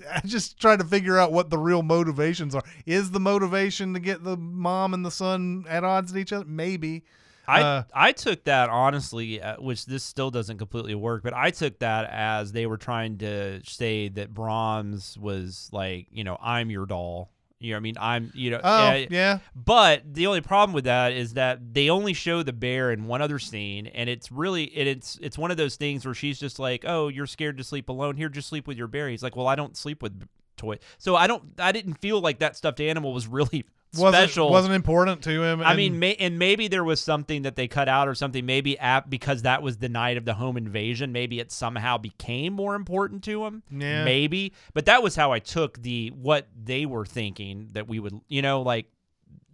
i 0.13 0.21
just 0.25 0.59
try 0.59 0.75
to 0.75 0.83
figure 0.83 1.17
out 1.17 1.31
what 1.31 1.49
the 1.49 1.57
real 1.57 1.81
motivations 1.83 2.53
are 2.53 2.63
is 2.85 3.11
the 3.11 3.19
motivation 3.19 3.93
to 3.93 3.99
get 3.99 4.23
the 4.23 4.35
mom 4.37 4.93
and 4.93 5.05
the 5.05 5.11
son 5.11 5.65
at 5.69 5.83
odds 5.83 6.11
with 6.11 6.19
each 6.21 6.33
other 6.33 6.45
maybe 6.45 7.03
I 7.49 7.61
Uh, 7.61 7.83
I 7.93 8.11
took 8.11 8.43
that 8.43 8.69
honestly, 8.69 9.41
uh, 9.41 9.55
which 9.61 9.85
this 9.85 10.03
still 10.03 10.29
doesn't 10.31 10.57
completely 10.57 10.95
work, 10.95 11.23
but 11.23 11.33
I 11.33 11.51
took 11.51 11.79
that 11.79 12.09
as 12.11 12.51
they 12.51 12.65
were 12.65 12.75
trying 12.75 13.19
to 13.19 13.61
say 13.63 14.09
that 14.09 14.33
Brahms 14.33 15.17
was 15.17 15.69
like, 15.71 16.07
you 16.11 16.25
know, 16.25 16.37
I'm 16.41 16.69
your 16.69 16.85
doll. 16.85 17.31
You 17.59 17.71
know, 17.71 17.77
what 17.77 17.79
I 17.79 17.81
mean, 17.81 17.97
I'm, 17.99 18.31
you 18.35 18.51
know, 18.51 18.61
oh 18.63 18.89
yeah 19.09 19.39
But 19.55 20.13
the 20.13 20.27
only 20.27 20.41
problem 20.41 20.73
with 20.73 20.83
that 20.83 21.13
is 21.13 21.33
that 21.33 21.73
they 21.73 21.89
only 21.89 22.13
show 22.13 22.43
the 22.43 22.53
bear 22.53 22.91
in 22.91 23.05
one 23.05 23.21
other 23.21 23.39
scene, 23.39 23.87
and 23.87 24.09
it's 24.09 24.31
really 24.31 24.65
it, 24.65 24.85
it's 24.85 25.17
it's 25.21 25.37
one 25.37 25.49
of 25.49 25.57
those 25.57 25.75
things 25.75 26.05
where 26.05 26.13
she's 26.13 26.39
just 26.39 26.59
like, 26.59 26.85
"Oh, 26.87 27.07
you're 27.07 27.25
scared 27.25 27.57
to 27.57 27.63
sleep 27.63 27.89
alone. 27.89 28.15
Here, 28.15 28.29
just 28.29 28.49
sleep 28.49 28.67
with 28.67 28.77
your 28.77 28.87
bear." 28.87 29.09
He's 29.09 29.23
like, 29.23 29.35
"Well, 29.35 29.47
I 29.47 29.55
don't 29.55 29.75
sleep 29.75 30.03
with 30.03 30.27
toy." 30.57 30.79
So 30.97 31.15
I 31.15 31.27
don't. 31.27 31.43
I 31.59 31.71
didn't 31.71 31.95
feel 31.95 32.19
like 32.19 32.39
that 32.39 32.55
stuffed 32.55 32.79
animal 32.81 33.13
was 33.13 33.27
really 33.27 33.65
wasn't, 33.97 34.23
special. 34.23 34.49
wasn't 34.49 34.73
important 34.75 35.23
to 35.23 35.43
him 35.43 35.61
I 35.61 35.75
mean, 35.75 35.97
may, 35.97 36.15
and 36.15 36.37
maybe 36.37 36.67
there 36.67 36.83
was 36.83 36.99
something 36.99 37.43
that 37.43 37.55
they 37.55 37.67
cut 37.67 37.87
out 37.87 38.07
or 38.07 38.15
something. 38.15 38.45
Maybe 38.45 38.77
app 38.77 39.09
because 39.09 39.43
that 39.43 39.61
was 39.61 39.77
the 39.77 39.89
night 39.89 40.17
of 40.17 40.25
the 40.25 40.33
home 40.33 40.57
invasion. 40.57 41.11
Maybe 41.11 41.39
it 41.39 41.51
somehow 41.51 41.97
became 41.97 42.53
more 42.53 42.75
important 42.75 43.23
to 43.23 43.45
him. 43.45 43.63
Yeah. 43.71 44.03
Maybe, 44.03 44.53
but 44.73 44.85
that 44.87 45.01
was 45.01 45.15
how 45.15 45.31
I 45.31 45.39
took 45.39 45.81
the 45.81 46.09
what 46.09 46.47
they 46.61 46.85
were 46.85 47.05
thinking 47.05 47.69
that 47.73 47.87
we 47.87 47.99
would, 47.99 48.19
you 48.27 48.41
know, 48.41 48.61
like, 48.61 48.87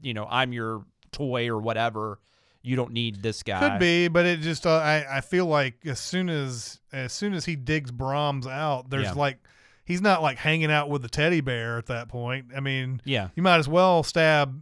you 0.01 0.13
know, 0.13 0.27
I'm 0.29 0.51
your 0.51 0.83
toy 1.11 1.47
or 1.47 1.59
whatever. 1.59 2.19
You 2.65 2.77
don't 2.77 2.93
need 2.93 3.21
this 3.21 3.43
guy. 3.43 3.59
Could 3.69 3.79
be, 3.79 4.07
but 4.07 4.25
it 4.25 4.39
just 4.39 4.65
uh, 4.65 4.71
I 4.77 5.17
I 5.17 5.21
feel 5.21 5.45
like 5.45 5.85
as 5.85 5.99
soon 5.99 6.29
as 6.29 6.79
as 6.93 7.11
soon 7.11 7.33
as 7.33 7.43
he 7.45 7.55
digs 7.57 7.91
Brahms 7.91 8.47
out, 8.47 8.89
there's 8.89 9.03
Yeah. 9.03 9.13
like 9.13 9.37
he's 9.85 10.01
not 10.01 10.21
like 10.21 10.37
hanging 10.37 10.71
out 10.71 10.89
with 10.89 11.01
the 11.01 11.09
teddy 11.09 11.41
bear 11.41 11.77
at 11.77 11.87
that 11.87 12.07
point. 12.09 12.47
I 12.55 12.59
mean, 12.59 13.01
Yeah. 13.05 13.29
you 13.35 13.43
might 13.43 13.57
as 13.57 13.67
well 13.67 14.03
stab, 14.03 14.61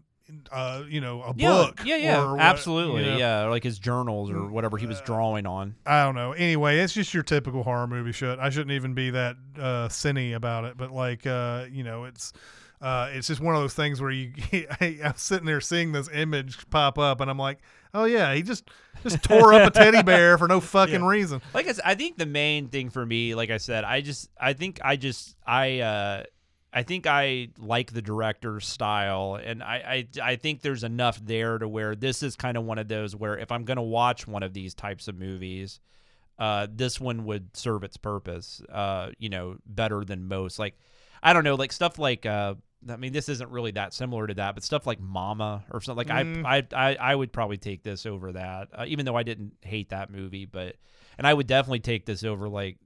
uh, 0.51 0.83
you 0.87 1.01
know, 1.01 1.21
a 1.23 1.33
Yeah, 1.35 1.49
book. 1.49 1.81
yeah, 1.83 1.95
yeah, 1.97 2.31
what- 2.31 2.39
absolutely, 2.39 3.03
you 3.05 3.11
know. 3.11 3.17
yeah, 3.17 3.43
like 3.45 3.63
his 3.63 3.77
journals 3.79 4.31
or 4.31 4.47
whatever 4.47 4.77
he 4.77 4.85
was 4.85 4.99
uh, 4.99 5.05
drawing 5.05 5.45
on. 5.45 5.75
I 5.85 6.03
don't 6.03 6.15
know. 6.15 6.31
Anyway, 6.33 6.79
it's 6.79 6.93
just 6.93 7.13
your 7.13 7.23
typical 7.23 7.63
horror 7.63 7.87
movie 7.87 8.11
shit. 8.13 8.39
I 8.39 8.49
shouldn't 8.49 8.71
even 8.71 8.93
be 8.93 9.09
that 9.11 9.35
uh, 9.59 9.87
cinny 9.89 10.33
about 10.33 10.65
it, 10.65 10.77
but 10.77 10.91
like, 10.91 11.25
uh, 11.27 11.65
you 11.71 11.83
know, 11.83 12.05
it's. 12.05 12.33
Uh, 12.81 13.09
it's 13.13 13.27
just 13.27 13.39
one 13.41 13.53
of 13.55 13.61
those 13.61 13.75
things 13.75 14.01
where 14.01 14.09
you, 14.11 14.31
I'm 14.81 15.13
sitting 15.15 15.45
there 15.45 15.61
seeing 15.61 15.91
this 15.91 16.09
image 16.11 16.67
pop 16.71 16.97
up, 16.97 17.21
and 17.21 17.29
I'm 17.29 17.37
like, 17.37 17.59
"Oh 17.93 18.05
yeah, 18.05 18.33
he 18.33 18.41
just 18.41 18.69
just 19.03 19.21
tore 19.23 19.53
up 19.53 19.67
a 19.67 19.71
teddy 19.71 20.01
bear 20.03 20.37
for 20.39 20.47
no 20.47 20.59
fucking 20.59 21.01
Yeah. 21.01 21.07
reason." 21.07 21.41
like 21.53 21.67
I, 21.67 21.73
said, 21.73 21.83
I 21.85 21.93
think 21.95 22.17
the 22.17 22.25
main 22.25 22.69
thing 22.69 22.89
for 22.89 23.05
me, 23.05 23.35
like 23.35 23.51
I 23.51 23.57
said, 23.57 23.83
I 23.83 24.01
just, 24.01 24.29
I 24.39 24.53
think 24.53 24.79
I 24.83 24.95
just, 24.95 25.35
I, 25.45 25.79
uh, 25.81 26.23
I 26.73 26.81
think 26.83 27.05
I 27.05 27.49
like 27.59 27.91
the 27.93 28.01
director's 28.01 28.65
style, 28.67 29.35
and 29.43 29.61
I, 29.61 30.07
I 30.23 30.31
I 30.31 30.35
think 30.37 30.61
there's 30.61 30.83
enough 30.83 31.19
there 31.23 31.59
to 31.59 31.67
where 31.67 31.95
this 31.95 32.23
is 32.23 32.35
kind 32.35 32.57
of 32.57 32.63
one 32.63 32.79
of 32.79 32.87
those 32.87 33.15
where 33.15 33.37
if 33.37 33.51
I'm 33.51 33.63
gonna 33.65 33.83
watch 33.83 34.25
one 34.27 34.41
of 34.41 34.53
these 34.53 34.73
types 34.73 35.07
of 35.07 35.19
movies, 35.19 35.79
uh, 36.39 36.65
this 36.73 36.99
one 36.99 37.25
would 37.25 37.55
serve 37.55 37.83
its 37.83 37.97
purpose, 37.97 38.59
uh, 38.71 39.09
you 39.19 39.29
know, 39.29 39.57
better 39.67 40.03
than 40.03 40.27
most. 40.27 40.57
Like, 40.57 40.75
I 41.21 41.33
don't 41.33 41.43
know, 41.43 41.53
like 41.55 41.71
stuff 41.73 41.99
like, 41.99 42.25
uh, 42.25 42.55
I 42.89 42.95
mean, 42.95 43.13
this 43.13 43.29
isn't 43.29 43.49
really 43.49 43.71
that 43.71 43.93
similar 43.93 44.27
to 44.27 44.33
that, 44.35 44.55
but 44.55 44.63
stuff 44.63 44.87
like 44.87 44.99
Mama 44.99 45.63
or 45.71 45.81
something 45.81 46.07
like 46.07 46.25
Mm. 46.25 46.45
I, 46.45 46.57
I, 46.57 46.89
I, 46.91 46.95
I 47.11 47.15
would 47.15 47.31
probably 47.31 47.57
take 47.57 47.83
this 47.83 48.05
over 48.05 48.31
that, 48.33 48.69
uh, 48.73 48.85
even 48.87 49.05
though 49.05 49.15
I 49.15 49.23
didn't 49.23 49.53
hate 49.61 49.89
that 49.89 50.09
movie, 50.09 50.45
but, 50.45 50.75
and 51.17 51.27
I 51.27 51.33
would 51.33 51.47
definitely 51.47 51.79
take 51.79 52.05
this 52.05 52.23
over 52.23 52.49
like 52.49 52.77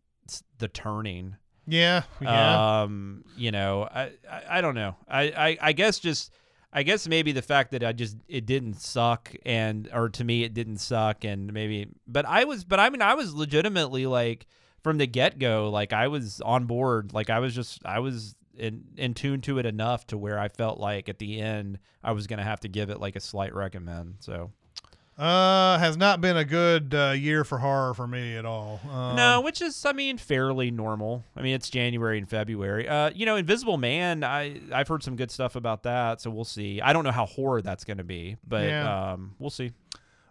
The 0.58 0.68
Turning. 0.68 1.36
Yeah, 1.68 2.04
yeah. 2.22 2.82
Um, 2.82 3.24
you 3.38 3.52
know, 3.52 3.84
I, 3.84 4.12
I, 4.30 4.44
I 4.50 4.62
don't 4.62 4.76
know. 4.76 4.96
I, 5.08 5.24
I, 5.24 5.58
I 5.62 5.72
guess 5.74 6.00
just, 6.00 6.32
I 6.72 6.84
guess 6.84 7.08
maybe 7.08 7.32
the 7.32 7.42
fact 7.42 7.72
that 7.72 7.86
I 7.86 7.94
just 7.94 8.18
it 8.28 8.46
didn't 8.46 8.82
suck 8.82 9.34
and 9.46 9.90
or 9.94 10.10
to 10.10 10.24
me 10.26 10.44
it 10.44 10.54
didn't 10.54 10.80
suck 10.80 11.24
and 11.24 11.54
maybe 11.54 11.88
but 12.06 12.26
I 12.26 12.44
was 12.44 12.66
but 12.66 12.82
I 12.82 12.90
mean 12.90 13.02
I 13.02 13.14
was 13.14 13.34
legitimately 13.34 14.06
like 14.08 14.46
from 14.84 14.98
the 14.98 15.08
get 15.08 15.40
go 15.40 15.70
like 15.70 15.94
I 15.94 16.10
was 16.10 16.42
on 16.42 16.66
board 16.66 17.14
like 17.14 17.30
I 17.30 17.40
was 17.40 17.56
just 17.56 17.86
I 17.86 18.00
was 18.00 18.36
in 18.58 18.84
in 18.98 19.14
tune 19.14 19.42
to 19.42 19.60
it 19.60 19.66
enough 19.66 20.06
to 20.08 20.18
where 20.18 20.40
I 20.40 20.48
felt 20.48 20.80
like 20.80 21.10
at 21.10 21.20
the 21.20 21.40
end 21.42 21.80
I 22.04 22.12
was 22.14 22.28
gonna 22.28 22.44
have 22.44 22.60
to 22.62 22.68
give 22.68 22.90
it 22.90 23.00
like 23.00 23.16
a 23.16 23.20
slight 23.20 23.54
recommend 23.54 24.16
so 24.20 24.52
Uh, 25.18 25.78
has 25.80 25.96
not 25.96 26.20
been 26.20 26.36
a 26.36 26.44
good 26.44 26.94
uh, 26.94 27.12
year 27.12 27.46
for 27.46 27.60
horror 27.60 27.94
for 27.94 28.06
me 28.06 28.36
at 28.36 28.44
all. 28.46 28.82
Um, 28.92 29.16
no 29.16 29.40
which 29.42 29.62
is 29.62 29.86
I 29.86 29.94
mean 29.94 30.18
fairly 30.18 30.72
normal 30.72 31.24
I 31.38 31.42
mean 31.42 31.56
it's 31.56 31.70
January 31.70 32.18
and 32.18 32.30
February 32.30 32.88
uh 32.90 33.12
you 33.16 33.26
know 33.26 33.38
Invisible 33.38 33.78
Man 33.78 34.24
I 34.26 34.60
I've 34.74 34.88
heard 34.90 35.04
some 35.04 35.16
good 35.16 35.32
stuff 35.32 35.56
about 35.56 35.84
that 35.84 36.20
so 36.20 36.30
we'll 36.30 36.44
see 36.44 36.82
I 36.82 36.92
don't 36.92 37.06
know 37.06 37.12
how 37.12 37.26
horror 37.26 37.62
that's 37.62 37.86
gonna 37.86 38.04
be 38.04 38.36
but 38.46 38.66
Yeah. 38.66 39.12
um 39.14 39.36
we'll 39.40 39.50
see 39.50 39.72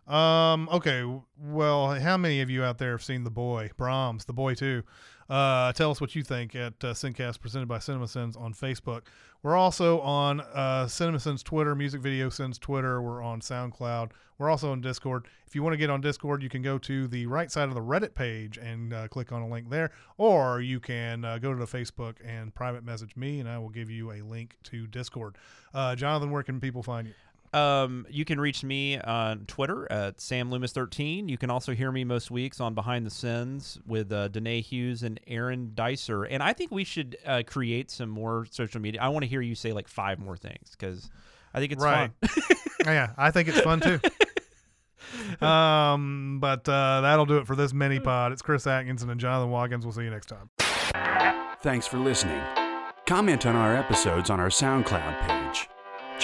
Um. 0.07 0.69
Okay. 0.71 1.03
Well, 1.41 1.99
how 1.99 2.19
many 2.19 2.43
of 2.43 2.51
you 2.51 2.63
out 2.63 2.77
there 2.77 2.91
have 2.91 3.03
seen 3.03 3.25
The 3.25 3.31
Boy? 3.31 3.71
Brahms, 3.79 4.27
The 4.27 4.35
Boy 4.35 4.53
Too. 4.55 4.83
Uh, 5.29 5.73
tell 5.73 5.91
us 5.91 6.01
what 6.01 6.15
you 6.15 6.23
think 6.23 6.55
at 6.55 6.75
uh, 6.85 6.93
Sincast 6.93 7.41
presented 7.41 7.67
by 7.67 7.79
CinemaSins 7.79 8.41
on 8.41 8.53
Facebook. 8.53 9.03
We're 9.43 9.57
also 9.57 10.01
on 10.01 10.41
uh, 10.41 10.87
CinemaSins 10.87 11.43
Twitter, 11.43 11.75
Music 11.75 12.01
Video 12.01 12.29
Sins 12.29 12.59
Twitter. 12.59 13.01
We're 13.01 13.23
on 13.23 13.41
SoundCloud. 13.41 14.11
We're 14.39 14.51
also 14.51 14.73
on 14.73 14.81
Discord. 14.81 15.27
If 15.47 15.55
you 15.55 15.63
want 15.63 15.75
to 15.75 15.79
get 15.79 15.91
on 15.91 16.01
Discord, 16.01 16.43
you 16.43 16.49
can 16.49 16.63
go 16.63 16.77
to 16.79 17.07
the 17.07 17.27
right 17.27 17.51
side 17.51 17.69
of 17.69 17.75
the 17.75 17.81
Reddit 17.81 18.15
page 18.15 18.59
and 18.59 18.93
uh, 18.93 19.09
click 19.09 19.33
on 19.33 19.43
a 19.43 19.49
link 19.49 19.71
there, 19.71 19.93
or 20.19 20.61
you 20.61 20.81
can 20.81 21.25
uh, 21.25 21.39
go 21.39 21.53
to 21.53 21.59
the 21.59 21.67
Facebook 21.67 22.17
and 22.25 22.55
private 22.55 22.85
message 22.85 23.15
me, 23.17 23.41
and 23.41 23.49
I 23.49 23.59
will 23.59 23.69
give 23.69 23.91
you 23.91 24.13
a 24.13 24.23
link 24.23 24.57
to 24.65 24.87
Discord. 24.89 25.37
Uh, 25.73 25.95
Jonathan, 25.95 26.31
where 26.31 26.43
can 26.43 26.61
people 26.61 26.83
find 26.83 27.07
you? 27.07 27.15
Um, 27.55 28.07
you 28.11 28.25
can 28.25 28.41
reach 28.41 28.65
me 28.65 28.99
on 28.99 29.47
Twitter 29.47 29.91
at 29.91 30.21
Sam 30.21 30.51
samloomis13. 30.51 31.29
You 31.29 31.39
can 31.39 31.51
also 31.51 31.73
hear 31.73 31.93
me 31.93 32.03
most 32.05 32.31
weeks 32.31 32.61
on 32.61 32.75
Behind 32.75 33.07
the 33.07 33.11
Sins 33.11 33.79
with 33.87 34.11
uh, 34.13 34.29
Danae 34.29 34.61
Hughes 34.61 35.03
and 35.03 35.21
Aaron 35.27 35.71
Dicer. 35.75 36.25
And 36.25 36.43
I 36.43 36.53
think 36.53 36.71
we 36.73 36.83
should 36.85 37.17
uh, 37.25 37.43
create 37.47 37.91
some 37.91 38.09
more 38.09 38.47
social 38.51 38.81
media. 38.81 39.01
I 39.01 39.09
want 39.09 39.23
to 39.23 39.29
hear 39.29 39.41
you 39.41 39.55
say 39.55 39.73
like 39.73 39.87
five 39.89 40.19
more 40.19 40.37
things 40.37 40.71
because 40.73 41.11
I 41.55 41.61
think 41.61 41.73
it's 41.73 41.83
Right. 41.83 42.11
fun. 42.27 42.57
yeah, 42.87 43.11
I 43.17 43.31
think 43.31 43.49
it's 43.49 43.61
fun 43.61 43.81
too. 43.81 44.01
um, 45.47 46.39
but 46.41 46.69
uh, 46.69 47.03
that'll 47.03 47.27
do 47.27 47.39
it 47.39 47.47
for 47.47 47.55
this 47.55 47.73
mini 47.73 48.01
pod. 48.01 48.33
It's 48.33 48.43
Chris 48.43 48.67
Atkinson 48.67 49.11
and 49.11 49.21
Jonathan 49.21 49.51
Watkins. 49.51 49.85
We'll 49.85 49.93
see 49.93 50.03
you 50.03 50.11
next 50.11 50.27
time. 50.27 50.51
Thanks 51.63 51.87
for 51.87 51.99
listening. 51.99 52.41
Comment 53.07 53.45
on 53.47 53.55
our 53.55 53.77
episodes 53.77 54.29
on 54.31 54.41
our 54.41 54.49
SoundCloud 54.49 55.21
page. 55.29 55.44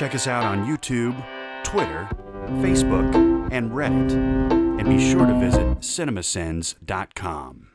Check 0.00 0.14
us 0.14 0.26
out 0.26 0.44
on 0.44 0.64
YouTube, 0.64 1.14
Twitter, 1.62 2.08
Facebook, 2.62 3.14
and 3.52 3.70
Reddit. 3.70 4.10
And 4.80 4.88
be 4.88 4.98
sure 4.98 5.26
to 5.26 5.38
visit 5.38 5.80
cinemasins.com. 5.80 7.69